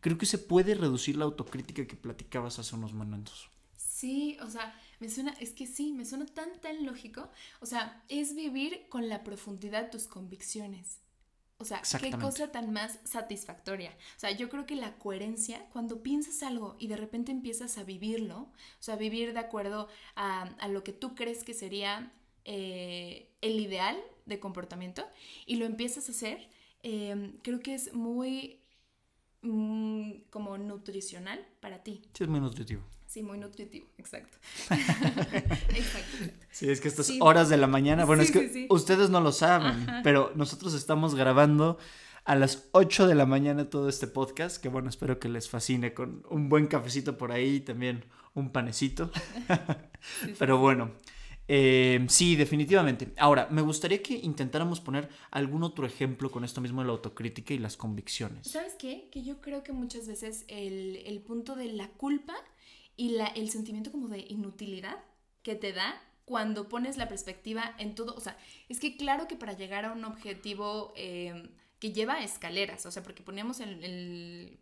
creo 0.00 0.18
que 0.18 0.26
se 0.26 0.38
puede 0.38 0.74
reducir 0.74 1.16
la 1.16 1.24
autocrítica 1.24 1.86
que 1.86 1.96
platicabas 1.96 2.58
hace 2.58 2.74
unos 2.76 2.92
momentos. 2.92 3.50
Sí, 4.04 4.36
o 4.42 4.50
sea, 4.50 4.78
me 5.00 5.08
suena, 5.08 5.34
es 5.40 5.52
que 5.52 5.66
sí, 5.66 5.94
me 5.94 6.04
suena 6.04 6.26
tan, 6.26 6.60
tan 6.60 6.84
lógico. 6.84 7.30
O 7.60 7.66
sea, 7.66 8.04
es 8.08 8.34
vivir 8.34 8.86
con 8.90 9.08
la 9.08 9.24
profundidad 9.24 9.84
de 9.84 9.88
tus 9.88 10.06
convicciones. 10.06 11.00
O 11.56 11.64
sea, 11.64 11.80
qué 11.98 12.10
cosa 12.10 12.52
tan 12.52 12.70
más 12.70 12.98
satisfactoria. 13.04 13.92
O 14.16 14.20
sea, 14.20 14.30
yo 14.32 14.50
creo 14.50 14.66
que 14.66 14.76
la 14.76 14.98
coherencia, 14.98 15.70
cuando 15.70 16.02
piensas 16.02 16.42
algo 16.42 16.76
y 16.78 16.88
de 16.88 16.98
repente 16.98 17.32
empiezas 17.32 17.78
a 17.78 17.84
vivirlo, 17.84 18.40
o 18.40 18.82
sea, 18.82 18.96
vivir 18.96 19.32
de 19.32 19.38
acuerdo 19.38 19.88
a, 20.16 20.68
lo 20.68 20.84
que 20.84 20.92
tú 20.92 21.14
crees 21.14 21.42
que 21.42 21.54
sería 21.54 22.12
eh, 22.44 23.32
el 23.40 23.58
ideal 23.58 23.96
de 24.26 24.38
comportamiento 24.38 25.06
y 25.46 25.56
lo 25.56 25.64
empiezas 25.64 26.10
a 26.10 26.12
hacer, 26.12 26.50
eh, 26.82 27.38
creo 27.42 27.60
que 27.60 27.72
es 27.72 27.94
muy 27.94 28.64
Mm, 29.44 30.22
como 30.30 30.56
nutricional 30.56 31.46
para 31.60 31.82
ti. 31.82 32.00
Sí, 32.14 32.24
es 32.24 32.30
muy 32.30 32.40
nutritivo. 32.40 32.82
Sí, 33.14 33.22
muy 33.22 33.38
nutritivo, 33.38 33.86
exacto. 33.96 34.38
exacto. 34.70 36.16
Sí, 36.50 36.68
es 36.68 36.80
que 36.80 36.88
estas 36.88 37.12
horas 37.20 37.48
de 37.48 37.56
la 37.56 37.68
mañana, 37.68 38.04
bueno, 38.04 38.24
es 38.24 38.32
que 38.32 38.66
ustedes 38.70 39.08
no 39.08 39.20
lo 39.20 39.30
saben, 39.30 39.86
pero 40.02 40.32
nosotros 40.34 40.74
estamos 40.74 41.14
grabando 41.14 41.78
a 42.24 42.34
las 42.34 42.70
8 42.72 43.06
de 43.06 43.14
la 43.14 43.24
mañana 43.24 43.70
todo 43.70 43.88
este 43.88 44.08
podcast, 44.08 44.60
que 44.60 44.68
bueno, 44.68 44.88
espero 44.88 45.20
que 45.20 45.28
les 45.28 45.48
fascine 45.48 45.94
con 45.94 46.24
un 46.28 46.48
buen 46.48 46.66
cafecito 46.66 47.16
por 47.16 47.30
ahí 47.30 47.54
y 47.54 47.60
también 47.60 48.04
un 48.34 48.50
panecito. 48.50 49.12
pero 50.40 50.58
bueno, 50.58 50.90
eh, 51.46 52.04
sí, 52.08 52.36
definitivamente. 52.36 53.12
Ahora, 53.18 53.48
me 53.50 53.60
gustaría 53.60 54.02
que 54.02 54.14
intentáramos 54.14 54.80
poner 54.80 55.08
algún 55.30 55.62
otro 55.62 55.86
ejemplo 55.86 56.30
con 56.30 56.44
esto 56.44 56.60
mismo 56.60 56.80
de 56.80 56.86
la 56.86 56.94
autocrítica 56.94 57.52
y 57.52 57.58
las 57.58 57.76
convicciones. 57.76 58.48
¿Sabes 58.48 58.74
qué? 58.78 59.08
Que 59.10 59.22
yo 59.22 59.40
creo 59.40 59.62
que 59.62 59.72
muchas 59.72 60.08
veces 60.08 60.44
el, 60.48 61.22
punto 61.26 61.54
de 61.54 61.66
la 61.72 61.88
culpa 61.88 62.34
y 62.96 63.10
la, 63.10 63.26
el 63.26 63.50
sentimiento 63.50 63.90
como 63.90 64.08
de 64.08 64.24
inutilidad 64.28 64.98
que 65.42 65.54
te 65.54 65.72
da 65.72 66.00
cuando 66.24 66.68
pones 66.68 66.96
la 66.96 67.08
perspectiva 67.08 67.74
en 67.78 67.94
todo, 67.94 68.14
o 68.14 68.20
sea, 68.20 68.38
es 68.68 68.80
que 68.80 68.96
claro 68.96 69.28
que 69.28 69.36
para 69.36 69.52
llegar 69.52 69.84
a 69.84 69.92
un 69.92 70.04
objetivo 70.04 70.92
eh, 70.96 71.50
que 71.78 71.92
lleva 71.92 72.22
escaleras, 72.22 72.86
o 72.86 72.90
sea, 72.90 73.02
porque 73.02 73.22
poníamos 73.22 73.60
el 73.60 74.58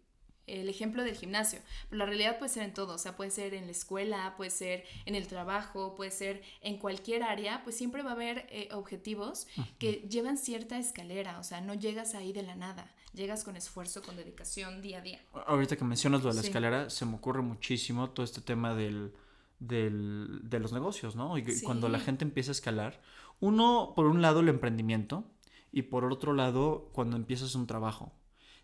el 0.46 0.68
ejemplo 0.68 1.04
del 1.04 1.16
gimnasio, 1.16 1.60
pero 1.88 1.98
la 1.98 2.06
realidad 2.06 2.38
puede 2.38 2.52
ser 2.52 2.64
en 2.64 2.74
todo, 2.74 2.94
o 2.94 2.98
sea, 2.98 3.16
puede 3.16 3.30
ser 3.30 3.54
en 3.54 3.66
la 3.66 3.72
escuela, 3.72 4.34
puede 4.36 4.50
ser 4.50 4.84
en 5.06 5.14
el 5.14 5.26
trabajo, 5.26 5.94
puede 5.94 6.10
ser 6.10 6.42
en 6.60 6.78
cualquier 6.78 7.22
área, 7.22 7.62
pues 7.62 7.76
siempre 7.76 8.02
va 8.02 8.10
a 8.10 8.14
haber 8.14 8.46
eh, 8.50 8.68
objetivos 8.72 9.46
que 9.78 10.06
llevan 10.10 10.36
cierta 10.36 10.78
escalera, 10.78 11.38
o 11.38 11.44
sea, 11.44 11.60
no 11.60 11.74
llegas 11.74 12.14
ahí 12.14 12.32
de 12.32 12.42
la 12.42 12.56
nada, 12.56 12.90
llegas 13.12 13.44
con 13.44 13.56
esfuerzo, 13.56 14.02
con 14.02 14.16
dedicación 14.16 14.82
día 14.82 14.98
a 14.98 15.00
día. 15.02 15.20
Ahorita 15.46 15.76
que 15.76 15.84
mencionas 15.84 16.22
lo 16.22 16.30
de 16.30 16.36
la 16.36 16.40
escalera, 16.42 16.90
se 16.90 17.04
me 17.06 17.16
ocurre 17.16 17.42
muchísimo 17.42 18.10
todo 18.10 18.24
este 18.24 18.40
tema 18.40 18.74
del, 18.74 19.12
del 19.58 20.40
de 20.42 20.58
los 20.58 20.72
negocios, 20.72 21.16
¿no? 21.16 21.36
Y 21.38 21.60
cuando 21.62 21.88
la 21.88 22.00
gente 22.00 22.24
empieza 22.24 22.50
a 22.50 22.52
escalar, 22.52 23.00
uno, 23.40 23.92
por 23.94 24.06
un 24.06 24.22
lado, 24.22 24.40
el 24.40 24.48
emprendimiento, 24.48 25.24
y 25.72 25.82
por 25.82 26.04
otro 26.04 26.32
lado, 26.34 26.90
cuando 26.92 27.16
empiezas 27.16 27.54
un 27.54 27.66
trabajo 27.66 28.12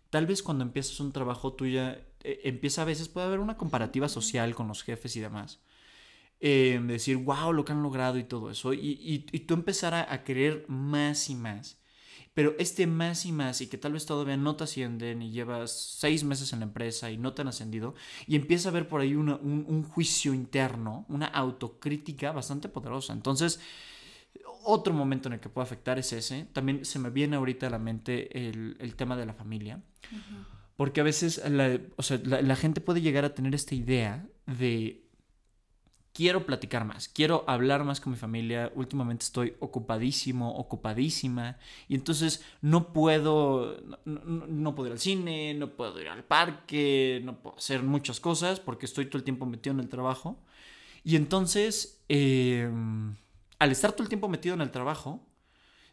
tal 0.09 0.25
vez 0.25 0.43
cuando 0.43 0.63
empiezas 0.63 0.99
un 0.99 1.11
trabajo 1.11 1.53
tuya, 1.53 2.01
eh, 2.23 2.41
empieza 2.43 2.81
a 2.81 2.85
veces, 2.85 3.09
puede 3.09 3.27
haber 3.27 3.39
una 3.39 3.57
comparativa 3.57 4.09
social 4.09 4.55
con 4.55 4.67
los 4.67 4.83
jefes 4.83 5.15
y 5.15 5.19
demás. 5.19 5.59
Eh, 6.41 6.79
decir, 6.83 7.17
wow, 7.17 7.51
lo 7.51 7.65
que 7.65 7.73
han 7.73 7.83
logrado 7.83 8.17
y 8.17 8.23
todo 8.23 8.49
eso. 8.49 8.73
Y, 8.73 9.19
tú 9.47 9.53
empezar 9.53 9.93
a, 9.93 10.23
querer 10.23 10.65
más 10.67 11.29
y 11.29 11.35
más. 11.35 11.79
Pero 12.33 12.55
este 12.59 12.87
más 12.87 13.25
y 13.25 13.31
más, 13.31 13.61
y 13.61 13.67
que 13.67 13.77
tal 13.77 13.93
vez 13.93 14.05
todavía 14.05 14.37
no 14.37 14.55
te 14.55 14.63
ascienden 14.63 15.21
y 15.21 15.31
llevas 15.31 15.71
seis 15.99 16.23
meses 16.23 16.53
en 16.53 16.59
la 16.59 16.65
empresa 16.65 17.11
y 17.11 17.17
no 17.17 17.33
te 17.33 17.41
han 17.41 17.47
ascendido, 17.47 17.95
y 18.27 18.35
empieza 18.35 18.69
a 18.69 18.71
haber 18.71 18.87
por 18.87 19.01
ahí 19.01 19.15
un, 19.15 19.29
un 19.29 19.83
juicio 19.83 20.33
interno, 20.33 21.05
una 21.09 21.27
autocrítica 21.27 22.31
bastante 22.31 22.69
poderosa. 22.69 23.13
Entonces, 23.13 23.59
otro 24.63 24.93
momento 24.93 25.29
en 25.29 25.33
el 25.33 25.39
que 25.39 25.49
puede 25.49 25.65
afectar 25.65 25.97
es 25.99 26.13
ese. 26.13 26.45
También 26.53 26.85
se 26.85 26.99
me 26.99 27.09
viene 27.09 27.35
ahorita 27.35 27.67
a 27.67 27.69
la 27.69 27.79
mente 27.79 28.49
el, 28.49 28.95
tema 28.95 29.15
de 29.15 29.25
la 29.25 29.33
familia. 29.33 29.81
Porque 30.75 31.01
a 31.01 31.03
veces 31.03 31.41
la, 31.49 32.55
gente 32.55 32.81
puede 32.81 33.01
llegar 33.01 33.25
a 33.25 33.33
tener 33.33 33.55
esta 33.55 33.75
idea 33.75 34.27
de 34.45 35.08
quiero 36.13 36.45
platicar 36.45 36.85
más, 36.85 37.07
quiero 37.07 37.43
hablar 37.47 37.83
más 37.83 38.01
con 38.01 38.13
mi 38.13 38.17
familia, 38.17 38.71
últimamente 38.75 39.25
estoy 39.25 39.55
ocupadísimo, 39.59 40.55
ocupadísima, 40.57 41.57
y 41.87 41.95
entonces 41.95 42.43
no 42.61 42.91
puedo, 42.93 43.77
no, 44.05 44.19
no, 44.25 44.75
puedo 44.75 44.87
ir 44.87 44.93
al 44.93 44.99
cine, 44.99 45.53
no 45.53 45.75
puedo 45.75 45.99
ir 46.01 46.09
al 46.09 46.23
parque, 46.23 47.21
no 47.23 47.41
puedo 47.41 47.57
hacer 47.57 47.83
muchas 47.83 48.19
cosas 48.19 48.59
porque 48.59 48.85
estoy 48.85 49.05
todo 49.05 49.17
el 49.17 49.23
tiempo 49.23 49.45
metido 49.45 49.73
en 49.73 49.79
el 49.79 49.89
trabajo. 49.89 50.43
Y 51.03 51.15
entonces, 51.15 52.03
em, 52.09 53.15
al 53.59 53.71
estar 53.71 53.91
todo 53.93 54.03
el 54.03 54.09
tiempo 54.09 54.27
metido 54.27 54.55
en 54.55 54.61
el 54.61 54.71
trabajo, 54.71 55.25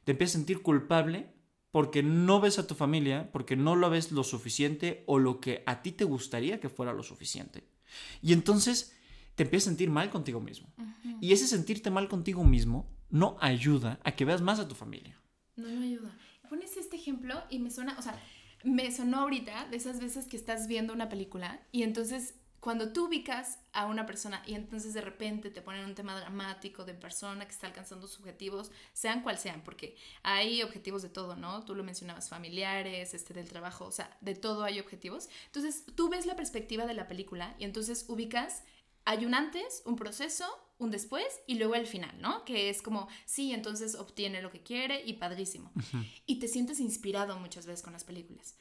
te 0.04 0.12
empiezas 0.12 0.36
a 0.36 0.38
sentir 0.38 0.62
culpable 0.62 1.28
porque 1.70 2.02
no 2.02 2.40
ves 2.40 2.58
a 2.58 2.66
tu 2.66 2.74
familia, 2.74 3.30
porque 3.32 3.56
no 3.56 3.76
lo 3.76 3.90
ves 3.90 4.10
lo 4.10 4.24
suficiente 4.24 5.04
o 5.06 5.18
lo 5.18 5.40
que 5.40 5.62
a 5.66 5.82
ti 5.82 5.92
te 5.92 6.04
gustaría 6.04 6.58
que 6.58 6.68
fuera 6.68 6.92
lo 6.92 7.02
suficiente. 7.02 7.64
Y 8.22 8.32
entonces 8.32 8.95
te 9.36 9.44
empiezas 9.44 9.68
a 9.68 9.70
sentir 9.70 9.90
mal 9.90 10.10
contigo 10.10 10.40
mismo. 10.40 10.68
Y 11.20 11.32
ese 11.32 11.46
sentirte 11.46 11.90
mal 11.90 12.08
contigo 12.08 12.42
mismo 12.42 12.90
no 13.10 13.36
ayuda 13.40 14.00
a 14.02 14.12
que 14.12 14.24
veas 14.24 14.42
más 14.42 14.58
a 14.58 14.66
tu 14.66 14.74
familia. 14.74 15.20
No, 15.54 15.68
no 15.68 15.82
ayuda. 15.82 16.18
Pones 16.48 16.76
este 16.76 16.96
ejemplo 16.96 17.42
y 17.50 17.58
me 17.58 17.70
suena, 17.70 17.96
o 17.98 18.02
sea, 18.02 18.18
me 18.64 18.90
sonó 18.90 19.20
ahorita 19.20 19.68
de 19.68 19.76
esas 19.76 20.00
veces 20.00 20.26
que 20.26 20.36
estás 20.36 20.66
viendo 20.66 20.92
una 20.92 21.08
película 21.08 21.60
y 21.70 21.82
entonces 21.82 22.34
cuando 22.60 22.92
tú 22.92 23.06
ubicas 23.06 23.60
a 23.72 23.86
una 23.86 24.06
persona 24.06 24.42
y 24.44 24.54
entonces 24.54 24.92
de 24.92 25.00
repente 25.00 25.50
te 25.50 25.62
ponen 25.62 25.84
un 25.84 25.94
tema 25.94 26.18
dramático 26.18 26.84
de 26.84 26.94
persona 26.94 27.44
que 27.44 27.52
está 27.52 27.68
alcanzando 27.68 28.08
sus 28.08 28.18
objetivos, 28.18 28.72
sean 28.92 29.22
cual 29.22 29.38
sean, 29.38 29.62
porque 29.62 29.96
hay 30.24 30.64
objetivos 30.64 31.02
de 31.02 31.08
todo, 31.08 31.36
¿no? 31.36 31.64
Tú 31.64 31.76
lo 31.76 31.84
mencionabas, 31.84 32.28
familiares, 32.28 33.14
este 33.14 33.34
del 33.34 33.48
trabajo, 33.48 33.84
o 33.84 33.92
sea, 33.92 34.16
de 34.20 34.34
todo 34.34 34.64
hay 34.64 34.80
objetivos. 34.80 35.28
Entonces 35.46 35.84
tú 35.94 36.08
ves 36.08 36.26
la 36.26 36.34
perspectiva 36.34 36.86
de 36.86 36.94
la 36.94 37.06
película 37.06 37.54
y 37.58 37.64
entonces 37.64 38.04
ubicas, 38.08 38.64
hay 39.06 39.24
un 39.24 39.34
antes, 39.34 39.82
un 39.86 39.96
proceso, 39.96 40.44
un 40.78 40.90
después 40.90 41.24
y 41.46 41.54
luego 41.54 41.74
el 41.76 41.86
final, 41.86 42.20
¿no? 42.20 42.44
Que 42.44 42.68
es 42.68 42.82
como, 42.82 43.08
sí, 43.24 43.52
entonces 43.52 43.94
obtiene 43.94 44.42
lo 44.42 44.50
que 44.50 44.62
quiere 44.62 45.02
y 45.06 45.14
padrísimo. 45.14 45.72
Y 46.26 46.38
te 46.38 46.48
sientes 46.48 46.80
inspirado 46.80 47.38
muchas 47.38 47.66
veces 47.66 47.82
con 47.82 47.92
las 47.92 48.04
películas. 48.04 48.56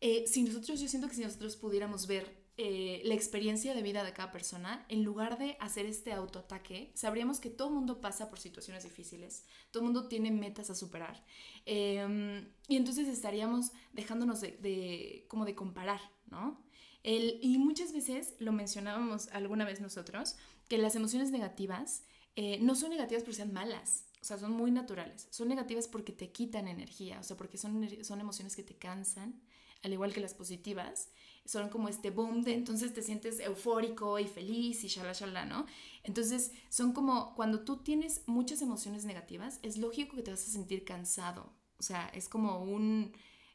Eh, 0.00 0.24
si 0.26 0.42
nosotros, 0.42 0.80
yo 0.80 0.88
siento 0.88 1.08
que 1.08 1.14
si 1.14 1.22
nosotros 1.22 1.56
pudiéramos 1.56 2.06
ver 2.06 2.40
eh, 2.56 3.02
la 3.04 3.14
experiencia 3.14 3.74
de 3.74 3.82
vida 3.82 4.02
de 4.02 4.14
cada 4.14 4.32
persona, 4.32 4.84
en 4.88 5.04
lugar 5.04 5.38
de 5.38 5.56
hacer 5.60 5.84
este 5.84 6.12
autoataque, 6.12 6.90
sabríamos 6.94 7.38
que 7.38 7.50
todo 7.50 7.68
el 7.68 7.74
mundo 7.74 8.00
pasa 8.00 8.30
por 8.30 8.38
situaciones 8.38 8.84
difíciles, 8.84 9.44
todo 9.70 9.82
el 9.82 9.92
mundo 9.92 10.08
tiene 10.08 10.30
metas 10.30 10.70
a 10.70 10.74
superar. 10.74 11.22
Em, 11.66 12.48
y 12.68 12.76
entonces 12.76 13.06
estaríamos 13.06 13.72
dejándonos 13.92 14.40
de, 14.40 15.26
como 15.28 15.44
de 15.44 15.54
comparar, 15.54 16.00
¿no? 16.26 16.62
El, 17.02 17.38
y 17.42 17.58
muchas 17.58 17.92
veces 17.92 18.34
lo 18.38 18.52
mencionábamos 18.52 19.28
alguna 19.28 19.64
vez 19.64 19.80
nosotros, 19.80 20.36
que 20.68 20.78
las 20.78 20.94
emociones 20.94 21.30
negativas 21.30 22.04
eh, 22.36 22.58
no 22.60 22.74
son 22.74 22.90
negativas 22.90 23.22
porque 23.22 23.36
sean 23.36 23.52
malas, 23.52 24.04
o 24.20 24.24
sea, 24.24 24.38
son 24.38 24.52
muy 24.52 24.70
naturales. 24.70 25.26
Son 25.30 25.48
negativas 25.48 25.88
porque 25.88 26.12
te 26.12 26.30
quitan 26.30 26.68
energía, 26.68 27.18
o 27.20 27.22
sea, 27.22 27.36
porque 27.36 27.58
son, 27.58 27.88
son 28.04 28.20
emociones 28.20 28.54
que 28.54 28.62
te 28.62 28.76
cansan, 28.76 29.40
al 29.82 29.92
igual 29.92 30.12
que 30.12 30.20
las 30.20 30.34
positivas 30.34 31.08
son 31.46 31.70
como 31.70 31.88
este 31.88 32.10
boom 32.10 32.42
de 32.42 32.52
entonces 32.52 32.92
te 32.92 33.02
sientes 33.02 33.40
eufórico 33.40 34.18
y 34.18 34.26
feliz 34.26 34.84
y 34.84 34.88
shala 34.88 35.12
shala, 35.14 35.46
¿no? 35.46 35.66
Entonces 36.02 36.52
son 36.68 36.92
como 36.92 37.34
cuando 37.34 37.60
tú 37.64 37.78
tienes 37.78 38.22
muchas 38.26 38.60
emociones 38.60 39.06
negativas, 39.06 39.58
es 39.62 39.78
lógico 39.78 40.16
que 40.16 40.22
te 40.22 40.30
vas 40.30 40.46
a 40.46 40.50
sentir 40.50 40.84
cansado. 40.84 41.52
O 41.78 41.82
sea, 41.82 42.08
es 42.08 42.28
como 42.28 42.62
un 42.62 43.12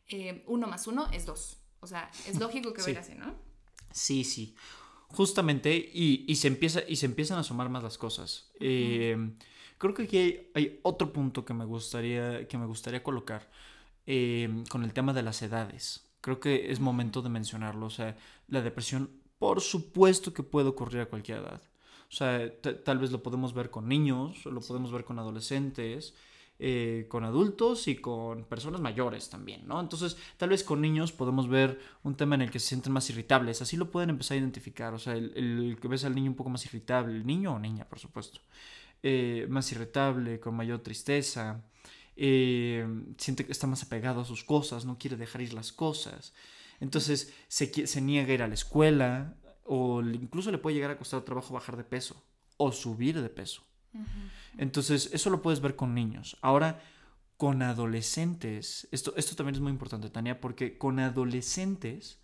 eh, 0.07 0.43
uno 0.47 0.67
más 0.67 0.87
uno 0.87 1.07
es 1.11 1.25
dos. 1.25 1.59
O 1.85 1.87
sea, 1.87 2.11
es 2.27 2.39
lógico 2.39 2.73
que 2.73 2.81
vaya 2.81 2.99
así, 2.99 3.15
¿no? 3.15 3.33
Sí, 3.91 4.23
sí. 4.23 4.55
Justamente, 5.07 5.73
y, 5.73 6.35
se 6.35 6.47
empieza, 6.47 6.81
y 6.87 6.97
se 6.97 7.05
empiezan 7.05 7.39
a 7.39 7.43
sumar 7.43 7.69
más 7.69 7.83
las 7.83 7.97
cosas. 7.97 8.51
Eh, 8.59 9.15
creo 9.77 9.93
que 9.93 10.03
aquí 10.03 10.49
hay, 10.53 10.79
otro 10.83 11.13
punto 11.13 11.45
que 11.45 11.53
me 11.53 11.63
gustaría, 11.65 12.47
que 12.47 12.57
me 12.57 12.65
gustaría 12.65 13.01
colocar 13.01 13.49
eh, 14.05 14.63
con 14.69 14.83
el 14.83 14.93
tema 14.93 15.13
de 15.13 15.23
las 15.23 15.41
edades 15.41 16.05
creo 16.25 16.39
que 16.39 16.71
es 16.71 16.79
momento 16.79 17.21
de 17.21 17.29
mencionarlo. 17.29 17.85
O 17.85 17.91
sea, 17.91 18.17
la 18.47 18.61
depresión, 18.61 19.11
por 19.37 19.61
supuesto 19.61 20.33
que 20.33 20.41
puede 20.41 20.69
ocurrir 20.69 21.01
a 21.01 21.05
cualquier 21.05 21.37
edad. 21.37 21.61
O 22.09 22.11
sea, 22.11 22.51
tal 22.83 22.97
vez 22.97 23.11
lo 23.11 23.21
podemos 23.21 23.53
ver 23.53 23.69
con 23.69 23.87
niños, 23.87 24.43
lo 24.45 24.59
podemos 24.61 24.91
ver 24.91 25.05
con 25.05 25.19
adolescentes, 25.19 26.15
eh, 26.57 27.05
con 27.09 27.25
adultos 27.25 27.87
y 27.89 27.97
con 27.97 28.45
personas 28.45 28.79
mayores 28.79 29.29
también, 29.29 29.67
¿no? 29.67 29.81
Entonces, 29.81 30.15
tal 30.37 30.49
vez 30.49 30.63
con 30.63 30.79
niños 30.79 31.11
podemos 31.11 31.49
ver 31.49 31.79
un 32.03 32.15
tema 32.15 32.35
en 32.35 32.43
el 32.43 32.51
que 32.51 32.59
se 32.59 32.67
sienten 32.67 32.93
más 32.93 33.09
irritables, 33.09 33.61
así 33.61 33.75
lo 33.75 33.91
pueden 33.91 34.09
empezar 34.09 34.35
a 34.35 34.39
identificar, 34.39 34.93
o 34.93 34.99
sea, 34.99 35.15
el, 35.15 35.77
que 35.81 35.87
ves 35.89 36.05
al 36.05 36.15
niño 36.15 36.31
un 36.31 36.37
poco 36.37 36.49
más 36.49 36.65
irritable, 36.65 37.23
niño 37.25 37.55
o 37.55 37.59
niña, 37.59 37.89
por 37.89 37.99
supuesto, 37.99 38.39
eh, 39.03 39.47
más 39.49 39.69
irritable, 39.73 40.39
con 40.39 40.55
mayor 40.55 40.79
tristeza, 40.79 41.61
eh, 42.15 42.87
siente 43.17 43.45
que 43.45 43.51
está 43.51 43.67
más 43.67 43.83
apegado 43.83 44.21
a 44.21 44.25
sus 44.25 44.45
cosas, 44.45 44.85
no 44.85 44.97
quiere 44.97 45.17
dejar 45.17 45.41
ir 45.41 45.53
las 45.53 45.73
cosas. 45.73 46.33
Entonces 46.79 47.33
se, 47.49 47.87
se 47.87 48.01
niega 48.01 48.31
a 48.31 48.33
ir 48.33 48.43
a 48.43 48.47
la 48.47 48.53
escuela 48.53 49.35
o 49.65 50.01
incluso 50.01 50.51
le 50.51 50.57
puede 50.57 50.75
llegar 50.75 50.91
a 50.91 50.97
costar 50.97 51.21
trabajo 51.23 51.53
bajar 51.53 51.75
de 51.75 51.83
peso 51.83 52.23
o 52.57 52.71
subir 52.71 53.21
de 53.21 53.29
peso. 53.29 53.63
Entonces 54.57 55.09
eso 55.13 55.29
lo 55.29 55.41
puedes 55.41 55.61
ver 55.61 55.75
con 55.75 55.93
niños. 55.93 56.37
Ahora, 56.41 56.81
con 57.37 57.61
adolescentes, 57.61 58.87
esto, 58.91 59.13
esto 59.17 59.35
también 59.35 59.55
es 59.55 59.61
muy 59.61 59.71
importante, 59.71 60.09
Tania, 60.09 60.39
porque 60.39 60.77
con 60.77 60.99
adolescentes 60.99 62.19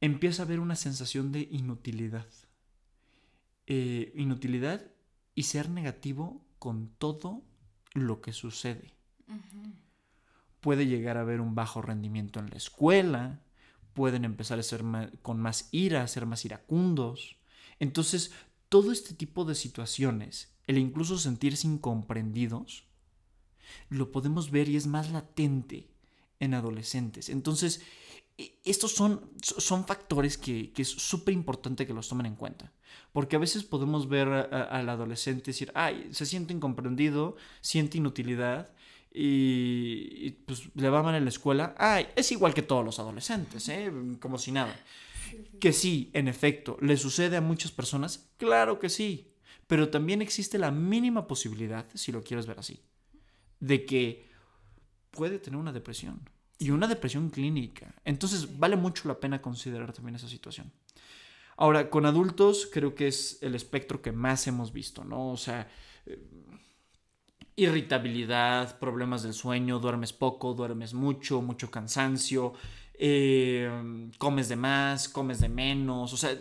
empieza 0.00 0.42
a 0.42 0.46
haber 0.46 0.60
una 0.60 0.76
sensación 0.76 1.32
de 1.32 1.48
inutilidad. 1.50 2.26
Eh, 3.66 4.12
inutilidad 4.16 4.82
y 5.34 5.44
ser 5.44 5.68
negativo 5.68 6.44
con 6.58 6.88
todo 6.98 7.44
lo 7.94 8.20
que 8.20 8.32
sucede. 8.32 8.94
Puede 10.60 10.86
llegar 10.86 11.16
a 11.16 11.20
haber 11.20 11.40
un 11.40 11.54
bajo 11.54 11.82
rendimiento 11.82 12.40
en 12.40 12.50
la 12.50 12.56
escuela, 12.56 13.42
pueden 13.94 14.24
empezar 14.24 14.58
a 14.58 14.62
ser 14.62 14.82
con 15.22 15.40
más 15.40 15.68
ira, 15.70 16.02
a 16.02 16.08
ser 16.08 16.26
más 16.26 16.44
iracundos. 16.44 17.36
Entonces, 17.78 18.32
todo 18.68 18.92
este 18.92 19.14
tipo 19.14 19.44
de 19.44 19.54
situaciones, 19.54 20.54
el 20.66 20.78
incluso 20.78 21.18
sentirse 21.18 21.66
incomprendidos, 21.66 22.84
lo 23.88 24.12
podemos 24.12 24.50
ver 24.50 24.68
y 24.68 24.76
es 24.76 24.86
más 24.86 25.10
latente 25.10 25.88
en 26.40 26.54
adolescentes. 26.54 27.28
Entonces, 27.28 27.82
e, 28.36 28.60
estos 28.64 28.94
son, 28.94 29.30
son 29.42 29.84
factores 29.84 30.38
que, 30.38 30.72
es 30.76 30.88
súper 30.88 31.34
importante 31.34 31.86
que 31.86 31.94
los 31.94 32.08
tomen 32.08 32.26
en 32.26 32.36
cuenta. 32.36 32.72
Porque 33.12 33.36
a 33.36 33.38
veces 33.38 33.64
podemos 33.64 34.08
ver 34.08 34.28
al 34.28 34.88
adolescente 34.88 35.50
decir, 35.50 35.72
ay, 35.74 36.08
se 36.12 36.26
siente 36.26 36.54
incomprendido, 36.54 37.36
siente 37.60 37.98
inutilidad 37.98 38.72
y, 39.12 40.30
pues 40.46 40.70
le 40.74 40.88
va 40.90 41.02
mal 41.02 41.14
en 41.14 41.24
la 41.24 41.30
escuela. 41.30 41.74
Ay, 41.78 42.06
es 42.14 42.30
igual 42.32 42.54
que 42.54 42.62
todos 42.62 42.84
los 42.84 42.98
adolescentes, 42.98 43.68
¿eh? 43.68 43.92
como 44.20 44.38
si 44.38 44.52
nada. 44.52 44.78
Que 45.60 45.72
sí, 45.72 46.10
en 46.14 46.28
efecto, 46.28 46.76
le 46.80 46.96
sucede 46.96 47.36
a 47.36 47.40
muchas 47.40 47.72
personas, 47.72 48.30
claro 48.36 48.78
que 48.78 48.88
sí. 48.88 49.32
Pero 49.66 49.90
también 49.90 50.22
existe 50.22 50.58
la 50.58 50.70
mínima 50.70 51.26
posibilidad, 51.26 51.86
si 51.94 52.10
lo 52.10 52.22
quieres 52.22 52.46
ver 52.46 52.58
así, 52.58 52.80
de 53.60 53.84
que 53.84 54.28
puede 55.10 55.38
tener 55.38 55.58
una 55.58 55.72
depresión 55.72 56.28
y 56.58 56.70
una 56.70 56.86
depresión 56.86 57.30
clínica. 57.30 57.94
Entonces 58.04 58.58
vale 58.58 58.76
mucho 58.76 59.08
la 59.08 59.20
pena 59.20 59.42
considerar 59.42 59.92
también 59.92 60.16
esa 60.16 60.28
situación. 60.28 60.72
Ahora, 61.56 61.90
con 61.90 62.06
adultos 62.06 62.68
creo 62.72 62.94
que 62.94 63.08
es 63.08 63.38
el 63.42 63.54
espectro 63.54 64.00
que 64.00 64.12
más 64.12 64.46
hemos 64.46 64.72
visto, 64.72 65.04
¿no? 65.04 65.30
O 65.30 65.36
sea, 65.36 65.68
eh, 66.06 66.18
irritabilidad, 67.56 68.78
problemas 68.78 69.24
del 69.24 69.34
sueño, 69.34 69.80
duermes 69.80 70.12
poco, 70.12 70.54
duermes 70.54 70.94
mucho, 70.94 71.42
mucho 71.42 71.70
cansancio, 71.70 72.54
eh, 72.98 74.10
comes 74.18 74.48
de 74.48 74.56
más, 74.56 75.08
comes 75.08 75.40
de 75.40 75.48
menos, 75.48 76.12
o 76.12 76.16
sea, 76.16 76.36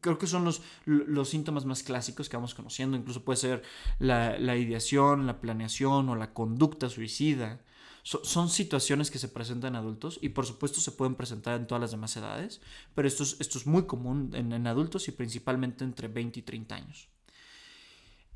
creo 0.00 0.18
que 0.18 0.26
son 0.26 0.44
los, 0.44 0.62
los, 0.84 1.28
síntomas 1.28 1.64
más 1.64 1.82
clásicos 1.82 2.28
que 2.28 2.36
vamos 2.36 2.54
conociendo, 2.54 2.96
incluso 2.96 3.24
puede 3.24 3.38
ser 3.38 3.62
la, 3.98 4.38
la 4.38 4.56
ideación, 4.56 5.26
la 5.26 5.40
planeación 5.40 6.08
o 6.08 6.16
la 6.16 6.32
conducta 6.32 6.88
suicida 6.88 7.60
son 8.04 8.50
situaciones 8.50 9.10
que 9.10 9.18
se 9.18 9.28
presentan 9.28 9.72
en 9.72 9.76
adultos 9.76 10.18
y 10.20 10.28
por 10.28 10.44
supuesto 10.44 10.78
se 10.80 10.92
pueden 10.92 11.14
presentar 11.14 11.58
en 11.58 11.66
todas 11.66 11.80
las 11.80 11.90
demás 11.90 12.14
edades, 12.16 12.60
pero 12.94 13.08
esto 13.08 13.22
es, 13.22 13.40
esto 13.40 13.56
es 13.56 13.66
muy 13.66 13.86
común 13.86 14.30
en, 14.34 14.66
adultos 14.66 15.08
y 15.08 15.12
principalmente 15.12 15.84
entre 15.84 16.08
20 16.08 16.40
y 16.40 16.42
30 16.42 16.74
años. 16.74 17.08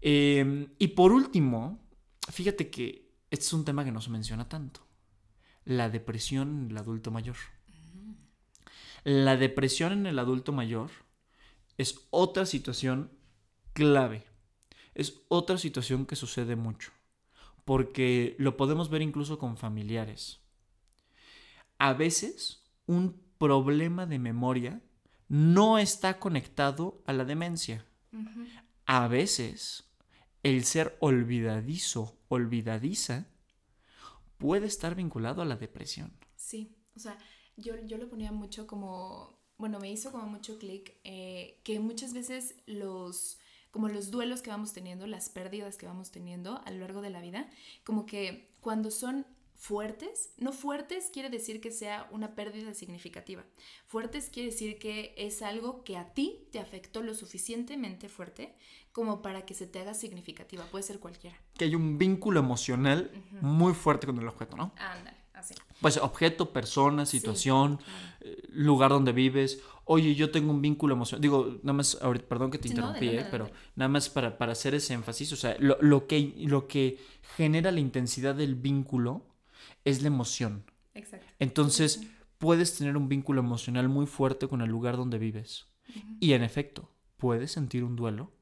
Em, 0.00 0.68
y 0.78 0.88
por 0.88 1.12
último, 1.12 1.78
fíjate 2.32 2.70
que 2.70 3.12
este 3.30 3.44
es 3.44 3.52
un 3.52 3.66
tema 3.66 3.84
que 3.84 3.92
no 3.92 4.00
se 4.00 4.08
menciona 4.08 4.48
tanto, 4.48 4.86
la 5.68 5.90
depresión 5.90 6.64
en 6.64 6.70
el 6.70 6.78
adulto 6.78 7.10
mayor. 7.10 7.36
La 9.04 9.36
depresión 9.36 9.92
en 9.92 10.06
el 10.06 10.18
adulto 10.18 10.52
mayor 10.52 10.90
es 11.76 12.08
otra 12.10 12.46
situación 12.46 13.12
clave, 13.74 14.24
es 14.94 15.20
otra 15.28 15.58
situación 15.58 16.06
que 16.06 16.16
sucede 16.16 16.56
mucho 16.56 16.90
porque 17.68 18.34
lo 18.38 18.56
podemos 18.56 18.88
ver 18.88 19.02
incluso 19.02 19.38
con 19.38 19.58
familiares. 19.58 20.40
A 21.76 21.92
veces 21.92 22.62
un 22.86 23.20
problema 23.36 24.06
de 24.06 24.18
memoria 24.18 24.80
no 25.28 25.76
está 25.76 26.18
conectado 26.18 27.02
a 27.04 27.12
la 27.12 27.26
demencia. 27.26 27.84
A 28.86 29.06
veces 29.06 29.84
el 30.42 30.64
ser 30.64 30.96
olvidadizo, 31.00 32.16
olvidadiza, 32.28 33.26
puede 34.38 34.66
estar 34.66 34.94
vinculado 34.94 35.42
a 35.42 35.44
la 35.44 35.56
depresión. 35.56 36.16
Sí, 36.36 36.76
o 36.96 36.98
sea, 36.98 37.18
yo, 37.56 37.74
yo 37.86 37.98
lo 37.98 38.08
ponía 38.08 38.32
mucho 38.32 38.66
como 38.66 39.38
bueno, 39.58 39.80
me 39.80 39.90
hizo 39.90 40.12
como 40.12 40.26
mucho 40.26 40.58
clic 40.58 40.94
eh, 41.04 41.60
que 41.64 41.80
muchas 41.80 42.14
veces 42.14 42.54
los, 42.66 43.38
como 43.72 43.88
los 43.88 44.10
duelos 44.10 44.40
que 44.40 44.50
vamos 44.50 44.72
teniendo, 44.72 45.06
las 45.06 45.28
pérdidas 45.28 45.76
que 45.76 45.86
vamos 45.86 46.12
teniendo 46.12 46.62
a 46.64 46.70
lo 46.70 46.78
largo 46.78 47.02
de 47.02 47.10
la 47.10 47.20
vida, 47.20 47.50
como 47.84 48.06
que 48.06 48.52
cuando 48.60 48.92
son 48.92 49.26
fuertes, 49.56 50.30
no 50.36 50.52
fuertes 50.52 51.10
quiere 51.12 51.28
decir 51.28 51.60
que 51.60 51.72
sea 51.72 52.08
una 52.12 52.36
pérdida 52.36 52.72
significativa. 52.72 53.44
Fuertes 53.86 54.30
quiere 54.30 54.50
decir 54.50 54.78
que 54.78 55.12
es 55.18 55.42
algo 55.42 55.82
que 55.82 55.96
a 55.96 56.14
ti 56.14 56.46
te 56.52 56.60
afectó 56.60 57.02
lo 57.02 57.12
suficientemente 57.12 58.08
fuerte 58.08 58.54
como 58.98 59.22
para 59.22 59.46
que 59.46 59.54
se 59.54 59.68
te 59.68 59.78
haga 59.78 59.94
significativa. 59.94 60.64
Puede 60.64 60.82
ser 60.82 60.98
cualquiera. 60.98 61.36
Que 61.56 61.66
hay 61.66 61.76
un 61.76 61.98
vínculo 61.98 62.40
emocional 62.40 63.12
muy 63.40 63.72
fuerte 63.72 64.08
con 64.08 64.18
el 64.18 64.26
objeto, 64.26 64.56
¿no? 64.56 64.72
Ándale, 64.76 65.16
así. 65.34 65.54
Pues 65.80 65.98
objeto, 65.98 66.52
persona, 66.52 67.06
situación, 67.06 67.78
eh, 68.18 68.42
lugar 68.48 68.90
donde 68.90 69.12
vives. 69.12 69.60
Oye, 69.84 70.16
yo 70.16 70.32
tengo 70.32 70.50
un 70.50 70.60
vínculo 70.60 70.94
emocional. 70.94 71.22
Digo, 71.22 71.60
nada 71.62 71.74
más, 71.74 71.96
ahorita, 72.02 72.26
perdón 72.26 72.50
que 72.50 72.58
te 72.58 72.66
interrumpí, 72.66 73.06
eh, 73.06 73.24
pero 73.30 73.48
nada 73.76 73.88
más 73.88 74.10
para, 74.10 74.36
para, 74.36 74.50
hacer 74.50 74.74
ese 74.74 74.94
énfasis. 74.94 75.32
O 75.32 75.36
sea, 75.36 75.54
lo, 75.60 75.78
lo, 75.80 76.08
que, 76.08 76.34
lo 76.38 76.66
que 76.66 76.98
genera 77.36 77.70
la 77.70 77.78
intensidad 77.78 78.34
del 78.34 78.56
vínculo 78.56 79.28
es 79.84 80.02
la 80.02 80.08
emoción. 80.08 80.64
Exacto. 80.94 81.24
Entonces, 81.38 82.00
puedes 82.38 82.76
tener 82.76 82.96
un 82.96 83.08
vínculo 83.08 83.38
emocional 83.42 83.88
muy 83.88 84.06
fuerte 84.06 84.48
con 84.48 84.60
el 84.60 84.68
lugar 84.68 84.96
donde 84.96 85.18
vives. 85.18 85.68
Y 86.18 86.32
en 86.32 86.42
efecto, 86.42 86.90
puedes 87.16 87.52
sentir 87.52 87.84
un 87.84 87.94
duelo 87.94 88.32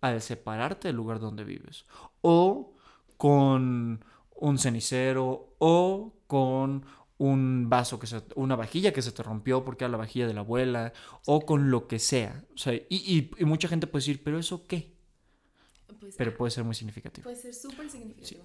al 0.00 0.20
separarte 0.20 0.88
del 0.88 0.96
lugar 0.96 1.20
donde 1.20 1.44
vives. 1.44 1.86
O 2.20 2.74
con 3.16 4.04
un 4.36 4.58
cenicero 4.58 5.54
o 5.58 6.14
con 6.26 6.84
un 7.18 7.68
vaso 7.68 7.98
que 7.98 8.06
se, 8.06 8.22
una 8.36 8.54
vajilla 8.54 8.92
que 8.92 9.02
se 9.02 9.10
te 9.10 9.22
rompió 9.22 9.64
porque 9.64 9.84
era 9.84 9.90
la 9.90 9.98
vajilla 9.98 10.26
de 10.26 10.34
la 10.34 10.40
abuela 10.40 10.92
o 11.26 11.44
con 11.44 11.70
lo 11.70 11.88
que 11.88 11.98
sea. 11.98 12.44
O 12.54 12.58
sea, 12.58 12.74
y, 12.74 13.30
y, 13.36 13.44
mucha 13.44 13.68
gente 13.68 13.86
puede 13.86 14.02
decir, 14.02 14.22
pero 14.22 14.38
eso 14.38 14.66
qué? 14.66 14.96
Pues, 15.98 16.14
pero 16.16 16.36
puede 16.36 16.52
ser 16.52 16.62
muy 16.62 16.76
significativo. 16.76 17.24
Puede 17.24 17.36
ser 17.36 17.54
súper 17.54 17.90
significativo. 17.90 18.44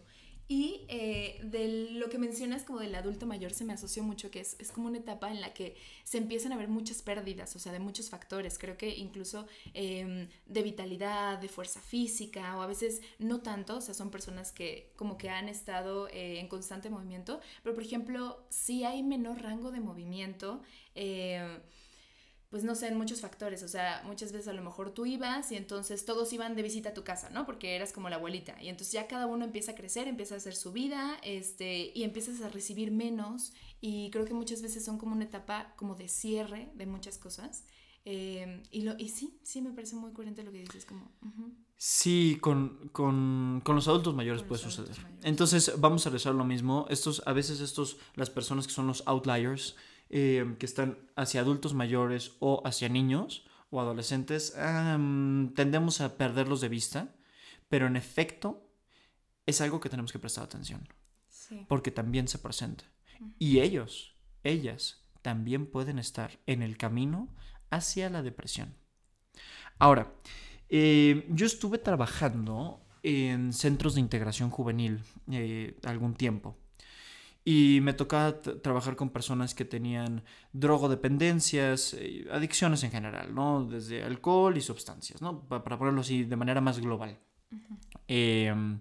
Y 0.56 0.86
eh, 0.88 1.40
de 1.42 1.90
lo 1.94 2.12
que 2.12 2.20
mencionas 2.20 2.62
como 2.62 2.78
del 2.78 2.94
adulto 2.94 3.26
mayor 3.26 3.54
se 3.54 3.66
me 3.66 3.74
asoció 3.74 4.04
mucho 4.04 4.30
que 4.30 4.42
es, 4.42 4.56
es, 4.60 4.72
como 4.72 4.88
una 4.88 5.00
etapa 5.00 5.32
en 5.32 5.42
la 5.42 5.52
que 5.52 5.76
se 6.04 6.20
empiezan 6.20 6.52
a 6.52 6.58
ver 6.58 6.68
muchas 6.68 7.02
pérdidas, 7.02 7.56
o 7.56 7.60
sea, 7.60 7.72
de 7.72 7.80
muchos 7.80 8.12
factores. 8.12 8.60
Creo 8.60 8.78
que 8.78 8.96
incluso 8.96 9.48
em, 9.74 10.30
de 10.46 10.62
vitalidad, 10.62 11.40
de 11.40 11.50
fuerza 11.50 11.82
física, 11.82 12.56
o 12.56 12.62
a 12.62 12.68
veces 12.68 13.02
no 13.18 13.42
tanto, 13.42 13.78
o 13.78 13.82
sea, 13.82 13.96
son 13.96 14.12
personas 14.12 14.52
que 14.52 14.92
como 14.96 15.18
que 15.18 15.32
han 15.32 15.50
estado 15.50 16.08
eh, 16.10 16.40
en 16.40 16.48
constante 16.48 16.92
movimiento, 16.92 17.40
pero 17.64 17.74
por 17.74 17.84
ejemplo, 17.84 18.46
si 18.50 18.84
hay 18.84 19.02
menor 19.02 19.42
rango 19.42 19.72
de 19.72 19.80
movimiento, 19.80 20.62
eh, 20.94 21.62
pues 22.54 22.64
no 22.64 22.76
sé, 22.76 22.88
en 22.88 23.00
muchos 23.00 23.20
factores, 23.20 23.64
o 23.64 23.68
sea, 23.68 24.04
muchas 24.06 24.32
veces 24.32 24.48
a 24.48 24.54
lo 24.54 24.62
mejor 24.62 24.92
tú 24.92 25.08
ibas 25.08 25.52
y 25.52 25.56
entonces 25.56 26.06
todos 26.06 26.32
iban 26.34 26.56
de 26.56 26.62
visita 26.62 26.90
a 26.90 26.94
tu 26.94 27.04
casa, 27.04 27.32
¿no? 27.32 27.48
Porque 27.48 27.76
eras 27.76 27.92
como 27.92 28.10
la 28.10 28.18
abuelita 28.18 28.62
y 28.62 28.70
entonces 28.70 28.94
ya 28.94 29.08
cada 29.08 29.26
uno 29.26 29.44
empieza 29.44 29.72
a 29.72 29.76
crecer, 29.76 30.08
empieza 30.08 30.36
a 30.36 30.38
hacer 30.38 30.56
su 30.56 30.72
vida, 30.72 31.18
este, 31.24 31.92
y 31.96 32.04
empiezas 32.04 32.42
a 32.42 32.50
recibir 32.50 32.92
menos 32.92 33.54
y 33.82 34.12
creo 34.12 34.26
que 34.26 34.36
muchas 34.36 34.62
veces 34.62 34.86
son 34.86 35.00
como 35.00 35.16
una 35.16 35.24
etapa 35.24 35.74
como 35.78 35.96
de 35.96 36.08
cierre 36.08 36.70
de 36.76 36.86
muchas 36.86 37.18
cosas. 37.18 37.66
Eh, 38.06 38.62
y, 38.70 38.82
lo, 38.82 38.94
y 39.00 39.10
sí, 39.10 39.40
sí 39.42 39.60
me 39.60 39.72
parece 39.72 39.96
muy 39.96 40.12
coherente 40.12 40.44
lo 40.44 40.52
que 40.52 40.60
dices, 40.60 40.86
como... 40.86 41.12
Sí, 41.76 42.38
con, 42.40 42.88
con, 42.92 43.62
con, 43.64 43.76
los 43.76 43.88
adultos 43.88 44.14
mayores 44.14 44.44
puede 44.44 44.62
suceder. 44.62 44.96
Entonces 45.24 45.74
vamos 45.80 46.06
a 46.06 46.12
rezar 46.12 46.36
lo 46.36 46.46
mismo. 46.46 46.86
Estos, 46.92 47.24
a 47.26 47.34
veces 47.34 47.62
estos, 47.62 47.98
las 48.14 48.30
personas 48.30 48.68
que 48.68 48.74
son 48.74 48.86
los 48.86 49.02
outliers, 49.08 49.76
eh, 50.16 50.56
que 50.60 50.68
están 50.68 51.10
hacia 51.16 51.42
adultos 51.42 51.74
mayores 51.74 52.36
o 52.38 52.62
hacia 52.68 52.88
niños 52.88 53.48
o 53.72 53.82
adolescentes, 53.82 54.54
tendemos 55.56 56.02
a 56.02 56.18
perderlos 56.18 56.62
de 56.62 56.70
vista, 56.70 57.16
pero 57.68 57.88
en 57.88 57.96
efecto 57.96 58.70
es 59.48 59.60
algo 59.60 59.80
que 59.80 59.90
tenemos 59.90 60.12
que 60.12 60.20
prestar 60.20 60.44
atención, 60.44 60.88
porque 61.68 61.90
también 61.90 62.28
se 62.28 62.38
presenta. 62.38 62.84
Y 63.40 63.62
ellos, 63.62 64.16
ellas, 64.44 65.04
también 65.24 65.66
pueden 65.66 65.98
estar 65.98 66.40
en 66.46 66.62
el 66.62 66.78
camino 66.78 67.34
hacia 67.72 68.12
la 68.12 68.22
depresión. 68.22 68.76
Ahora, 69.80 70.14
eh, 70.70 71.26
yo 71.32 71.48
estuve 71.48 71.80
trabajando 71.80 72.86
en 73.02 73.52
centros 73.52 73.96
de 73.96 74.02
integración 74.02 74.52
juvenil 74.52 75.02
eh, 75.32 75.80
algún 75.84 76.14
tiempo. 76.14 76.56
Y 77.46 77.80
me 77.82 77.94
tocaba 77.94 78.42
trabajar 78.42 78.96
con 78.96 79.10
personas 79.10 79.54
que 79.54 79.66
tenían 79.66 80.24
drogodependencias, 80.54 81.94
eh, 81.94 82.26
adicciones 82.32 82.84
en 82.84 82.92
general, 82.92 83.36
¿no? 83.36 83.66
Desde 83.66 84.04
alcohol 84.04 84.56
y 84.58 84.62
sustancias, 84.62 85.22
¿no? 85.22 85.48
Para 85.48 85.78
ponerlo 85.78 86.02
así 86.02 86.24
de 86.24 86.36
manera 86.38 86.62
más 86.62 86.80
global. 86.80 87.20
Em, 88.08 88.80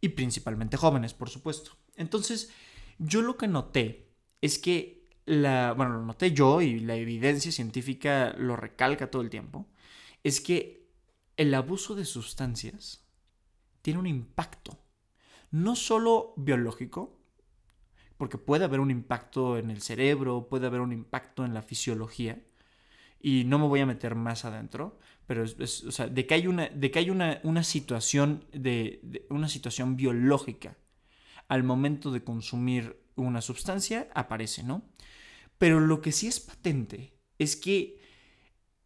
y 0.00 0.08
principalmente 0.10 0.76
jóvenes, 0.76 1.12
por 1.12 1.28
supuesto. 1.28 1.72
Entonces, 1.96 2.50
yo 2.98 3.20
lo 3.22 3.36
que 3.36 3.48
noté 3.48 4.12
es 4.40 4.58
que 4.58 5.08
la, 5.24 5.72
bueno, 5.72 5.94
lo 5.94 6.04
noté 6.04 6.32
yo 6.32 6.60
y 6.60 6.80
la 6.80 6.96
evidencia 6.96 7.52
científica 7.52 8.34
lo 8.38 8.56
recalca 8.56 9.10
todo 9.10 9.22
el 9.22 9.30
tiempo, 9.30 9.68
es 10.22 10.40
que 10.40 10.88
el 11.36 11.54
abuso 11.54 11.94
de 11.94 12.04
sustancias 12.04 13.06
tiene 13.82 14.00
un 14.00 14.06
impacto, 14.06 14.78
no 15.50 15.76
solo 15.76 16.34
biológico, 16.36 17.21
porque 18.22 18.38
puede 18.38 18.64
haber 18.64 18.78
un 18.78 18.92
impacto 18.92 19.58
en 19.58 19.68
el 19.68 19.82
cerebro, 19.82 20.46
puede 20.48 20.68
haber 20.68 20.80
un 20.80 20.92
impacto 20.92 21.44
en 21.44 21.54
la 21.54 21.60
fisiología, 21.60 22.40
y 23.20 23.42
no 23.42 23.58
me 23.58 23.66
voy 23.66 23.80
a 23.80 23.86
meter 23.86 24.14
más 24.14 24.44
adentro, 24.44 24.96
pero 25.26 25.42
es, 25.42 25.82
o 25.82 25.90
sea, 25.90 26.06
de 26.06 26.24
que 26.24 26.34
hay 26.34 26.46
una, 26.46 26.68
de 26.68 26.92
que 26.92 27.00
hay 27.00 27.10
una, 27.10 27.40
una 27.42 27.64
situación 27.64 28.44
de, 28.52 29.26
una 29.28 29.48
situación 29.48 29.96
biológica 29.96 30.76
al 31.48 31.64
momento 31.64 32.12
de 32.12 32.22
consumir 32.22 32.96
una 33.16 33.40
sustancia 33.40 34.06
aparece, 34.14 34.62
¿no? 34.62 34.84
Pero 35.58 35.80
lo 35.80 36.00
que 36.00 36.12
sí 36.12 36.28
es 36.28 36.38
patente 36.38 37.18
es 37.40 37.56
que 37.56 37.98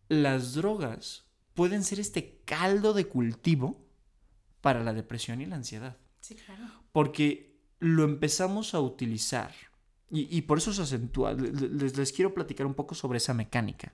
las 0.08 0.54
drogas 0.54 1.26
pueden 1.52 1.84
ser 1.84 2.00
este 2.00 2.40
caldo 2.46 2.94
de 2.94 3.04
cultivo 3.04 3.84
para 4.62 4.82
la 4.82 4.94
depresión 4.94 5.42
y 5.42 5.44
la 5.44 5.56
ansiedad. 5.56 5.98
Sí, 6.22 6.36
claro. 6.36 6.64
Porque 6.90 7.55
lo 7.78 8.04
empezamos 8.04 8.74
a 8.74 8.80
utilizar. 8.80 9.54
Y, 10.08 10.42
por 10.42 10.58
eso 10.58 10.72
se 10.72 10.82
acentúa. 10.82 11.32
Les, 11.32 12.12
quiero 12.12 12.32
platicar 12.32 12.64
un 12.64 12.74
poco 12.74 12.94
sobre 12.94 13.16
esa 13.16 13.34
mecánica. 13.34 13.92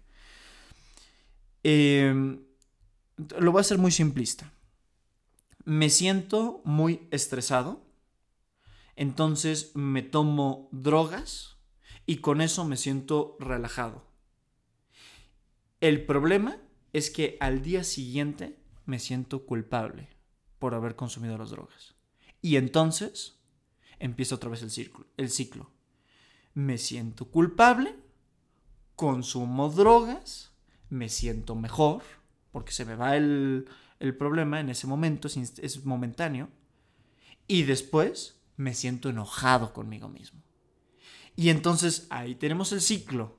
Em, 1.63 2.43
lo 3.39 3.51
voy 3.51 3.61
a 3.61 3.63
hacer 3.63 3.79
muy 3.79 3.91
simplista. 3.91 4.53
Me 5.65 5.89
siento 5.89 6.61
muy 6.65 7.09
estresado. 7.11 7.83
Entonces 8.95 9.75
me 9.75 10.03
tomo 10.03 10.69
drogas 10.71 11.57
y 12.05 12.17
con 12.19 12.43
eso 12.43 12.67
me 12.67 12.77
siento 12.77 13.37
relajado. 13.41 14.05
El 15.81 16.05
problema 16.05 16.59
es 16.93 17.11
que 17.11 17.39
al 17.41 17.63
día 17.63 17.85
siguiente 17.85 18.59
me 18.85 18.99
siento 18.99 19.47
culpable 19.47 20.09
por 20.59 20.75
haber 20.75 20.95
consumido 20.95 21.39
las 21.39 21.51
drogas. 21.51 21.95
Y 22.43 22.57
entonces 22.57 23.42
empieza 24.03 24.35
otra 24.35 24.51
vez 24.51 24.63
el 24.63 24.71
ciclo, 24.71 25.07
el 25.17 25.31
ciclo. 25.31 25.71
Me 26.55 26.77
siento 26.77 27.27
culpable, 27.27 27.95
consumo 28.97 29.71
drogas, 29.71 30.53
me 30.91 31.09
siento 31.09 31.55
mejor, 31.55 32.03
porque 32.51 32.73
se 32.73 32.85
me 32.85 32.97
va 32.97 33.17
el, 33.17 33.67
problema 34.19 34.59
en 34.59 34.69
ese 34.69 34.89
momento, 34.89 35.29
es 35.29 35.85
momentáneo, 35.85 36.49
y 37.47 37.63
después 37.63 38.41
me 38.57 38.75
siento 38.75 39.09
enojado 39.09 39.73
conmigo 39.73 40.09
mismo. 40.09 40.43
Y 41.37 41.51
entonces 41.51 42.09
ahí 42.11 42.35
tenemos 42.35 42.73
el 42.73 42.81
ciclo. 42.81 43.39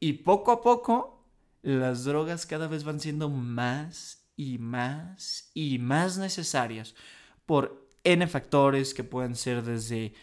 Y 0.00 0.14
poco 0.14 0.50
a 0.50 0.62
poco 0.62 1.26
las 1.62 2.04
drogas 2.04 2.46
cada 2.46 2.68
vez 2.68 2.84
van 2.84 3.00
siendo 3.00 3.28
más 3.28 4.24
y 4.34 4.56
más 4.56 5.50
y 5.52 5.78
más 5.78 6.16
necesarias 6.16 6.94
por 7.44 7.79
N 8.04 8.26
factores 8.26 8.94
que 8.94 9.04
pueden 9.04 9.34
ser 9.34 9.62
desde 9.62 10.14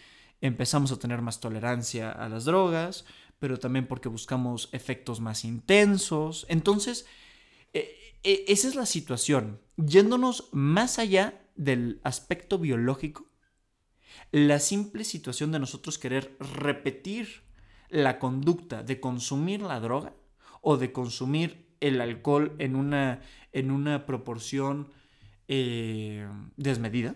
empezamos 0.41 0.91
a 0.91 0.99
tener 0.99 1.21
más 1.21 1.39
tolerancia 1.39 2.11
a 2.11 2.29
las 2.29 2.45
drogas, 2.45 3.05
pero 3.39 3.59
también 3.59 3.87
porque 3.87 4.09
buscamos 4.09 4.69
efectos 4.71 5.19
más 5.19 5.45
intensos. 5.45 6.45
Entonces, 6.49 7.05
e, 7.73 7.95
e, 8.23 8.45
esa 8.47 8.67
es 8.67 8.75
la 8.75 8.85
situación. 8.85 9.59
Yéndonos 9.77 10.49
más 10.51 10.99
allá 10.99 11.41
del 11.55 11.99
aspecto 12.03 12.59
biológico, 12.59 13.27
la 14.31 14.59
simple 14.59 15.03
situación 15.03 15.51
de 15.51 15.59
nosotros 15.59 15.97
querer 15.97 16.35
repetir 16.39 17.43
la 17.89 18.19
conducta 18.19 18.83
de 18.83 18.99
consumir 18.99 19.61
la 19.61 19.79
droga 19.79 20.13
o 20.61 20.77
de 20.77 20.91
consumir 20.91 21.67
el 21.79 22.01
alcohol 22.01 22.55
en 22.59 22.75
una, 22.75 23.21
en 23.53 23.71
una 23.71 24.05
proporción 24.05 24.91
eh, 25.47 26.27
desmedida, 26.57 27.15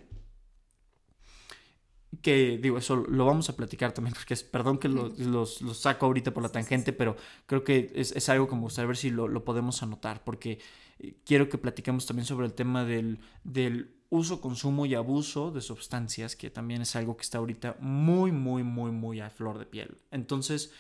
que 2.21 2.59
digo, 2.61 2.77
eso 2.77 2.95
lo 2.95 3.25
vamos 3.25 3.49
a 3.49 3.55
platicar 3.55 3.93
también, 3.93 4.13
porque 4.15 4.33
es, 4.33 4.43
perdón 4.43 4.77
que 4.77 4.89
los, 4.89 5.59
saco 5.73 6.05
ahorita 6.05 6.33
por 6.33 6.43
la 6.43 6.49
tangente, 6.49 6.93
pero 6.93 7.15
creo 7.45 7.63
que 7.63 7.91
es, 7.95 8.29
algo 8.29 8.47
como 8.47 8.63
gustaría 8.63 8.87
ver 8.87 8.97
si 8.97 9.09
lo, 9.09 9.43
podemos 9.45 9.81
anotar, 9.83 10.23
porque 10.23 10.59
eh, 10.99 11.15
quiero 11.25 11.49
que 11.49 11.57
platiquemos 11.57 12.05
también 12.05 12.25
sobre 12.25 12.45
el 12.45 12.53
tema 12.53 12.85
del, 12.85 13.19
del 13.43 13.95
uso, 14.09 14.41
consumo 14.41 14.85
y 14.85 14.93
abuso 14.93 15.51
de 15.51 15.61
sustancias, 15.61 16.35
que 16.35 16.49
también 16.49 16.81
es 16.81 16.95
algo 16.95 17.15
que 17.15 17.23
está 17.23 17.37
ahorita 17.37 17.77
muy, 17.79 18.31
muy, 18.31 18.61
muy, 18.61 18.91
muy 18.91 19.21
a 19.21 19.29
flor 19.29 19.57
de 19.57 19.65
piel. 19.65 19.97
Entonces, 20.11 20.73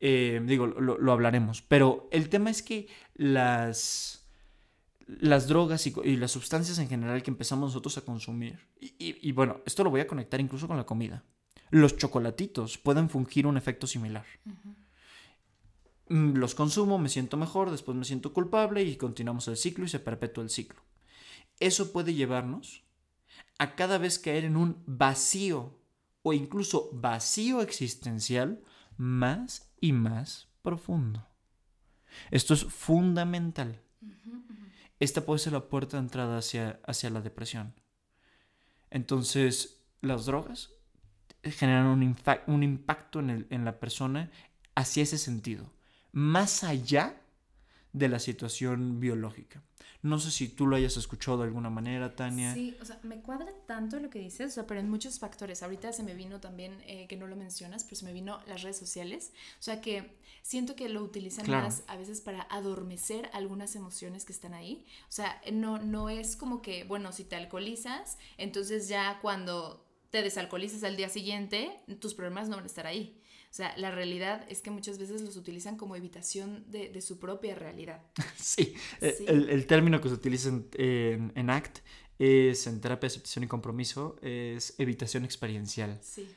eh, 0.00 0.40
digo, 0.44 0.66
lo, 0.66 1.12
hablaremos, 1.12 1.62
pero 1.62 2.08
el 2.12 2.28
tema 2.28 2.50
es 2.50 2.62
que 2.62 2.86
las, 3.14 4.17
las 5.08 5.48
drogas 5.48 5.86
y, 5.86 6.16
las 6.16 6.30
sustancias 6.30 6.78
en 6.78 6.88
general 6.88 7.22
que 7.22 7.30
empezamos 7.30 7.70
nosotros 7.70 7.98
a 7.98 8.02
consumir, 8.02 8.58
y, 8.78 9.32
bueno, 9.32 9.60
esto 9.66 9.82
lo 9.82 9.90
voy 9.90 10.00
a 10.00 10.06
conectar 10.06 10.40
incluso 10.40 10.68
con 10.68 10.76
la 10.76 10.86
comida, 10.86 11.24
los 11.70 11.96
chocolatitos 11.96 12.78
pueden 12.78 13.10
fungir 13.10 13.46
un 13.46 13.56
efecto 13.56 13.86
similar. 13.86 14.26
Mm, 16.08 16.36
los 16.36 16.54
consumo, 16.54 16.98
me 16.98 17.08
siento 17.08 17.36
mejor, 17.36 17.70
después 17.70 17.96
me 17.96 18.04
siento 18.04 18.32
culpable 18.32 18.82
y 18.82 18.96
continuamos 18.96 19.48
el 19.48 19.56
ciclo 19.56 19.84
y 19.84 19.88
se 19.88 19.98
perpetúa 19.98 20.44
el 20.44 20.50
ciclo 20.50 20.82
eso 21.60 21.92
puede 21.92 22.14
llevarnos 22.14 22.84
a 23.58 23.74
cada 23.74 23.98
vez 23.98 24.18
caer 24.18 24.44
en 24.44 24.56
un 24.56 24.82
vacío 24.86 25.78
o 26.22 26.32
incluso 26.32 26.90
vacío 26.92 27.62
existencial 27.62 28.62
más 28.96 29.72
y 29.80 29.92
más 29.92 30.48
profundo. 30.62 31.26
Esto 32.30 32.54
es 32.54 32.64
fundamental. 32.64 33.82
Esta 35.00 35.24
puede 35.24 35.38
ser 35.38 35.52
la 35.52 35.68
puerta 35.68 35.96
de 35.96 36.02
entrada 36.02 36.38
hacia, 36.38 36.80
hacia 36.86 37.10
la 37.10 37.20
depresión. 37.20 37.74
Entonces, 38.90 39.84
las 40.00 40.26
drogas 40.26 40.70
generan 41.42 41.86
un, 41.86 42.16
un 42.46 42.62
impacto 42.62 43.20
en, 43.20 43.46
en 43.50 43.64
la 43.64 43.78
persona 43.78 44.30
hacia 44.74 45.02
ese 45.02 45.18
sentido, 45.18 45.72
más 46.12 46.64
allá 46.64 47.20
de 47.92 48.08
la 48.08 48.18
situación 48.18 49.00
biológica. 49.00 49.62
No 50.00 50.20
sé 50.20 50.30
si 50.30 50.48
tú 50.48 50.68
lo 50.68 50.76
hayas 50.76 50.96
escuchado 50.96 51.38
de 51.38 51.44
alguna 51.44 51.70
manera, 51.70 52.14
Tania. 52.14 52.54
Sí, 52.54 52.76
o 52.80 52.84
sea, 52.84 53.00
me 53.02 53.20
cuadra 53.20 53.52
tanto 53.66 53.98
lo 53.98 54.10
que 54.10 54.20
dices, 54.20 54.52
o 54.52 54.54
sea, 54.54 54.66
pero 54.66 54.78
en 54.78 54.88
muchos 54.88 55.18
factores. 55.18 55.64
Ahorita 55.64 55.92
se 55.92 56.04
me 56.04 56.14
vino 56.14 56.40
también, 56.40 56.80
eh, 56.86 57.06
que 57.08 57.16
no 57.16 57.26
lo 57.26 57.34
mencionas, 57.34 57.82
pero 57.82 57.96
se 57.96 58.04
me 58.04 58.12
vino 58.12 58.40
las 58.46 58.62
redes 58.62 58.78
sociales. 58.78 59.32
O 59.58 59.62
sea, 59.62 59.80
que 59.80 60.16
siento 60.42 60.76
que 60.76 60.88
lo 60.88 61.02
utilizan 61.02 61.50
más 61.50 61.82
a 61.88 61.96
veces 61.96 62.20
para 62.20 62.42
adormecer 62.42 63.28
algunas 63.32 63.74
emociones 63.74 64.24
que 64.24 64.32
están 64.32 64.54
ahí. 64.54 64.86
O 65.08 65.12
sea, 65.12 65.40
no, 65.52 65.78
no 65.78 66.08
es 66.10 66.36
como 66.36 66.62
que, 66.62 66.84
bueno, 66.84 67.10
si 67.10 67.24
te 67.24 67.34
alcoholizas, 67.34 68.18
entonces 68.36 68.88
ya 68.88 69.18
cuando 69.20 69.84
te 70.10 70.22
desalcoholizas 70.22 70.84
al 70.84 70.96
día 70.96 71.08
siguiente, 71.08 71.80
tus 72.00 72.14
problemas 72.14 72.48
no 72.48 72.56
van 72.56 72.64
a 72.64 72.68
estar 72.68 72.86
ahí. 72.86 73.17
O 73.50 73.54
sea, 73.58 73.76
la 73.78 73.90
realidad 73.90 74.44
es 74.48 74.60
que 74.60 74.70
muchas 74.70 74.98
veces 74.98 75.22
los 75.22 75.36
utilizan 75.36 75.76
como 75.76 75.96
evitación 75.96 76.64
de, 76.70 77.00
su 77.00 77.18
propia 77.18 77.54
realidad. 77.54 78.02
sí, 78.36 78.74
eh, 79.00 79.16
El, 79.26 79.66
término 79.66 80.00
que 80.00 80.08
se 80.08 80.14
utiliza 80.14 80.50
en, 80.50 81.32
en, 81.34 81.50
ACT 81.50 81.78
es 82.18 82.66
en 82.66 82.80
terapia 82.80 83.08
de 83.08 83.12
aceptación 83.14 83.44
y 83.44 83.48
compromiso, 83.48 84.16
es 84.22 84.74
evitación 84.78 85.24
experiencial. 85.24 85.98
Sí. 86.02 86.28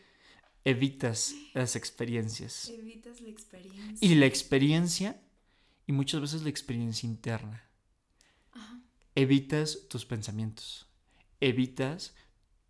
Evitas 0.63 1.35
las 1.53 1.75
experiencias. 1.75 2.69
Evitas 2.69 3.19
la 3.19 3.29
experiencia. 3.29 4.07
Y 4.07 4.15
la 4.15 4.27
experiencia, 4.27 5.21
y 5.87 5.91
muchas 5.91 6.21
veces 6.21 6.43
la 6.43 6.49
experiencia 6.49 7.07
interna. 7.07 7.67
Evitas 9.15 9.87
tus 9.89 10.05
pensamientos. 10.05 10.87
Evitas 11.41 12.13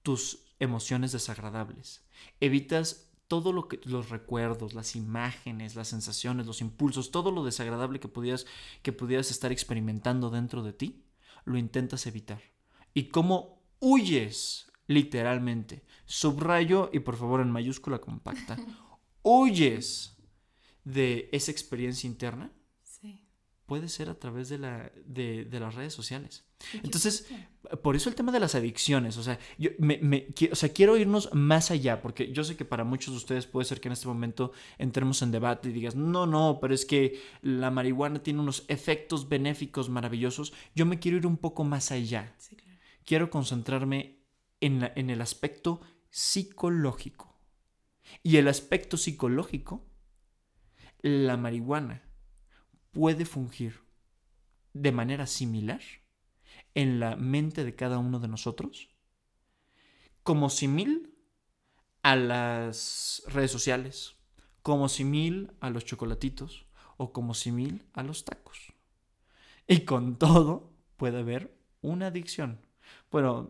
tus 0.02 0.40
emociones 0.60 1.12
desagradables. 1.12 2.02
Evitas 2.40 3.11
todo 3.32 3.54
lo 3.54 3.70
que 3.70 3.80
los 3.86 4.10
recuerdos, 4.10 4.74
las 4.74 4.94
imágenes, 4.98 5.78
las 5.78 5.88
sensaciones, 5.88 6.46
los 6.46 6.60
impulsos, 6.60 7.12
todo 7.12 7.32
lo 7.32 7.46
desagradable 7.46 8.02
que 8.02 8.10
pudieras 8.10 8.46
que 8.82 8.92
pudieras 8.92 9.32
estar 9.32 9.54
experimentando 9.54 10.30
dentro 10.30 10.64
de 10.64 10.74
ti, 10.74 11.06
lo 11.46 11.58
intentas 11.58 12.06
evitar. 12.08 12.42
Y 12.94 13.06
cómo 13.06 13.64
huyes 13.80 14.70
literalmente. 14.86 15.86
Subrayo 16.04 16.90
y 16.92 17.00
por 17.00 17.16
favor 17.16 17.40
en 17.40 17.52
mayúscula 17.52 18.00
compacta. 18.00 18.58
huyes 19.24 20.18
de 20.84 21.30
esa 21.32 21.52
experiencia 21.52 22.10
interna. 22.10 22.52
Sí. 22.84 23.26
Puede 23.66 23.88
ser 23.88 24.10
a 24.10 24.20
través 24.20 24.50
de, 24.50 24.58
la, 24.58 24.92
de, 25.06 25.46
de 25.46 25.60
las 25.62 25.76
redes 25.76 25.94
sociales. 25.94 26.44
Entonces, 26.84 27.28
por 27.82 27.96
eso 27.96 28.10
el 28.10 28.16
tema 28.16 28.32
de 28.32 28.40
las 28.40 28.56
adicciones, 28.56 29.18
o 29.18 29.24
sea, 29.24 29.40
yo 29.58 29.72
me, 29.78 30.28
o 30.52 30.56
sea, 30.56 30.70
quiero 30.70 30.98
irnos 30.98 31.30
más 31.34 31.72
allá, 31.72 32.02
porque 32.02 32.32
yo 32.32 32.44
sé 32.44 32.56
que 32.58 32.66
para 32.66 32.84
muchos 32.84 33.14
de 33.14 33.18
ustedes 33.18 33.46
puede 33.46 33.66
ser 33.66 33.80
que 33.80 33.88
en 33.88 33.94
este 33.94 34.08
momento 34.08 34.52
entremos 34.78 35.22
en 35.22 35.32
debate 35.32 35.70
y 35.70 35.74
digas, 35.74 35.96
no, 35.96 36.26
no, 36.26 36.60
pero 36.62 36.74
es 36.74 36.86
que 36.86 37.22
la 37.42 37.72
marihuana 37.72 38.24
tiene 38.24 38.40
unos 38.40 38.66
efectos 38.68 39.30
benéficos 39.30 39.90
maravillosos. 39.90 40.54
Yo 40.76 40.86
me 40.86 41.00
quiero 41.00 41.18
ir 41.18 41.28
un 41.28 41.38
poco 41.38 41.64
más 41.64 41.92
allá. 41.92 42.36
Quiero 43.06 43.30
concentrarme 43.30 44.20
en, 44.60 44.92
en 44.96 45.10
el 45.10 45.22
aspecto 45.22 45.82
psicológico. 46.10 47.40
Y 48.24 48.38
el 48.38 48.48
aspecto 48.48 48.98
psicológico, 48.98 49.86
la 51.02 51.38
marihuana 51.38 52.04
puede 52.92 53.26
fungir 53.26 53.82
de 54.74 54.92
manera 54.92 55.28
similar 55.28 55.82
en 56.76 57.00
la 57.00 57.16
mente 57.16 57.64
de 57.64 57.76
cada 57.76 57.98
uno 57.98 58.20
de 58.20 58.28
nosotros 58.28 58.90
como 60.24 60.50
simil 60.50 61.14
a 62.04 62.16
las 62.16 63.24
redes 63.28 63.52
sociales, 63.52 64.16
como 64.62 64.90
simil 64.90 65.52
a 65.60 65.70
los 65.70 65.86
chocolatitos 65.86 66.66
o 66.98 67.12
como 67.12 67.34
simil 67.34 67.86
a 67.94 68.04
los 68.04 68.26
tacos. 68.26 68.74
Y 69.68 69.82
con 69.82 70.18
todo 70.18 70.72
puede 70.98 71.20
haber 71.20 71.56
una 71.82 72.08
adicción. 72.08 72.60
Bueno, 73.10 73.50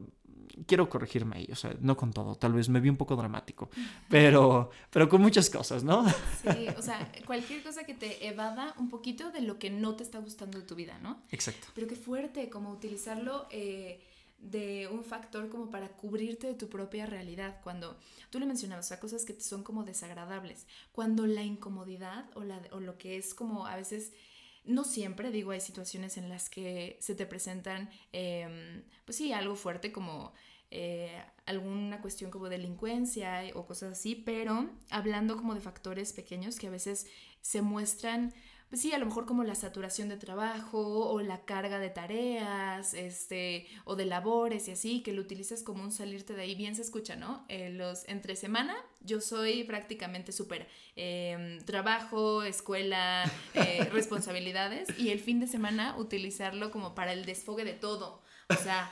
quiero 0.66 0.90
corregirme 0.90 1.38
ahí, 1.38 1.48
o 1.52 1.56
sea, 1.56 1.76
no 1.80 1.98
con 1.98 2.14
todo, 2.14 2.36
tal 2.36 2.54
vez 2.54 2.70
me 2.70 2.80
vi 2.80 2.90
un 2.90 2.98
poco 2.98 3.16
dramático, 3.16 3.70
pero, 4.10 4.70
pero 4.90 5.10
con 5.10 5.22
muchas 5.22 5.50
cosas, 5.50 5.84
¿no? 5.84 6.08
Sí, 6.42 6.68
o 6.78 6.82
sea, 6.82 7.12
cualquier 7.26 7.64
cosa 7.64 7.84
que 7.84 7.94
te 7.94 8.28
evada 8.28 8.74
un 8.78 8.90
poquito 8.90 9.32
de 9.32 9.42
lo 9.42 9.60
que 9.60 9.70
no 9.70 9.96
te 9.96 10.04
está 10.04 10.20
gustando 10.20 10.60
de 10.60 10.66
tu 10.66 10.76
vida, 10.76 10.98
¿no? 11.00 11.22
Exacto. 11.32 11.68
Pero 11.74 11.88
qué 11.88 11.96
fuerte, 11.96 12.50
como 12.50 12.72
utilizarlo 12.72 13.48
eh, 13.52 14.02
de 14.40 14.88
un 14.92 15.04
factor 15.04 15.50
como 15.50 15.70
para 15.70 15.90
cubrirte 15.90 16.48
de 16.48 16.56
tu 16.56 16.68
propia 16.68 17.06
realidad, 17.06 17.60
cuando 17.64 17.98
tú 18.30 18.40
le 18.40 18.46
mencionabas, 18.46 18.86
o 18.86 18.90
sea, 18.90 19.00
cosas 19.00 19.26
que 19.26 19.40
son 19.40 19.64
como 19.64 19.84
desagradables, 19.84 20.66
cuando 20.92 21.28
la 21.28 21.44
incomodidad 21.44 22.26
o, 22.36 22.44
la, 22.44 22.62
o 22.72 22.80
lo 22.80 22.98
que 22.98 23.18
es 23.18 23.34
como 23.34 23.68
a 23.68 23.76
veces 23.76 24.14
no 24.63 24.84
siempre, 24.84 25.32
digo, 25.32 25.52
hay 25.52 25.62
situaciones 25.62 26.17
en 26.17 26.30
las 26.30 26.50
que 26.50 26.97
se 27.00 27.15
te 27.15 27.26
presentan, 27.26 27.89
em, 28.12 28.84
pues 29.06 29.17
sí, 29.17 29.34
algo 29.34 29.56
fuerte 29.56 29.91
como 29.91 30.34
eh, 30.74 31.21
alguna 31.45 32.00
cuestión 32.02 32.32
como 32.32 32.47
delincuencia 32.47 33.41
o 33.56 33.65
cosas 33.65 33.93
así, 33.93 34.15
pero 34.15 34.69
hablando 34.89 35.36
como 35.36 35.54
de 35.54 35.60
factores 35.60 36.13
pequeños 36.13 36.58
que 36.58 36.67
a 36.67 36.69
veces 36.69 37.08
se 37.41 37.62
muestran 37.62 38.34
pues 38.72 38.84
sí, 38.84 38.94
a 38.94 38.98
lo 38.98 39.06
mejor 39.06 39.26
como 39.26 39.44
la 39.44 39.54
saturación 39.54 40.08
de 40.08 40.16
trabajo 40.16 41.10
o 41.10 41.20
la 41.20 41.44
carga 41.44 41.78
de 41.78 41.90
tareas, 41.90 42.94
este, 42.94 43.68
o 43.84 43.98
de 43.98 44.06
labores 44.06 44.70
y 44.70 44.72
así, 44.72 45.04
que 45.04 45.12
lo 45.12 45.22
utilizas 45.22 45.62
como 45.62 45.84
un 45.84 45.92
salirte 45.92 46.36
de 46.36 46.44
ahí, 46.44 46.56
bien 46.56 46.78
se 46.78 46.82
escucha, 46.82 47.18
¿no? 47.18 47.44
Eh, 47.50 47.70
los 47.70 48.08
entre 48.08 48.38
semana 48.38 48.78
yo 49.02 49.20
soy 49.20 49.66
prácticamente 49.66 50.32
súper 50.32 50.70
em, 50.96 51.60
trabajo, 51.66 52.44
escuela, 52.44 53.30
eh, 53.56 53.90
responsabilidades 53.92 54.88
y 54.98 55.10
el 55.10 55.20
fin 55.20 55.42
de 55.42 55.48
semana 55.48 55.98
utilizarlo 55.98 56.72
como 56.72 56.96
para 56.96 57.12
el 57.12 57.26
desfogue 57.26 57.66
de 57.66 57.74
todo. 57.74 58.22
O 58.48 58.56
sea, 58.56 58.90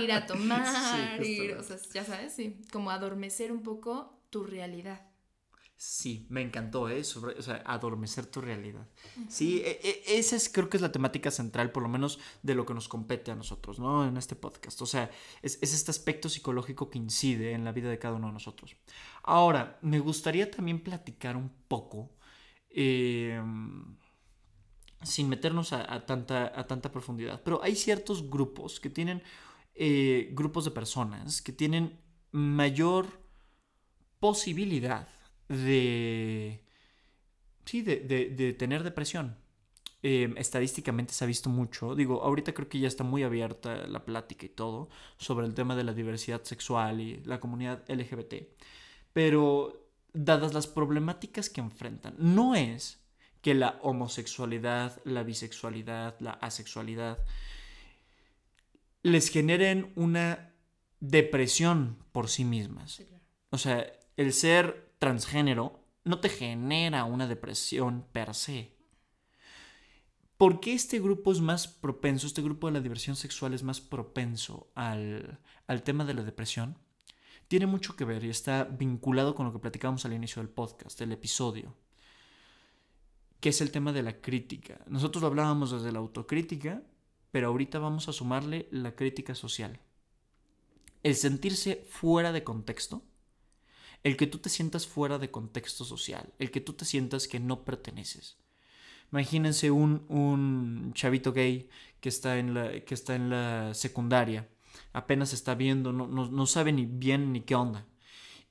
ir 0.00 0.10
a 0.10 0.24
tomar, 0.26 1.22
ir, 1.22 1.52
o 1.52 1.62
sea, 1.62 1.76
ya 1.92 2.06
sabes, 2.06 2.32
sí, 2.32 2.62
como 2.72 2.90
adormecer 2.90 3.52
un 3.52 3.62
poco 3.62 4.22
tu 4.30 4.44
realidad. 4.44 5.07
Sí, 5.80 6.26
me 6.28 6.42
encantó, 6.42 6.88
¿eh? 6.88 7.04
Sobre, 7.04 7.38
o 7.38 7.42
sea, 7.42 7.62
adormecer 7.64 8.26
tu 8.26 8.40
realidad. 8.40 8.88
Sí, 9.28 9.62
e, 9.64 9.78
e, 9.80 10.18
esa 10.18 10.34
es, 10.34 10.48
creo 10.48 10.68
que 10.68 10.76
es 10.76 10.80
la 10.82 10.90
temática 10.90 11.30
central, 11.30 11.70
por 11.70 11.84
lo 11.84 11.88
menos 11.88 12.18
de 12.42 12.56
lo 12.56 12.66
que 12.66 12.74
nos 12.74 12.88
compete 12.88 13.30
a 13.30 13.36
nosotros, 13.36 13.78
¿no? 13.78 14.04
En 14.04 14.16
este 14.16 14.34
podcast. 14.34 14.82
O 14.82 14.86
sea, 14.86 15.08
es, 15.40 15.62
este 15.62 15.92
aspecto 15.92 16.28
psicológico 16.28 16.90
que 16.90 16.98
incide 16.98 17.52
en 17.52 17.64
la 17.64 17.70
vida 17.70 17.88
de 17.88 17.98
cada 18.00 18.14
uno 18.14 18.26
de 18.26 18.32
nosotros. 18.32 18.74
Ahora, 19.22 19.78
me 19.80 20.00
gustaría 20.00 20.50
también 20.50 20.82
platicar 20.82 21.36
un 21.36 21.48
poco, 21.68 22.10
em, 22.70 23.96
sin 25.04 25.28
meternos 25.28 25.72
a, 25.72 26.04
tanta, 26.06 26.52
a 26.58 26.66
tanta 26.66 26.90
profundidad, 26.90 27.40
pero 27.44 27.62
hay 27.62 27.76
ciertos 27.76 28.28
grupos 28.28 28.80
que 28.80 28.90
tienen, 28.90 29.22
eh, 29.76 30.30
grupos 30.32 30.64
de 30.64 30.72
personas 30.72 31.40
que 31.40 31.52
tienen 31.52 32.00
mayor 32.32 33.06
posibilidad 34.18 35.08
de, 35.48 36.62
sí, 37.64 37.82
de, 37.82 38.54
tener 38.58 38.82
depresión. 38.82 39.36
em, 40.02 40.36
estadísticamente 40.36 41.12
se 41.12 41.24
ha 41.24 41.26
visto 41.26 41.50
mucho. 41.50 41.94
Digo, 41.94 42.22
ahorita 42.22 42.54
creo 42.54 42.68
que 42.68 42.78
ya 42.78 42.88
está 42.88 43.04
muy 43.04 43.24
abierta 43.24 43.86
la 43.88 44.04
plática 44.04 44.46
y 44.46 44.48
todo 44.48 44.88
sobre 45.16 45.46
el 45.46 45.54
tema 45.54 45.74
de 45.74 45.84
la 45.84 45.92
diversidad 45.92 46.44
sexual 46.44 47.00
y 47.00 47.16
la 47.24 47.40
comunidad 47.40 47.84
LGBT. 47.88 48.46
Pero 49.12 49.88
dadas 50.12 50.54
las 50.54 50.66
problemáticas 50.66 51.50
que 51.50 51.60
enfrentan, 51.60 52.14
no 52.18 52.54
es 52.54 53.00
que 53.42 53.54
la 53.54 53.78
homosexualidad, 53.82 55.00
la 55.04 55.22
bisexualidad, 55.22 56.16
la 56.20 56.32
asexualidad 56.32 57.18
les 59.02 59.30
generen 59.30 59.92
una 59.94 60.52
depresión 61.00 61.98
por 62.12 62.28
sí 62.28 62.44
mismas. 62.44 63.02
O 63.50 63.58
sea, 63.58 63.90
el 64.16 64.32
ser 64.32 64.87
transgénero 64.98 65.84
no 66.04 66.20
te 66.20 66.28
genera 66.28 67.04
una 67.04 67.26
depresión 67.26 68.06
per 68.12 68.34
se. 68.34 68.76
¿Por 70.36 70.60
qué 70.60 70.72
este 70.72 71.00
grupo 71.00 71.32
es 71.32 71.40
más 71.40 71.66
propenso, 71.66 72.26
este 72.26 72.42
grupo 72.42 72.68
de 72.68 72.74
la 72.74 72.80
diversión 72.80 73.16
sexual 73.16 73.54
es 73.54 73.62
más 73.62 73.80
propenso 73.80 74.70
al, 74.74 75.40
al 75.66 75.82
tema 75.82 76.04
de 76.04 76.14
la 76.14 76.22
depresión? 76.22 76.78
Tiene 77.48 77.66
mucho 77.66 77.96
que 77.96 78.04
ver 78.04 78.24
y 78.24 78.30
está 78.30 78.64
vinculado 78.64 79.34
con 79.34 79.46
lo 79.46 79.52
que 79.52 79.58
platicamos 79.58 80.04
al 80.04 80.12
inicio 80.12 80.40
del 80.40 80.50
podcast, 80.50 80.98
del 80.98 81.12
episodio, 81.12 81.74
que 83.40 83.48
es 83.48 83.60
el 83.60 83.72
tema 83.72 83.92
de 83.92 84.02
la 84.02 84.20
crítica. 84.20 84.80
Nosotros 84.86 85.22
lo 85.22 85.28
hablábamos 85.28 85.72
desde 85.72 85.90
la 85.90 85.98
autocrítica, 85.98 86.82
pero 87.30 87.48
ahorita 87.48 87.78
vamos 87.78 88.08
a 88.08 88.12
sumarle 88.12 88.68
la 88.70 88.94
crítica 88.94 89.34
social. 89.34 89.80
El 91.02 91.16
sentirse 91.16 91.86
fuera 91.88 92.32
de 92.32 92.44
contexto 92.44 93.02
el 94.04 94.16
que 94.16 94.26
tú 94.26 94.38
te 94.38 94.48
sientas 94.48 94.86
fuera 94.86 95.18
de 95.18 95.30
contexto 95.30 95.84
social, 95.84 96.32
el 96.38 96.50
que 96.50 96.60
tú 96.60 96.72
te 96.74 96.84
sientas 96.84 97.28
que 97.28 97.40
no 97.40 97.64
perteneces. 97.64 98.36
Imagínense 99.12 99.70
un, 99.70 100.04
un 100.08 100.92
chavito 100.94 101.32
gay 101.32 101.68
que 102.00 102.08
está, 102.08 102.38
en 102.38 102.54
la, 102.54 102.80
que 102.80 102.94
está 102.94 103.14
en 103.14 103.30
la 103.30 103.74
secundaria, 103.74 104.48
apenas 104.92 105.32
está 105.32 105.54
viendo, 105.54 105.92
no, 105.92 106.06
no, 106.06 106.46
sabe 106.46 106.72
ni 106.72 106.86
bien 106.86 107.32
ni 107.32 107.40
qué 107.40 107.54
onda. 107.54 107.86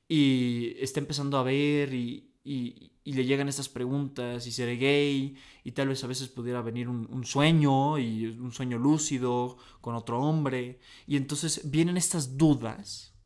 Y 0.08 0.76
está 0.80 1.00
empezando 1.00 1.38
a 1.38 1.44
ver 1.44 1.94
y, 1.94 2.32
y, 2.44 2.92
le 3.06 3.26
llegan 3.26 3.48
estas 3.48 3.70
preguntas 3.70 4.46
y 4.48 4.52
seré 4.52 4.76
gay 4.76 5.38
y 5.64 5.72
tal 5.72 5.88
vez 5.88 6.04
a 6.04 6.08
veces 6.08 6.28
pudiera 6.28 6.62
venir 6.62 6.90
un, 6.90 7.08
un, 7.10 7.26
sueño 7.26 7.98
y 7.98 8.26
un 8.26 8.52
sueño 8.52 8.78
lúcido 8.78 9.58
con 9.80 9.96
otro 9.96 10.20
hombre 10.20 10.80
y 11.08 11.16
entonces 11.16 11.72
vienen 11.72 11.96
estas 11.96 12.38
dudas 12.38 13.18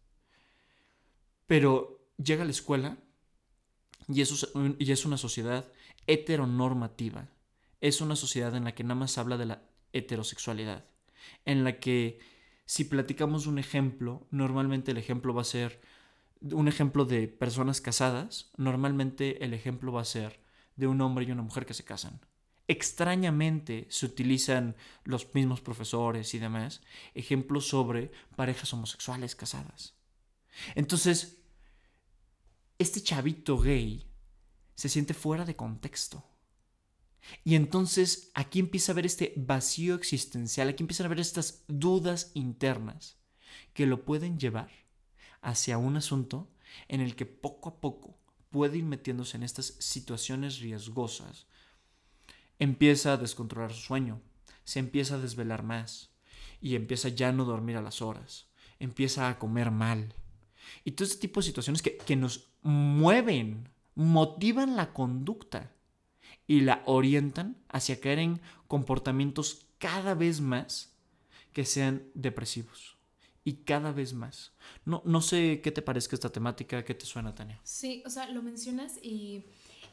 pero 1.51 2.00
llega 2.23 2.43
a 2.43 2.45
la 2.45 2.51
escuela 2.51 2.97
y 4.07 4.21
es, 4.21 4.47
y 4.79 4.91
es 4.91 5.05
una 5.05 5.17
sociedad 5.17 5.71
heteronormativa. 6.07 7.29
Es 7.79 8.01
una 8.01 8.15
sociedad 8.15 8.55
en 8.55 8.65
la 8.65 8.75
que 8.75 8.83
nada 8.83 8.95
más 8.95 9.17
habla 9.17 9.37
de 9.37 9.45
la 9.45 9.63
heterosexualidad. 9.93 10.85
En 11.45 11.63
la 11.63 11.79
que 11.79 12.19
si 12.65 12.85
platicamos 12.85 13.47
un 13.47 13.59
ejemplo, 13.59 14.27
normalmente 14.31 14.91
el 14.91 14.97
ejemplo 14.97 15.33
va 15.33 15.41
a 15.41 15.45
ser 15.45 15.81
un 16.41 16.67
ejemplo 16.67 17.05
de 17.05 17.27
personas 17.27 17.81
casadas, 17.81 18.51
normalmente 18.57 19.43
el 19.43 19.53
ejemplo 19.53 19.91
va 19.91 20.01
a 20.01 20.05
ser 20.05 20.39
de 20.75 20.87
un 20.87 21.01
hombre 21.01 21.25
y 21.25 21.31
una 21.31 21.43
mujer 21.43 21.65
que 21.65 21.73
se 21.73 21.83
casan. 21.83 22.19
Extrañamente 22.67 23.87
se 23.89 24.05
utilizan 24.05 24.75
los 25.03 25.33
mismos 25.35 25.61
profesores 25.61 26.33
y 26.33 26.39
demás 26.39 26.81
ejemplos 27.13 27.67
sobre 27.67 28.11
parejas 28.35 28.73
homosexuales 28.73 29.35
casadas. 29.35 29.95
Entonces, 30.75 31.40
este 32.81 33.01
chavito 33.01 33.57
gay 33.57 34.07
se 34.75 34.89
siente 34.89 35.13
fuera 35.13 35.45
de 35.45 35.55
contexto. 35.55 36.23
Y 37.43 37.55
entonces 37.55 38.31
aquí 38.33 38.59
empieza 38.59 38.91
a 38.91 38.93
haber 38.93 39.05
este 39.05 39.33
vacío 39.37 39.95
existencial, 39.95 40.69
aquí 40.69 40.83
empiezan 40.83 41.05
a 41.05 41.07
haber 41.07 41.19
estas 41.19 41.63
dudas 41.67 42.31
internas 42.33 43.17
que 43.73 43.85
lo 43.85 44.03
pueden 44.05 44.39
llevar 44.39 44.71
hacia 45.41 45.77
un 45.77 45.97
asunto 45.97 46.49
en 46.87 47.01
el 47.01 47.15
que 47.15 47.25
poco 47.25 47.69
a 47.69 47.79
poco 47.79 48.17
puede 48.49 48.77
ir 48.77 48.83
metiéndose 48.83 49.37
en 49.37 49.43
estas 49.43 49.75
situaciones 49.79 50.59
riesgosas. 50.59 51.47
Empieza 52.59 53.13
a 53.13 53.17
descontrolar 53.17 53.73
su 53.73 53.81
sueño, 53.81 54.21
se 54.63 54.79
empieza 54.79 55.15
a 55.15 55.19
desvelar 55.19 55.63
más 55.63 56.11
y 56.59 56.75
empieza 56.75 57.09
ya 57.09 57.29
a 57.29 57.31
no 57.31 57.45
dormir 57.45 57.77
a 57.77 57.81
las 57.81 58.01
horas, 58.01 58.47
empieza 58.79 59.29
a 59.29 59.39
comer 59.39 59.71
mal. 59.71 60.13
Y 60.83 60.91
todo 60.91 61.07
este 61.07 61.19
tipo 61.19 61.39
de 61.39 61.47
situaciones 61.47 61.81
que, 61.81 61.97
que 61.97 62.15
nos 62.15 62.50
mueven, 62.61 63.69
motivan 63.95 64.75
la 64.75 64.93
conducta 64.93 65.71
y 66.47 66.61
la 66.61 66.83
orientan 66.85 67.57
hacia 67.69 67.99
caer 67.99 68.19
en 68.19 68.41
comportamientos 68.67 69.65
cada 69.77 70.15
vez 70.15 70.41
más 70.41 70.93
que 71.53 71.65
sean 71.65 72.03
depresivos. 72.13 72.97
Y 73.43 73.63
cada 73.63 73.91
vez 73.91 74.13
más. 74.13 74.53
No, 74.85 75.01
no 75.03 75.19
sé 75.19 75.61
qué 75.63 75.71
te 75.71 75.81
parezca 75.81 76.15
esta 76.15 76.29
temática, 76.29 76.85
qué 76.85 76.93
te 76.93 77.05
suena, 77.05 77.33
Tania. 77.33 77.59
Sí, 77.63 78.03
o 78.05 78.09
sea, 78.11 78.29
lo 78.29 78.43
mencionas 78.43 78.99
y 79.01 79.45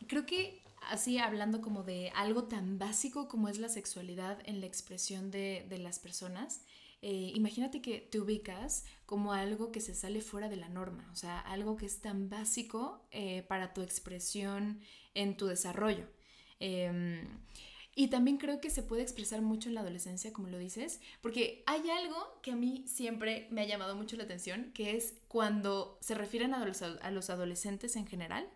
creo 0.06 0.26
que 0.26 0.62
así 0.90 1.18
hablando 1.18 1.62
como 1.62 1.82
de 1.82 2.10
algo 2.14 2.44
tan 2.44 2.78
básico 2.78 3.26
como 3.26 3.48
es 3.48 3.58
la 3.58 3.70
sexualidad 3.70 4.38
en 4.44 4.60
la 4.60 4.66
expresión 4.66 5.30
de, 5.30 5.66
de 5.68 5.78
las 5.78 5.98
personas, 5.98 6.62
eh, 7.00 7.32
imagínate 7.34 7.80
que 7.80 8.00
te 8.00 8.18
ubicas 8.18 8.84
como 9.06 9.32
algo 9.32 9.70
que 9.70 9.80
se 9.80 9.94
sale 9.94 10.20
fuera 10.20 10.48
de 10.48 10.56
la 10.56 10.68
norma, 10.68 11.08
o 11.12 11.16
sea, 11.16 11.38
algo 11.38 11.76
que 11.76 11.86
es 11.86 12.00
tan 12.00 12.28
básico 12.28 13.06
eh, 13.12 13.42
para 13.42 13.72
tu 13.72 13.82
expresión 13.82 14.80
en 15.14 15.36
tu 15.36 15.46
desarrollo. 15.46 16.08
Em, 16.58 17.38
y 17.94 18.08
también 18.08 18.36
creo 18.38 18.60
que 18.60 18.70
se 18.70 18.82
puede 18.82 19.02
expresar 19.02 19.42
mucho 19.42 19.68
en 19.68 19.76
la 19.76 19.82
adolescencia, 19.82 20.32
como 20.32 20.48
lo 20.48 20.58
dices, 20.58 21.00
porque 21.20 21.62
hay 21.66 21.88
algo 21.90 22.40
que 22.42 22.52
a 22.52 22.56
mí 22.56 22.84
siempre 22.88 23.46
me 23.50 23.60
ha 23.62 23.66
llamado 23.66 23.94
mucho 23.96 24.16
la 24.16 24.24
atención, 24.24 24.72
que 24.74 24.96
es 24.96 25.14
cuando 25.28 25.98
se 26.00 26.14
refieren 26.14 26.52
a 26.54 26.64
los, 26.64 26.82
a 26.82 27.10
los 27.10 27.30
adolescentes 27.30 27.94
en 27.96 28.06
general, 28.06 28.48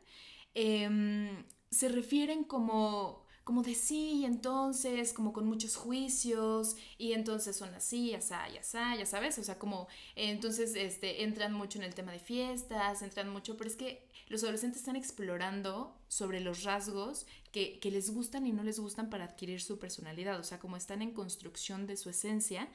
em, 0.54 1.44
se 1.70 1.88
refieren 1.88 2.44
como 2.44 3.21
como 3.44 3.62
de 3.62 3.74
sí, 3.74 4.20
y 4.20 4.24
entonces, 4.24 5.12
como 5.12 5.32
con 5.32 5.46
muchos 5.46 5.76
juicios, 5.76 6.76
y 6.98 7.12
entonces 7.12 7.56
son 7.56 7.74
así, 7.74 8.10
ya 8.10 8.20
ya 8.20 8.96
ya 8.96 9.06
sabes, 9.06 9.38
o 9.38 9.42
sea, 9.44 9.58
como 9.58 9.88
entonces 10.14 10.74
este, 10.76 11.24
entran 11.24 11.52
mucho 11.52 11.78
en 11.78 11.84
el 11.84 11.94
tema 11.94 12.12
de 12.12 12.20
fiestas, 12.20 13.02
entran 13.02 13.28
mucho, 13.28 13.56
pero 13.56 13.68
es 13.68 13.76
que 13.76 14.06
los 14.28 14.42
adolescentes 14.44 14.80
están 14.80 14.96
explorando 14.96 15.94
sobre 16.08 16.40
los 16.40 16.62
rasgos 16.62 17.26
que, 17.50 17.78
que 17.80 17.90
les 17.90 18.10
gustan 18.10 18.46
y 18.46 18.52
no 18.52 18.62
les 18.62 18.78
gustan 18.78 19.10
para 19.10 19.24
adquirir 19.24 19.60
su 19.60 19.78
personalidad, 19.78 20.38
o 20.38 20.44
sea, 20.44 20.58
como 20.58 20.76
están 20.76 21.02
en 21.02 21.12
construcción 21.12 21.86
de 21.86 21.96
su 21.96 22.10
esencia, 22.10 22.68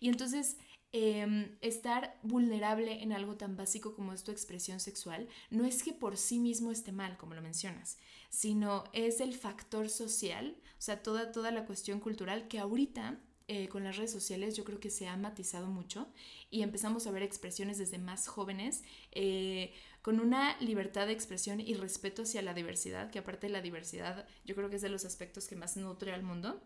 y 0.00 0.08
entonces 0.08 0.56
Em, 0.94 1.56
estar 1.62 2.18
vulnerable 2.22 3.02
en 3.02 3.14
algo 3.14 3.36
tan 3.36 3.56
básico 3.56 3.94
como 3.94 4.12
es 4.12 4.24
tu 4.24 4.30
expresión 4.30 4.78
sexual 4.78 5.26
no 5.48 5.64
es 5.64 5.82
que 5.82 5.94
por 5.94 6.18
sí 6.18 6.38
mismo 6.38 6.70
esté 6.70 6.92
mal, 6.92 7.16
como 7.16 7.34
lo 7.34 7.40
mencionas, 7.40 7.96
sino 8.28 8.84
es 8.92 9.20
el 9.20 9.32
factor 9.32 9.88
social, 9.88 10.54
o 10.78 10.82
sea, 10.82 11.02
toda, 11.02 11.32
toda 11.32 11.50
la 11.50 11.64
cuestión 11.64 11.98
cultural 11.98 12.46
que 12.46 12.58
ahorita 12.58 13.18
eh, 13.48 13.68
con 13.68 13.84
las 13.84 13.96
redes 13.96 14.12
sociales 14.12 14.54
yo 14.54 14.64
creo 14.64 14.80
que 14.80 14.90
se 14.90 15.08
ha 15.08 15.16
matizado 15.16 15.66
mucho 15.66 16.08
y 16.50 16.60
empezamos 16.60 17.06
a 17.06 17.10
ver 17.10 17.22
expresiones 17.22 17.78
desde 17.78 17.96
más 17.96 18.28
jóvenes 18.28 18.84
eh, 19.12 19.72
con 20.02 20.20
una 20.20 20.58
libertad 20.60 21.06
de 21.06 21.14
expresión 21.14 21.58
y 21.60 21.72
respeto 21.72 22.22
hacia 22.22 22.42
la 22.42 22.52
diversidad, 22.52 23.10
que 23.10 23.18
aparte 23.18 23.46
de 23.46 23.54
la 23.54 23.62
diversidad 23.62 24.26
yo 24.44 24.54
creo 24.54 24.68
que 24.68 24.76
es 24.76 24.82
de 24.82 24.90
los 24.90 25.06
aspectos 25.06 25.48
que 25.48 25.56
más 25.56 25.78
nutre 25.78 26.12
al 26.12 26.22
mundo 26.22 26.62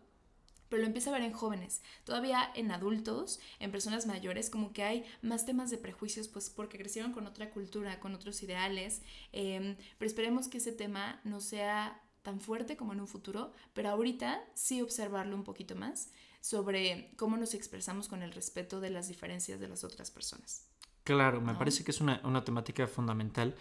pero 0.69 0.81
lo 0.81 0.87
empieza 0.87 1.09
a 1.09 1.13
ver 1.13 1.21
en 1.21 1.33
jóvenes. 1.33 1.81
Todavía 2.03 2.51
en 2.55 2.71
adultos, 2.71 3.39
en 3.59 3.71
personas 3.71 4.05
mayores, 4.05 4.49
como 4.49 4.73
que 4.73 4.83
hay 4.83 5.05
más 5.21 5.45
temas 5.45 5.69
de 5.69 5.77
prejuicios, 5.77 6.27
pues 6.27 6.49
porque 6.49 6.77
crecieron 6.77 7.11
con 7.11 7.27
otra 7.27 7.49
cultura, 7.49 7.99
con 7.99 8.13
otros 8.13 8.41
ideales. 8.43 9.01
Em, 9.31 9.75
pero 9.97 10.07
esperemos 10.07 10.47
que 10.47 10.57
ese 10.57 10.71
tema 10.71 11.19
no 11.23 11.39
sea 11.39 12.01
tan 12.21 12.41
fuerte 12.41 12.75
como 12.75 12.93
en 12.93 12.99
un 12.99 13.07
futuro, 13.07 13.53
pero 13.73 13.89
ahorita 13.89 14.43
sí 14.53 14.81
observarlo 14.81 15.35
un 15.35 15.43
poquito 15.43 15.75
más 15.75 16.11
sobre 16.41 17.11
cómo 17.15 17.37
nos 17.37 17.53
expresamos 17.53 18.07
con 18.07 18.21
el 18.21 18.33
respeto 18.33 18.79
de 18.79 18.89
las 18.89 19.07
diferencias 19.07 19.59
de 19.59 19.67
las 19.67 19.83
otras 19.83 20.11
personas. 20.11 20.65
Claro, 21.03 21.39
me 21.39 21.55
parece 21.55 21.85
que 21.85 21.91
es 21.91 22.01
una, 22.01 22.19
una 22.25 22.43
temática 22.43 22.85
fundamental 22.85 23.55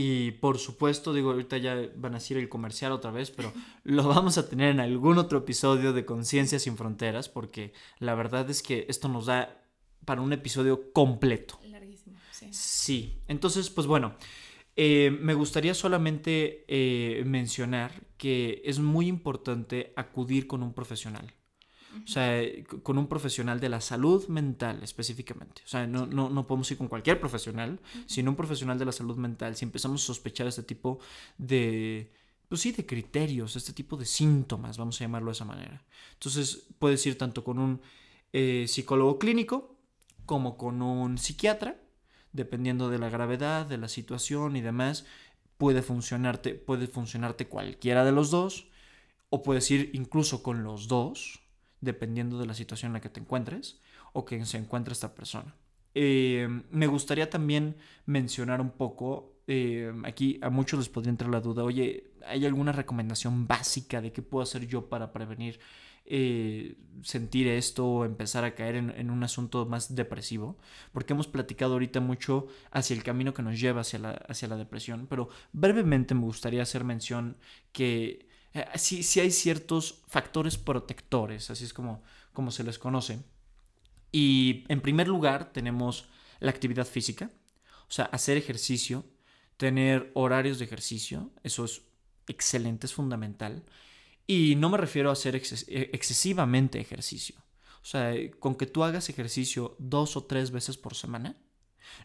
y 0.00 0.30
por 0.30 0.58
supuesto, 0.58 1.12
digo, 1.12 1.32
ahorita 1.32 1.58
ya 1.58 1.74
van 1.96 2.12
a 2.12 2.18
decir 2.18 2.36
el 2.36 2.48
comercial 2.48 2.92
otra 2.92 3.10
vez, 3.10 3.32
pero 3.32 3.52
lo 3.82 4.06
vamos 4.06 4.38
a 4.38 4.48
tener 4.48 4.70
en 4.70 4.78
algún 4.78 5.18
otro 5.18 5.38
episodio 5.38 5.92
de 5.92 6.04
Conciencia 6.04 6.60
sin 6.60 6.76
Fronteras, 6.76 7.28
porque 7.28 7.72
la 7.98 8.14
verdad 8.14 8.48
es 8.48 8.62
que 8.62 8.86
esto 8.88 9.08
nos 9.08 9.26
da 9.26 9.60
para 10.04 10.20
un 10.20 10.32
episodio 10.32 10.92
completo. 10.92 11.58
Larguísimo, 11.64 12.16
sí. 12.30 12.46
Sí, 12.52 13.18
entonces, 13.26 13.70
pues 13.70 13.88
bueno, 13.88 14.14
eh, 14.76 15.10
me 15.20 15.34
gustaría 15.34 15.74
solamente 15.74 16.64
eh, 16.68 17.24
mencionar 17.24 17.90
que 18.18 18.62
es 18.64 18.78
muy 18.78 19.08
importante 19.08 19.92
acudir 19.96 20.46
con 20.46 20.62
un 20.62 20.74
profesional. 20.74 21.34
O 22.04 22.06
sea, 22.06 22.42
con 22.82 22.98
un 22.98 23.06
profesional 23.06 23.60
de 23.60 23.68
la 23.68 23.80
salud 23.80 24.26
mental 24.28 24.82
específicamente. 24.82 25.62
O 25.64 25.68
sea, 25.68 25.86
no, 25.86 26.06
no, 26.06 26.28
no 26.28 26.46
podemos 26.46 26.70
ir 26.70 26.78
con 26.78 26.88
cualquier 26.88 27.20
profesional, 27.20 27.80
sino 28.06 28.30
un 28.30 28.36
profesional 28.36 28.78
de 28.78 28.84
la 28.84 28.92
salud 28.92 29.16
mental. 29.16 29.56
Si 29.56 29.64
empezamos 29.64 30.02
a 30.02 30.06
sospechar 30.06 30.46
este 30.46 30.62
tipo 30.62 30.98
de, 31.36 32.12
pues 32.48 32.60
sí, 32.60 32.72
de 32.72 32.86
criterios, 32.86 33.56
este 33.56 33.72
tipo 33.72 33.96
de 33.96 34.06
síntomas, 34.06 34.78
vamos 34.78 35.00
a 35.00 35.04
llamarlo 35.04 35.30
de 35.30 35.32
esa 35.32 35.44
manera. 35.44 35.84
Entonces, 36.14 36.66
puedes 36.78 37.04
ir 37.06 37.18
tanto 37.18 37.44
con 37.44 37.58
un 37.58 37.80
eh, 38.32 38.66
psicólogo 38.68 39.18
clínico 39.18 39.76
como 40.26 40.56
con 40.58 40.82
un 40.82 41.18
psiquiatra, 41.18 41.80
dependiendo 42.32 42.90
de 42.90 42.98
la 42.98 43.08
gravedad, 43.08 43.66
de 43.66 43.78
la 43.78 43.88
situación 43.88 44.56
y 44.56 44.60
demás, 44.60 45.06
puede 45.56 45.82
funcionarte, 45.82 46.54
puede 46.54 46.86
funcionarte 46.86 47.48
cualquiera 47.48 48.04
de 48.04 48.12
los 48.12 48.30
dos, 48.30 48.68
o 49.30 49.42
puedes 49.42 49.70
ir 49.70 49.90
incluso 49.94 50.42
con 50.42 50.62
los 50.62 50.88
dos, 50.88 51.40
dependiendo 51.80 52.38
de 52.38 52.46
la 52.46 52.54
situación 52.54 52.90
en 52.90 52.94
la 52.94 53.00
que 53.00 53.08
te 53.08 53.20
encuentres 53.20 53.80
o 54.12 54.24
que 54.24 54.44
se 54.44 54.58
encuentre 54.58 54.92
esta 54.92 55.14
persona. 55.14 55.54
Eh, 55.94 56.48
me 56.70 56.86
gustaría 56.86 57.30
también 57.30 57.76
mencionar 58.06 58.60
un 58.60 58.70
poco, 58.70 59.32
eh, 59.46 59.92
aquí 60.04 60.38
a 60.42 60.50
muchos 60.50 60.78
les 60.78 60.88
podría 60.88 61.10
entrar 61.10 61.30
la 61.30 61.40
duda, 61.40 61.64
oye, 61.64 62.12
¿hay 62.26 62.46
alguna 62.46 62.72
recomendación 62.72 63.46
básica 63.46 64.00
de 64.00 64.12
qué 64.12 64.22
puedo 64.22 64.42
hacer 64.42 64.66
yo 64.66 64.88
para 64.88 65.12
prevenir 65.12 65.58
eh, 66.04 66.76
sentir 67.02 67.48
esto 67.48 67.86
o 67.86 68.04
empezar 68.04 68.44
a 68.44 68.54
caer 68.54 68.76
en, 68.76 69.10
un 69.10 69.22
asunto 69.24 69.66
más 69.66 69.94
depresivo? 69.94 70.56
Porque 70.92 71.14
hemos 71.14 71.26
platicado 71.26 71.72
ahorita 71.72 72.00
mucho 72.00 72.46
hacia 72.70 72.94
el 72.94 73.02
camino 73.02 73.34
que 73.34 73.42
nos 73.42 73.58
lleva 73.58 73.80
hacia 73.80 73.98
la, 73.98 74.10
hacia 74.28 74.46
la 74.48 74.56
depresión, 74.56 75.06
pero 75.08 75.28
brevemente 75.52 76.14
me 76.14 76.22
gustaría 76.22 76.62
hacer 76.62 76.84
mención 76.84 77.36
que 77.72 78.27
sí, 78.74 79.02
sí 79.02 79.20
hay 79.20 79.30
ciertos 79.30 80.02
factores 80.08 80.56
protectores, 80.56 81.50
así 81.50 81.64
es 81.64 81.72
como, 81.72 82.02
como 82.32 82.50
se 82.50 82.64
les 82.64 82.78
conoce 82.78 83.20
y 84.12 84.64
en 84.68 84.80
primer 84.80 85.08
lugar 85.08 85.52
tenemos 85.52 86.08
la 86.40 86.50
actividad 86.50 86.86
física, 86.86 87.30
o 87.88 87.92
sea, 87.92 88.06
hacer 88.06 88.36
ejercicio, 88.36 89.04
tener 89.56 90.10
horarios 90.14 90.58
de 90.58 90.64
ejercicio, 90.64 91.30
eso 91.42 91.64
es 91.64 91.82
excelente, 92.26 92.86
es 92.86 92.94
fundamental. 92.94 93.64
Y 94.26 94.56
no 94.56 94.68
me 94.70 94.78
refiero 94.78 95.10
a 95.10 95.14
hacer 95.14 95.36
e-, 95.36 95.90
excesivamente 95.92 96.80
ejercicio. 96.80 97.36
O 97.82 97.84
sea, 97.84 98.12
con 98.38 98.54
que 98.54 98.66
tú 98.66 98.84
hagas 98.84 99.08
ejercicio 99.08 99.76
dos 99.78 100.16
o 100.16 100.24
tres 100.24 100.50
veces 100.50 100.76
por 100.76 100.94
semana, 100.94 101.36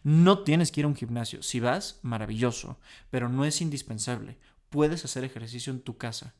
no 0.02 0.42
tienes 0.42 0.72
que 0.72 0.80
ir 0.80 0.84
a 0.86 0.88
un 0.88 0.96
gimnasio. 0.96 1.42
Si 1.42 1.60
vas, 1.60 2.00
maravilloso, 2.02 2.78
pero 3.10 3.28
no 3.28 3.44
es 3.44 3.60
indispensable. 3.60 4.38
Puedes 4.74 5.04
hacer 5.04 5.22
ejercicio 5.22 5.72
en 5.72 5.82
tu 5.82 5.96
casa. 5.96 6.34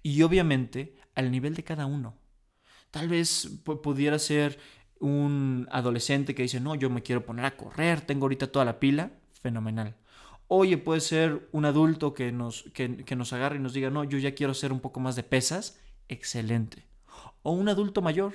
Y 0.00 0.22
obviamente 0.22 0.94
al 1.16 1.32
nivel 1.32 1.56
de 1.56 1.64
cada 1.64 1.86
uno. 1.86 2.16
Tal 2.92 3.08
vez 3.08 3.50
pudiera 3.82 4.16
ser 4.20 4.60
un 5.00 5.66
adolescente 5.72 6.32
que 6.32 6.44
dice, 6.44 6.60
no, 6.60 6.76
yo 6.76 6.88
me 6.88 7.02
quiero 7.02 7.26
poner 7.26 7.46
a 7.46 7.56
correr, 7.56 8.00
tengo 8.02 8.26
ahorita 8.26 8.52
toda 8.52 8.64
la 8.64 8.78
pila, 8.78 9.10
fenomenal. 9.42 9.96
Oye, 10.46 10.78
puede 10.78 11.00
ser 11.00 11.48
un 11.50 11.64
adulto 11.64 12.14
que 12.14 12.30
nos, 12.30 12.62
que, 12.74 12.98
que 12.98 13.16
nos 13.16 13.32
agarre 13.32 13.56
y 13.56 13.58
nos 13.58 13.72
diga, 13.72 13.90
no, 13.90 14.04
yo 14.04 14.18
ya 14.18 14.36
quiero 14.36 14.52
hacer 14.52 14.72
un 14.72 14.78
poco 14.78 15.00
más 15.00 15.16
de 15.16 15.24
pesas, 15.24 15.80
excelente. 16.06 16.86
O 17.42 17.50
un 17.50 17.68
adulto 17.68 18.02
mayor 18.02 18.34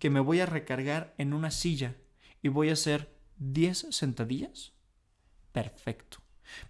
que 0.00 0.10
me 0.10 0.18
voy 0.18 0.40
a 0.40 0.46
recargar 0.46 1.14
en 1.18 1.34
una 1.34 1.52
silla 1.52 1.94
y 2.42 2.48
voy 2.48 2.70
a 2.70 2.72
hacer 2.72 3.14
10 3.36 3.86
sentadillas, 3.90 4.72
perfecto. 5.52 6.18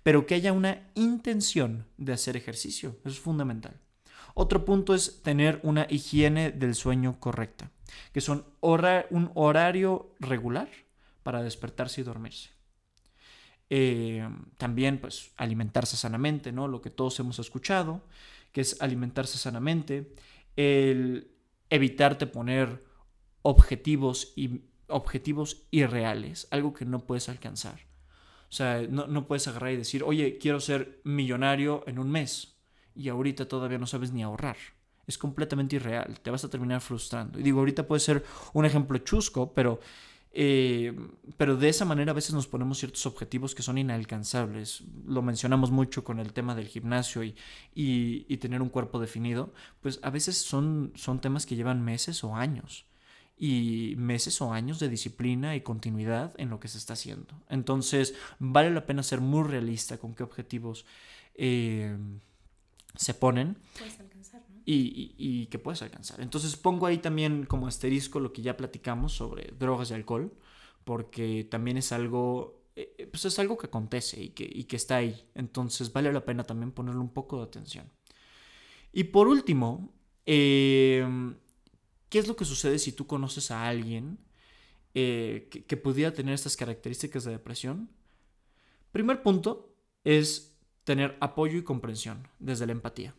Pero 0.02 0.26
que 0.26 0.34
haya 0.34 0.52
una 0.52 0.88
intención 0.94 1.86
de 1.96 2.12
hacer 2.12 2.36
ejercicio, 2.36 2.96
eso 3.00 3.10
es 3.10 3.20
fundamental. 3.20 3.80
Otro 4.34 4.64
punto 4.64 4.94
es 4.94 5.22
tener 5.22 5.60
una 5.62 5.86
higiene 5.90 6.52
del 6.52 6.74
sueño 6.74 7.18
correcta 7.18 7.70
que 8.12 8.20
son 8.20 8.46
un 8.60 9.30
horario 9.34 10.14
regular 10.20 10.68
para 11.22 11.42
despertarse 11.42 12.00
y 12.00 12.04
dormirse. 12.04 12.50
Eh, 13.70 14.26
también, 14.56 14.98
pues, 14.98 15.32
alimentarse 15.36 15.96
sanamente, 15.96 16.52
¿no? 16.52 16.68
Lo 16.68 16.80
que 16.80 16.90
todos 16.90 17.18
hemos 17.20 17.38
escuchado, 17.38 18.02
que 18.52 18.62
es 18.62 18.80
alimentarse 18.80 19.36
sanamente, 19.36 20.14
el 20.56 21.30
evitarte 21.68 22.26
poner 22.26 22.84
objetivos, 23.42 24.32
y, 24.36 24.62
objetivos 24.88 25.66
irreales, 25.70 26.48
algo 26.50 26.72
que 26.72 26.86
no 26.86 27.00
puedes 27.00 27.28
alcanzar. 27.28 27.87
O 28.48 28.52
sea, 28.52 28.82
no, 28.88 29.06
no 29.06 29.26
puedes 29.26 29.46
agarrar 29.48 29.72
y 29.72 29.76
decir, 29.76 30.02
oye, 30.02 30.38
quiero 30.38 30.60
ser 30.60 31.00
millonario 31.04 31.84
en 31.86 31.98
un 31.98 32.10
mes 32.10 32.56
y 32.94 33.08
ahorita 33.08 33.46
todavía 33.46 33.78
no 33.78 33.86
sabes 33.86 34.12
ni 34.12 34.22
ahorrar 34.22 34.56
es 35.08 35.18
completamente 35.18 35.76
irreal, 35.76 36.20
te 36.20 36.30
vas 36.30 36.44
a 36.44 36.50
terminar 36.50 36.82
frustrando. 36.82 37.40
Y 37.40 37.42
digo, 37.42 37.58
ahorita 37.60 37.88
puede 37.88 38.00
ser 38.00 38.24
un 38.52 38.66
ejemplo 38.66 38.98
chusco, 38.98 39.54
pero, 39.54 39.80
eh, 40.32 40.94
pero 41.38 41.56
de 41.56 41.70
esa 41.70 41.86
manera 41.86 42.12
a 42.12 42.14
veces 42.14 42.34
nos 42.34 42.46
ponemos 42.46 42.78
ciertos 42.78 43.06
objetivos 43.06 43.54
que 43.54 43.62
son 43.62 43.78
inalcanzables. 43.78 44.82
Lo 45.06 45.22
mencionamos 45.22 45.70
mucho 45.70 46.04
con 46.04 46.20
el 46.20 46.34
tema 46.34 46.54
del 46.54 46.68
gimnasio 46.68 47.24
y, 47.24 47.34
y, 47.74 48.36
tener 48.36 48.60
un 48.60 48.68
cuerpo 48.68 49.00
definido, 49.00 49.54
pues 49.80 49.98
a 50.02 50.10
veces 50.10 50.36
son, 50.36 50.92
son 50.94 51.22
temas 51.22 51.46
que 51.46 51.56
llevan 51.56 51.82
meses 51.82 52.22
o 52.22 52.36
años 52.36 52.84
y 53.38 53.94
meses 53.96 54.40
o 54.40 54.52
años 54.52 54.80
de 54.80 54.88
disciplina 54.88 55.54
y 55.54 55.60
continuidad 55.60 56.34
en 56.38 56.50
lo 56.50 56.58
que 56.58 56.68
se 56.68 56.78
está 56.78 56.94
haciendo. 56.94 57.34
Entonces, 57.48 58.14
vale 58.38 58.70
la 58.70 58.84
pena 58.84 59.02
ser 59.02 59.20
muy 59.20 59.46
realista 59.46 59.98
con 59.98 60.14
qué 60.14 60.24
objetivos 60.24 60.84
eh, 61.34 61.96
se 62.96 63.14
ponen 63.14 63.56
y, 64.64 65.46
que 65.46 65.58
puedes 65.58 65.80
alcanzar. 65.82 66.20
Entonces 66.20 66.56
pongo 66.56 66.86
ahí 66.86 66.98
también 66.98 67.46
como 67.46 67.66
asterisco 67.66 68.20
lo 68.20 68.32
que 68.32 68.42
ya 68.42 68.56
platicamos 68.56 69.12
sobre 69.12 69.52
drogas 69.58 69.90
y 69.90 69.94
alcohol, 69.94 70.32
porque 70.84 71.46
también 71.50 71.78
es 71.78 71.92
algo, 71.92 72.64
eh, 72.76 73.08
pues 73.10 73.24
es 73.24 73.38
algo 73.38 73.56
que 73.56 73.68
acontece 73.68 74.22
y 74.22 74.28
que, 74.30 74.66
que 74.66 74.76
está 74.76 74.96
ahí. 74.96 75.28
Entonces 75.34 75.92
vale 75.92 76.12
la 76.12 76.24
pena 76.24 76.44
también 76.44 76.72
ponerle 76.72 77.00
un 77.00 77.10
poco 77.10 77.38
de 77.38 77.44
atención. 77.44 77.90
Y 78.92 79.04
por 79.04 79.28
último, 79.28 79.92
em, 80.26 81.36
¿qué 82.08 82.18
es 82.18 82.28
lo 82.28 82.36
que 82.36 82.44
sucede 82.44 82.78
si 82.78 82.92
tú 82.92 83.06
conoces 83.06 83.50
a 83.50 83.68
alguien 83.68 84.18
eh, 84.94 85.48
que, 85.50 85.64
que 85.64 85.76
pudiera 85.76 86.12
tener 86.12 86.34
estas 86.34 86.56
características 86.56 87.24
de 87.24 87.32
depresión? 87.32 87.90
Primer 88.92 89.22
punto 89.22 89.74
es 90.04 90.56
tener 90.84 91.16
apoyo 91.20 91.58
y 91.58 91.64
comprensión 91.64 92.28
desde 92.38 92.66
la 92.66 92.72
empatía 92.72 93.14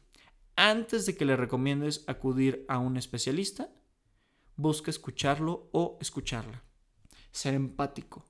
antes 0.59 1.05
de 1.05 1.15
que 1.15 1.23
le 1.23 1.37
recomiendes 1.37 2.03
acudir 2.07 2.65
a 2.67 2.79
un 2.79 2.97
especialista, 2.97 3.69
busca 4.57 4.91
escucharlo 4.91 5.69
o 5.71 5.97
escucharla. 6.01 6.61
Ser 7.31 7.53
empático 7.53 8.25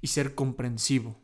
y 0.00 0.08
ser 0.08 0.34
comprensivo. 0.34 1.20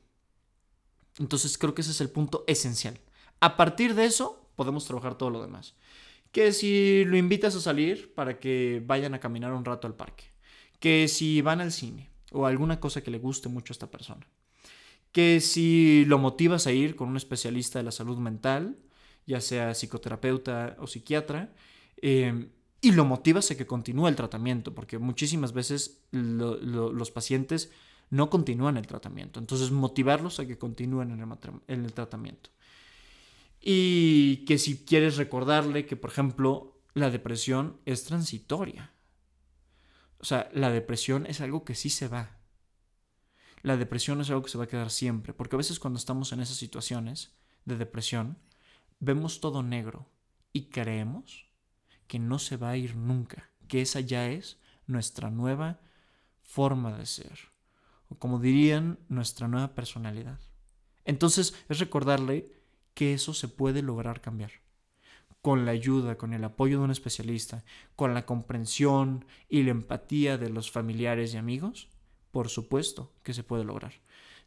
Entonces 1.19 1.59
creo 1.59 1.75
que 1.75 1.81
ese 1.81 1.91
es 1.91 2.01
el 2.01 2.11
punto 2.11 2.45
esencial. 2.47 3.01
A 3.41 3.57
partir 3.57 3.97
de 3.97 4.05
eso 4.05 4.49
podemos 4.55 4.85
trabajar 4.85 5.19
todo 5.19 5.31
lo 5.31 5.43
demás. 5.43 5.75
Que 6.33 6.53
si 6.53 7.05
lo 7.05 7.17
invitas 7.17 7.55
a 7.57 7.61
salir 7.61 8.15
para 8.15 8.39
que 8.39 8.83
vayan 8.85 9.15
a 9.15 9.21
caminar 9.21 9.53
un 9.53 9.65
rato 9.65 9.87
al 9.87 9.95
parque. 9.95 10.25
Que 10.81 11.09
si 11.09 11.41
van 11.41 11.61
al 11.61 11.73
cine 11.73 12.11
o 12.33 12.47
alguna 12.47 12.79
cosa 12.81 13.03
que 13.03 13.11
le 13.11 13.19
guste 13.19 13.49
mucho 13.49 13.73
a 13.73 13.75
esta 13.75 13.91
persona. 13.91 14.27
Que 15.13 15.41
si 15.41 16.05
lo 16.07 16.19
motivas 16.19 16.67
a 16.67 16.73
ir 16.73 16.95
con 16.95 17.09
un 17.09 17.17
especialista 17.17 17.79
de 17.79 17.85
la 17.85 17.93
salud 17.93 18.19
mental 18.19 18.77
ya 19.29 19.43
sea 19.43 19.75
psicoterapeuta 19.75 20.77
o 20.81 20.87
psiquiatra, 20.87 21.53
em, 22.01 22.49
y 22.81 22.93
lo 22.93 23.05
motivas 23.05 23.51
a 23.51 23.57
que 23.57 23.67
continúe 23.67 24.09
el 24.09 24.17
tratamiento, 24.17 24.75
porque 24.75 24.99
muchísimas 24.99 25.53
veces 25.53 26.01
los 26.13 27.11
pacientes 27.11 27.71
no 28.09 28.31
continúan 28.31 28.79
el 28.79 28.87
tratamiento. 28.87 29.39
Entonces, 29.39 29.71
motivarlos 29.71 30.41
a 30.41 30.47
que 30.47 30.57
continúen 30.57 31.11
en 31.11 31.21
el, 31.21 31.29
en 31.67 31.85
el 31.85 31.93
tratamiento. 31.93 32.51
Y 33.61 34.45
que 34.45 34.59
si 34.59 34.85
quieres 34.85 35.17
recordarle 35.17 35.87
que, 35.87 35.97
por 35.97 36.11
ejemplo, 36.11 36.81
la 36.95 37.11
depresión 37.11 37.81
es 37.85 38.05
transitoria. 38.05 38.93
O 40.19 40.25
sea, 40.25 40.49
la 40.53 40.71
depresión 40.71 41.27
es 41.27 41.41
algo 41.41 41.65
que 41.65 41.75
sí 41.75 41.91
se 41.91 42.09
va. 42.09 42.39
La 43.63 43.77
depresión 43.77 44.21
es 44.21 44.31
algo 44.31 44.43
que 44.43 44.51
se 44.51 44.59
va 44.59 44.65
a 44.65 44.69
quedar 44.69 44.91
siempre, 44.91 45.33
porque 45.33 45.57
a 45.57 45.59
veces 45.59 45.79
cuando 45.79 45.99
estamos 45.99 46.33
en 46.33 46.41
esas 46.41 46.57
situaciones 46.57 47.37
de 47.65 47.77
depresión, 47.77 48.39
vemos 49.01 49.41
todo 49.41 49.63
negro 49.63 50.09
y 50.53 50.71
creemos 50.71 51.47
que 52.07 52.19
no 52.19 52.39
se 52.39 52.57
va 52.57 52.71
a 52.71 52.77
ir 52.77 52.97
nunca, 52.97 53.51
que 53.69 53.83
esa 53.83 54.01
ya 54.01 54.29
es 54.29 54.59
nuestra 54.87 55.31
nueva 55.31 55.81
forma 56.43 56.97
de 56.97 57.07
ser, 57.07 57.39
o 58.09 58.19
como 58.19 58.39
dirían, 58.39 58.99
nuestra 59.09 59.49
nueva 59.49 59.75
personalidad. 59.75 60.41
Entonces 61.05 61.55
es 61.69 61.79
recordarle 61.79 62.58
que 62.99 63.15
eso 63.15 63.33
se 63.33 63.47
puede 63.47 63.81
lograr 63.81 64.21
cambiar. 64.21 64.51
Con 65.41 65.65
la 65.65 65.71
ayuda, 65.71 66.17
con 66.17 66.35
el 66.35 66.43
apoyo 66.43 66.79
de 66.79 66.85
un 66.87 66.91
especialista, 66.91 67.65
con 67.95 68.13
la 68.13 68.27
comprensión 68.27 69.25
y 69.49 69.63
la 69.63 69.71
empatía 69.71 70.37
de 70.37 70.51
los 70.51 70.73
familiares 70.73 71.33
y 71.33 71.37
amigos, 71.37 71.87
por 72.33 72.49
supuesto 72.49 73.13
que 73.23 73.35
se 73.35 73.45
puede 73.45 73.63
lograr. 73.63 73.93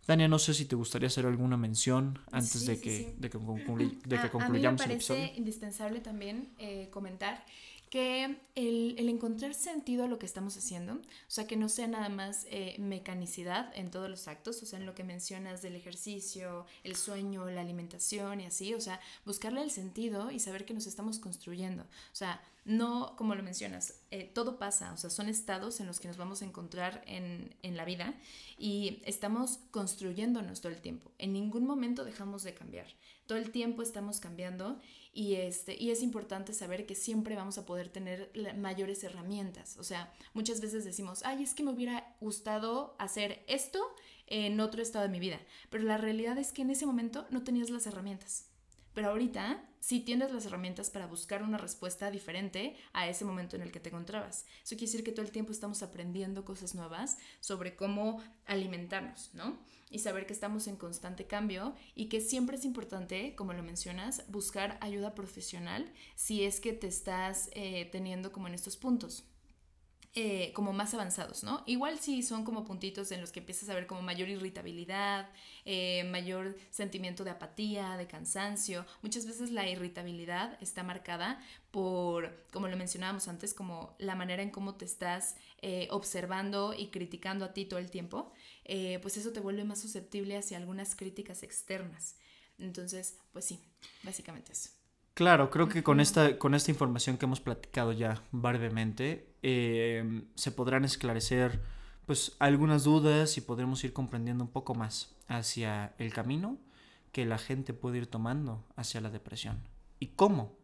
Tania, 0.05 0.27
no 0.27 0.37
sé 0.37 0.53
si 0.53 0.65
te 0.65 0.75
gustaría 0.75 1.07
hacer 1.07 1.25
alguna 1.25 1.55
mención 1.55 2.19
antes 2.29 2.65
de, 2.65 2.81
que, 2.81 3.15
de 3.17 3.29
que, 3.29 3.37
concluyamos 3.39 4.81
a, 4.81 4.87
mí 4.87 4.95
me 4.95 4.99
parece 4.99 5.33
indispensable 5.37 6.01
también 6.01 6.53
eh, 6.57 6.89
comentar 6.91 7.45
que 7.91 8.37
el, 8.55 9.09
encontrar 9.09 9.53
sentido 9.53 10.05
a 10.05 10.07
lo 10.07 10.17
que 10.17 10.25
estamos 10.25 10.55
haciendo, 10.55 10.93
o 10.93 10.99
sea, 11.27 11.45
que 11.45 11.57
no 11.57 11.67
sea 11.67 11.87
nada 11.87 12.07
más 12.07 12.47
eh, 12.49 12.77
mecanicidad 12.79 13.69
en 13.77 13.91
todos 13.91 14.09
los 14.09 14.29
actos, 14.29 14.63
o 14.63 14.65
sea, 14.65 14.79
en 14.79 14.85
lo 14.85 14.95
que 14.95 15.03
mencionas 15.03 15.61
del 15.61 15.75
ejercicio, 15.75 16.65
el 16.85 16.95
sueño, 16.95 17.45
la 17.51 17.59
alimentación 17.59 18.39
y 18.39 18.45
así, 18.45 18.73
o 18.73 18.79
sea, 18.79 19.01
buscarle 19.25 19.61
el 19.61 19.71
sentido 19.71 20.31
y 20.31 20.39
saber 20.39 20.63
que 20.63 20.73
nos 20.73 20.87
estamos 20.87 21.19
construyendo, 21.19 21.83
o 21.83 22.15
sea, 22.15 22.41
no, 22.63 23.13
como 23.17 23.35
lo 23.35 23.43
mencionas, 23.43 23.95
eh, 24.12 24.30
todo 24.34 24.59
pasa, 24.59 24.91
o 24.91 24.97
sea, 24.97 25.09
son 25.09 25.30
estados 25.30 25.80
en 25.80 25.88
los 25.88 26.01
que 26.01 26.09
nos 26.09 26.18
vamos 26.18 26.41
a 26.41 26.45
encontrar 26.45 27.01
en, 27.07 27.55
en, 27.62 27.78
la 27.78 27.86
vida 27.86 28.14
y 28.57 29.01
estamos 29.05 29.59
construyéndonos 29.72 30.59
todo 30.59 30.74
el 30.74 30.82
tiempo. 30.82 31.12
En 31.18 31.32
ningún 31.32 31.66
momento 31.66 32.03
dejamos 32.03 32.43
de 32.43 32.53
cambiar. 32.53 32.88
Todo 33.26 33.38
el 33.38 33.51
tiempo 33.51 33.82
estamos 33.82 34.20
cambiando 34.20 34.82
y, 35.14 35.36
este, 35.36 35.82
y 35.82 35.91
es 35.91 36.03
importante 36.03 36.53
saber 36.53 36.86
que 36.86 36.93
siempre 36.93 37.38
vamos 37.38 37.57
a 37.57 37.66
poder 37.66 37.88
tener 37.88 38.32
mayores 38.57 39.01
herramientas. 39.05 39.78
O 39.78 39.84
sea, 39.86 40.14
muchas 40.34 40.59
veces 40.59 40.84
decimos, 40.84 41.22
ay, 41.24 41.43
es 41.43 41.53
que 41.53 41.64
me 41.64 41.72
hubiera 41.72 42.14
gustado 42.20 42.97
hacer 42.99 43.45
esto 43.47 43.80
en 44.28 44.59
otro 44.59 44.82
estado 44.82 45.03
de 45.03 45.12
mi 45.12 45.22
vida, 45.22 45.39
pero 45.70 45.86
la 45.86 45.97
realidad 45.97 46.38
es 46.38 46.51
que 46.51 46.64
en 46.64 46.70
ese 46.70 46.86
momento 46.86 47.28
no 47.30 47.43
tenías 47.43 47.70
las 47.70 47.88
herramientas. 47.88 48.50
Pero 48.93 49.09
ahorita 49.09 49.63
sí 49.79 49.99
tienes 49.99 50.31
las 50.31 50.45
herramientas 50.45 50.89
para 50.89 51.07
buscar 51.07 51.43
una 51.43 51.57
respuesta 51.57 52.11
diferente 52.11 52.75
a 52.93 53.07
ese 53.07 53.25
momento 53.25 53.55
en 53.55 53.63
el 53.63 53.71
que 53.71 53.79
te 53.79 53.89
encontrabas. 53.89 54.45
Eso 54.63 54.75
quiere 54.75 54.85
decir 54.85 55.03
que 55.03 55.11
todo 55.11 55.25
el 55.25 55.31
tiempo 55.31 55.51
estamos 55.51 55.81
aprendiendo 55.83 56.45
cosas 56.45 56.75
nuevas 56.75 57.17
sobre 57.39 57.75
cómo 57.75 58.21
alimentarnos, 58.45 59.31
¿no? 59.33 59.59
Y 59.89 59.99
saber 59.99 60.25
que 60.25 60.33
estamos 60.33 60.67
en 60.67 60.77
constante 60.77 61.25
cambio 61.25 61.75
y 61.95 62.07
que 62.07 62.21
siempre 62.21 62.55
es 62.55 62.63
importante, 62.63 63.35
como 63.35 63.53
lo 63.53 63.63
mencionas, 63.63 64.23
buscar 64.29 64.77
ayuda 64.81 65.15
profesional 65.15 65.91
si 66.15 66.43
es 66.43 66.59
que 66.59 66.73
te 66.73 66.87
estás 66.87 67.49
eh, 67.53 67.89
teniendo 67.91 68.31
como 68.31 68.47
en 68.47 68.53
estos 68.53 68.77
puntos. 68.77 69.25
Eh, 70.14 70.51
como 70.53 70.74
más 70.74 70.93
avanzados, 70.93 71.41
¿no? 71.41 71.64
Igual 71.66 71.97
sí 71.97 72.22
son 72.22 72.43
como 72.43 72.66
puntitos 72.66 73.14
en 73.14 73.22
los 73.22 73.32
que 73.32 73.39
empiezas 73.39 73.70
a 73.70 73.76
ver 73.76 73.88
como 73.88 74.01
mayor 74.01 74.28
irritabilidad, 74.28 75.30
eh, 75.64 76.03
mayor 76.03 76.57
sentimiento 76.70 77.24
de 77.24 77.30
apatía, 77.30 77.95
de 77.95 78.07
cansancio. 78.07 78.86
Muchas 79.01 79.26
veces 79.26 79.51
la 79.51 79.70
irritabilidad 79.70 80.57
está 80.62 80.84
marcada 80.84 81.41
por, 81.72 82.45
como 82.51 82.68
lo 82.68 82.76
mencionábamos 82.76 83.30
antes, 83.30 83.53
como 83.53 83.95
la 83.99 84.16
manera 84.16 84.43
en 84.43 84.49
cómo 84.49 84.76
te 84.76 84.84
estás 84.84 85.38
eh, 85.62 85.88
observando 85.91 86.74
y 86.78 86.88
criticando 86.88 87.45
a 87.45 87.53
ti 87.53 87.64
todo 87.64 87.80
el 87.80 87.89
tiempo, 87.89 88.34
pues 89.01 89.16
eso 89.16 89.32
te 89.32 89.39
vuelve 89.39 89.64
más 89.64 89.80
susceptible 89.80 90.36
hacia 90.36 90.57
algunas 90.57 90.93
críticas 90.93 91.41
externas. 91.41 92.18
Entonces, 92.59 93.18
pues 93.32 93.45
sí, 93.45 93.62
básicamente 94.03 94.51
eso. 94.51 94.80
Claro, 95.14 95.49
creo 95.49 95.68
que 95.68 95.84
con 95.84 95.99
esta, 95.99 96.38
con 96.38 96.55
esta 96.55 96.72
información 96.72 97.18
que 97.18 97.26
hemos 97.26 97.41
platicado 97.41 97.91
ya 97.91 98.24
brevemente, 98.32 99.28
eh, 99.43 100.24
se 100.36 100.51
podrán 100.51 100.86
esclarecer 100.86 101.62
pues 102.05 102.36
algunas 102.39 102.84
dudas 102.84 103.38
y 103.38 103.41
podremos 103.41 103.84
ir 103.84 103.93
comprendiendo 103.93 104.43
un 104.43 104.51
poco 104.51 104.74
más 104.74 105.16
hacia 105.28 105.93
el 105.97 106.14
camino 106.14 106.57
que 107.12 107.26
la 107.26 107.38
gente 107.38 107.74
puede 107.74 107.99
ir 107.99 108.07
tomando 108.07 108.66
hacia 108.76 109.01
la 109.01 109.09
depresión 109.09 109.62
y 109.99 110.07
cómo 110.07 110.55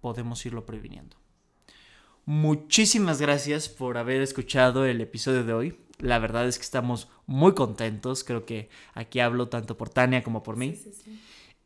podemos 0.00 0.44
irlo 0.46 0.66
previniendo. 0.66 1.16
Muchísimas 2.24 3.20
gracias 3.20 3.68
por 3.68 3.98
haber 3.98 4.20
escuchado 4.20 4.84
el 4.84 5.00
episodio 5.00 5.44
de 5.44 5.52
hoy. 5.52 5.80
La 5.98 6.18
verdad 6.18 6.46
es 6.46 6.58
que 6.58 6.64
estamos 6.64 7.08
muy 7.26 7.54
contentos. 7.54 8.24
Creo 8.24 8.44
que 8.44 8.68
aquí 8.94 9.20
hablo 9.20 9.48
tanto 9.48 9.76
por 9.76 9.90
Tania 9.90 10.22
como 10.22 10.42
por 10.42 10.56
mí. 10.56 10.76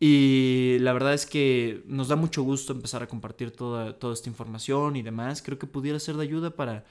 Y 0.03 0.79
la 0.81 0.95
verdad 0.95 1.13
es 1.13 1.27
que 1.27 1.83
nos 1.85 2.09
da 2.09 2.17
mucho 2.17 2.43
gusto 2.43 2.73
empezar 2.73 3.03
a 3.03 3.07
compartir 3.07 3.51
toda, 3.51 3.99
toda 3.99 4.15
esta 4.15 4.31
información 4.31 4.97
y 4.97 5.03
demás. 5.03 5.43
Creo 5.43 5.59
que 5.59 5.67
pudiera 5.67 6.01
ser 6.01 6.17
de 6.17 6.23
ayuda 6.23 6.51
para 6.51 6.87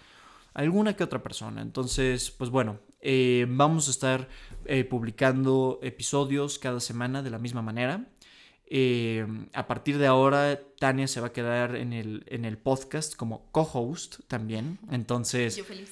alguna 0.53 0.95
que 0.95 1.03
otra 1.03 1.23
persona. 1.23 1.63
Entonces, 1.63 2.29
pues 2.29 2.51
bueno, 2.51 2.79
eh, 3.01 3.47
vamos 3.49 3.87
a 3.87 3.91
estar 3.91 4.29
eh, 4.65 4.83
publicando 4.83 5.79
episodios 5.81 6.59
cada 6.59 6.79
semana 6.79 7.23
de 7.23 7.31
la 7.31 7.39
misma 7.39 7.63
manera. 7.63 8.07
Eh, 8.71 9.25
a 9.53 9.65
partir 9.65 9.97
de 9.97 10.05
ahora, 10.05 10.59
Tania 10.77 11.07
se 11.07 11.19
va 11.19 11.27
a 11.27 11.33
quedar 11.33 11.75
en 11.75 11.93
el, 11.93 12.23
en 12.27 12.45
el 12.45 12.59
podcast 12.59 13.15
como 13.15 13.49
co-host 13.51 14.19
también. 14.27 14.77
Entonces, 14.91 15.55
Yo 15.55 15.63
feliz. 15.63 15.89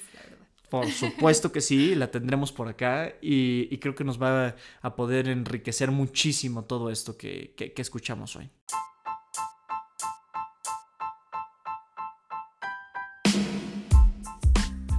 Por 0.70 0.86
supuesto 0.90 1.50
que 1.50 1.60
sí, 1.60 1.94
la 1.94 2.10
tendremos 2.10 2.52
por 2.52 2.68
acá 2.68 3.14
y, 3.22 3.76
creo 3.78 3.94
que 3.94 4.04
nos 4.04 4.20
va 4.20 4.54
a 4.82 4.96
poder 4.96 5.28
enriquecer 5.28 5.90
muchísimo 5.90 6.64
todo 6.64 6.90
esto 6.90 7.16
que, 7.16 7.54
escuchamos 7.76 8.36
hoy. 8.36 8.50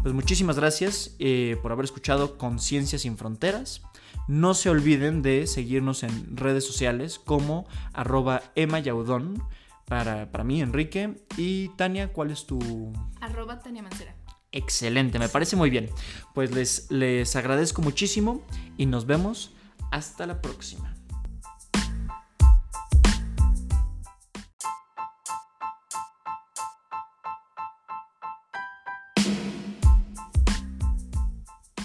Pues 0.02 0.14
muchísimas 0.14 0.56
gracias 0.56 1.16
eh, 1.20 1.58
por 1.62 1.72
haber 1.72 1.86
escuchado 1.86 2.38
Conciencia 2.38 2.98
sin 2.98 3.18
Fronteras. 3.18 3.84
No 4.28 4.54
se 4.54 4.70
olviden 4.70 5.22
de 5.22 5.46
seguirnos 5.46 6.04
en 6.04 6.36
redes 6.36 6.66
sociales 6.66 7.20
como 7.20 7.68
arroba 7.94 8.42
emayaudón 8.56 9.44
para, 9.86 10.32
para 10.32 10.44
mí, 10.44 10.62
Enrique. 10.62 11.16
Y 11.38 11.70
Tania, 11.70 12.14
¿cuál 12.14 12.32
es 12.32 12.46
tu...? 12.46 12.94
Arroba 13.22 13.60
Tania 13.60 13.84
Mancera. 13.84 14.16
Excelente, 14.52 15.20
me 15.20 15.30
parece 15.30 15.56
muy 15.56 15.70
bien. 15.70 15.90
Pues 16.34 16.52
les, 16.52 16.90
les 16.90 17.36
agradezco 17.36 17.82
muchísimo 17.82 18.42
y 18.78 18.86
nos 18.86 19.06
vemos 19.06 19.52
hasta 19.92 20.26
la 20.26 20.42
próxima. 20.42 20.96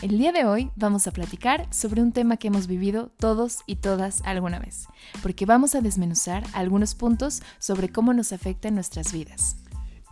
El 0.00 0.18
día 0.18 0.32
de 0.32 0.44
hoy 0.44 0.70
vamos 0.76 1.06
a 1.06 1.12
platicar 1.12 1.66
sobre 1.72 2.02
un 2.02 2.12
tema 2.12 2.36
que 2.36 2.48
hemos 2.48 2.66
vivido 2.66 3.10
todos 3.18 3.60
y 3.66 3.76
todas 3.76 4.20
alguna 4.26 4.58
vez, 4.58 4.86
porque 5.22 5.46
vamos 5.46 5.74
a 5.74 5.80
desmenuzar 5.80 6.44
algunos 6.52 6.94
puntos 6.94 7.40
sobre 7.58 7.88
cómo 7.88 8.12
nos 8.12 8.32
afecta 8.32 8.68
en 8.68 8.74
nuestras 8.74 9.14
vidas. 9.14 9.56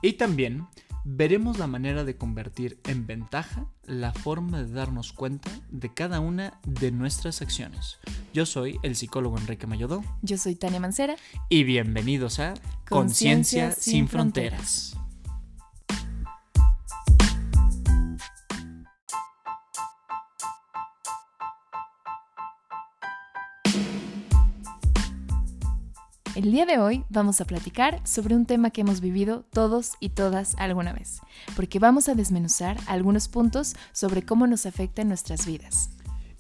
Y 0.00 0.14
también 0.14 0.66
veremos 1.04 1.58
la 1.58 1.66
manera 1.66 2.04
de 2.04 2.16
convertir 2.16 2.78
en 2.84 3.06
ventaja 3.06 3.66
la 3.84 4.12
forma 4.12 4.62
de 4.62 4.72
darnos 4.72 5.12
cuenta 5.12 5.50
de 5.70 5.92
cada 5.92 6.20
una 6.20 6.60
de 6.64 6.92
nuestras 6.92 7.42
acciones. 7.42 7.98
Yo 8.32 8.46
soy 8.46 8.78
el 8.82 8.96
psicólogo 8.96 9.38
Enrique 9.38 9.66
Mayodó. 9.66 10.04
Yo 10.22 10.38
soy 10.38 10.54
Tania 10.54 10.80
Mancera. 10.80 11.16
Y 11.48 11.64
bienvenidos 11.64 12.38
a 12.38 12.54
Conciencia 12.88 13.72
sin, 13.72 14.08
fronteras. 14.08 14.96
El 26.42 26.50
día 26.50 26.66
de 26.66 26.80
hoy 26.80 27.04
vamos 27.08 27.40
a 27.40 27.44
platicar 27.44 28.00
sobre 28.04 28.34
un 28.34 28.46
tema 28.46 28.70
que 28.70 28.80
hemos 28.80 29.00
vivido 29.00 29.44
todos 29.52 29.92
y 30.00 30.08
todas 30.08 30.56
alguna 30.58 30.92
vez, 30.92 31.20
porque 31.54 31.78
vamos 31.78 32.08
a 32.08 32.16
desmenuzar 32.16 32.78
algunos 32.86 33.28
puntos 33.28 33.76
sobre 33.92 34.24
cómo 34.24 34.48
nos 34.48 34.66
afecta 34.66 35.02
en 35.02 35.08
nuestras 35.08 35.46
vidas. 35.46 35.90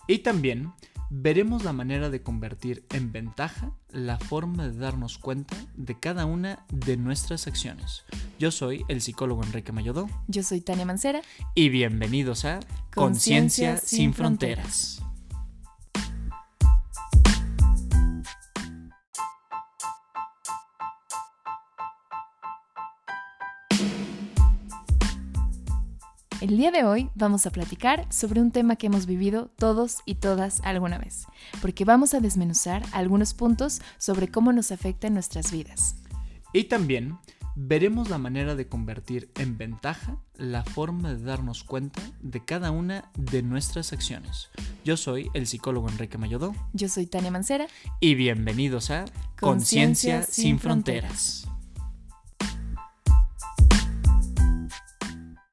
Y 0.08 0.18
también 0.18 0.72
veremos 1.08 1.62
la 1.62 1.72
manera 1.72 2.10
de 2.10 2.20
convertir 2.20 2.84
en 2.90 3.12
ventaja 3.12 3.70
la 3.90 4.18
forma 4.18 4.66
de 4.66 4.76
darnos 4.76 5.18
cuenta 5.18 5.54
de 5.76 5.96
cada 5.96 6.26
una 6.26 6.66
de 6.72 6.96
nuestras 6.96 7.46
acciones. 7.46 8.02
Yo 8.40 8.50
soy 8.50 8.84
el 8.88 9.02
psicólogo 9.02 9.44
Enrique 9.44 9.70
Mayodó. 9.70 10.08
Yo 10.26 10.42
soy 10.42 10.62
Tania 10.62 10.84
Mancera. 10.84 11.22
Y 11.54 11.68
bienvenidos 11.68 12.44
a 12.44 12.58
Conciencia 12.92 13.76
sin, 13.76 14.14
fronteras. 14.14 15.00
El 26.42 26.56
día 26.56 26.72
de 26.72 26.82
hoy 26.82 27.08
vamos 27.14 27.46
a 27.46 27.50
platicar 27.50 28.04
sobre 28.12 28.40
un 28.40 28.50
tema 28.50 28.74
que 28.74 28.88
hemos 28.88 29.06
vivido 29.06 29.52
todos 29.58 29.98
y 30.06 30.16
todas 30.16 30.60
alguna 30.64 30.98
vez, 30.98 31.26
porque 31.60 31.84
vamos 31.84 32.14
a 32.14 32.20
desmenuzar 32.20 32.82
algunos 32.90 33.32
puntos 33.32 33.80
sobre 33.96 34.26
cómo 34.26 34.52
nos 34.52 34.72
afecta 34.72 35.06
en 35.06 35.14
nuestras 35.14 35.52
vidas. 35.52 35.94
Y 36.52 36.64
también 36.64 37.16
veremos 37.54 38.10
la 38.10 38.18
manera 38.18 38.56
de 38.56 38.66
convertir 38.66 39.30
en 39.36 39.56
ventaja 39.56 40.16
la 40.34 40.64
forma 40.64 41.14
de 41.14 41.22
darnos 41.22 41.62
cuenta 41.62 42.02
de 42.22 42.44
cada 42.44 42.72
una 42.72 43.12
de 43.16 43.44
nuestras 43.44 43.92
acciones. 43.92 44.50
Yo 44.84 44.96
soy 44.96 45.30
el 45.34 45.46
psicólogo 45.46 45.88
Enrique 45.88 46.18
Mayodó. 46.18 46.56
Yo 46.72 46.88
soy 46.88 47.06
Tania 47.06 47.30
Mancera. 47.30 47.68
Y 48.00 48.16
bienvenidos 48.16 48.90
a 48.90 49.04
Conciencia 49.38 50.24
sin, 50.24 50.58
fronteras. 50.58 51.46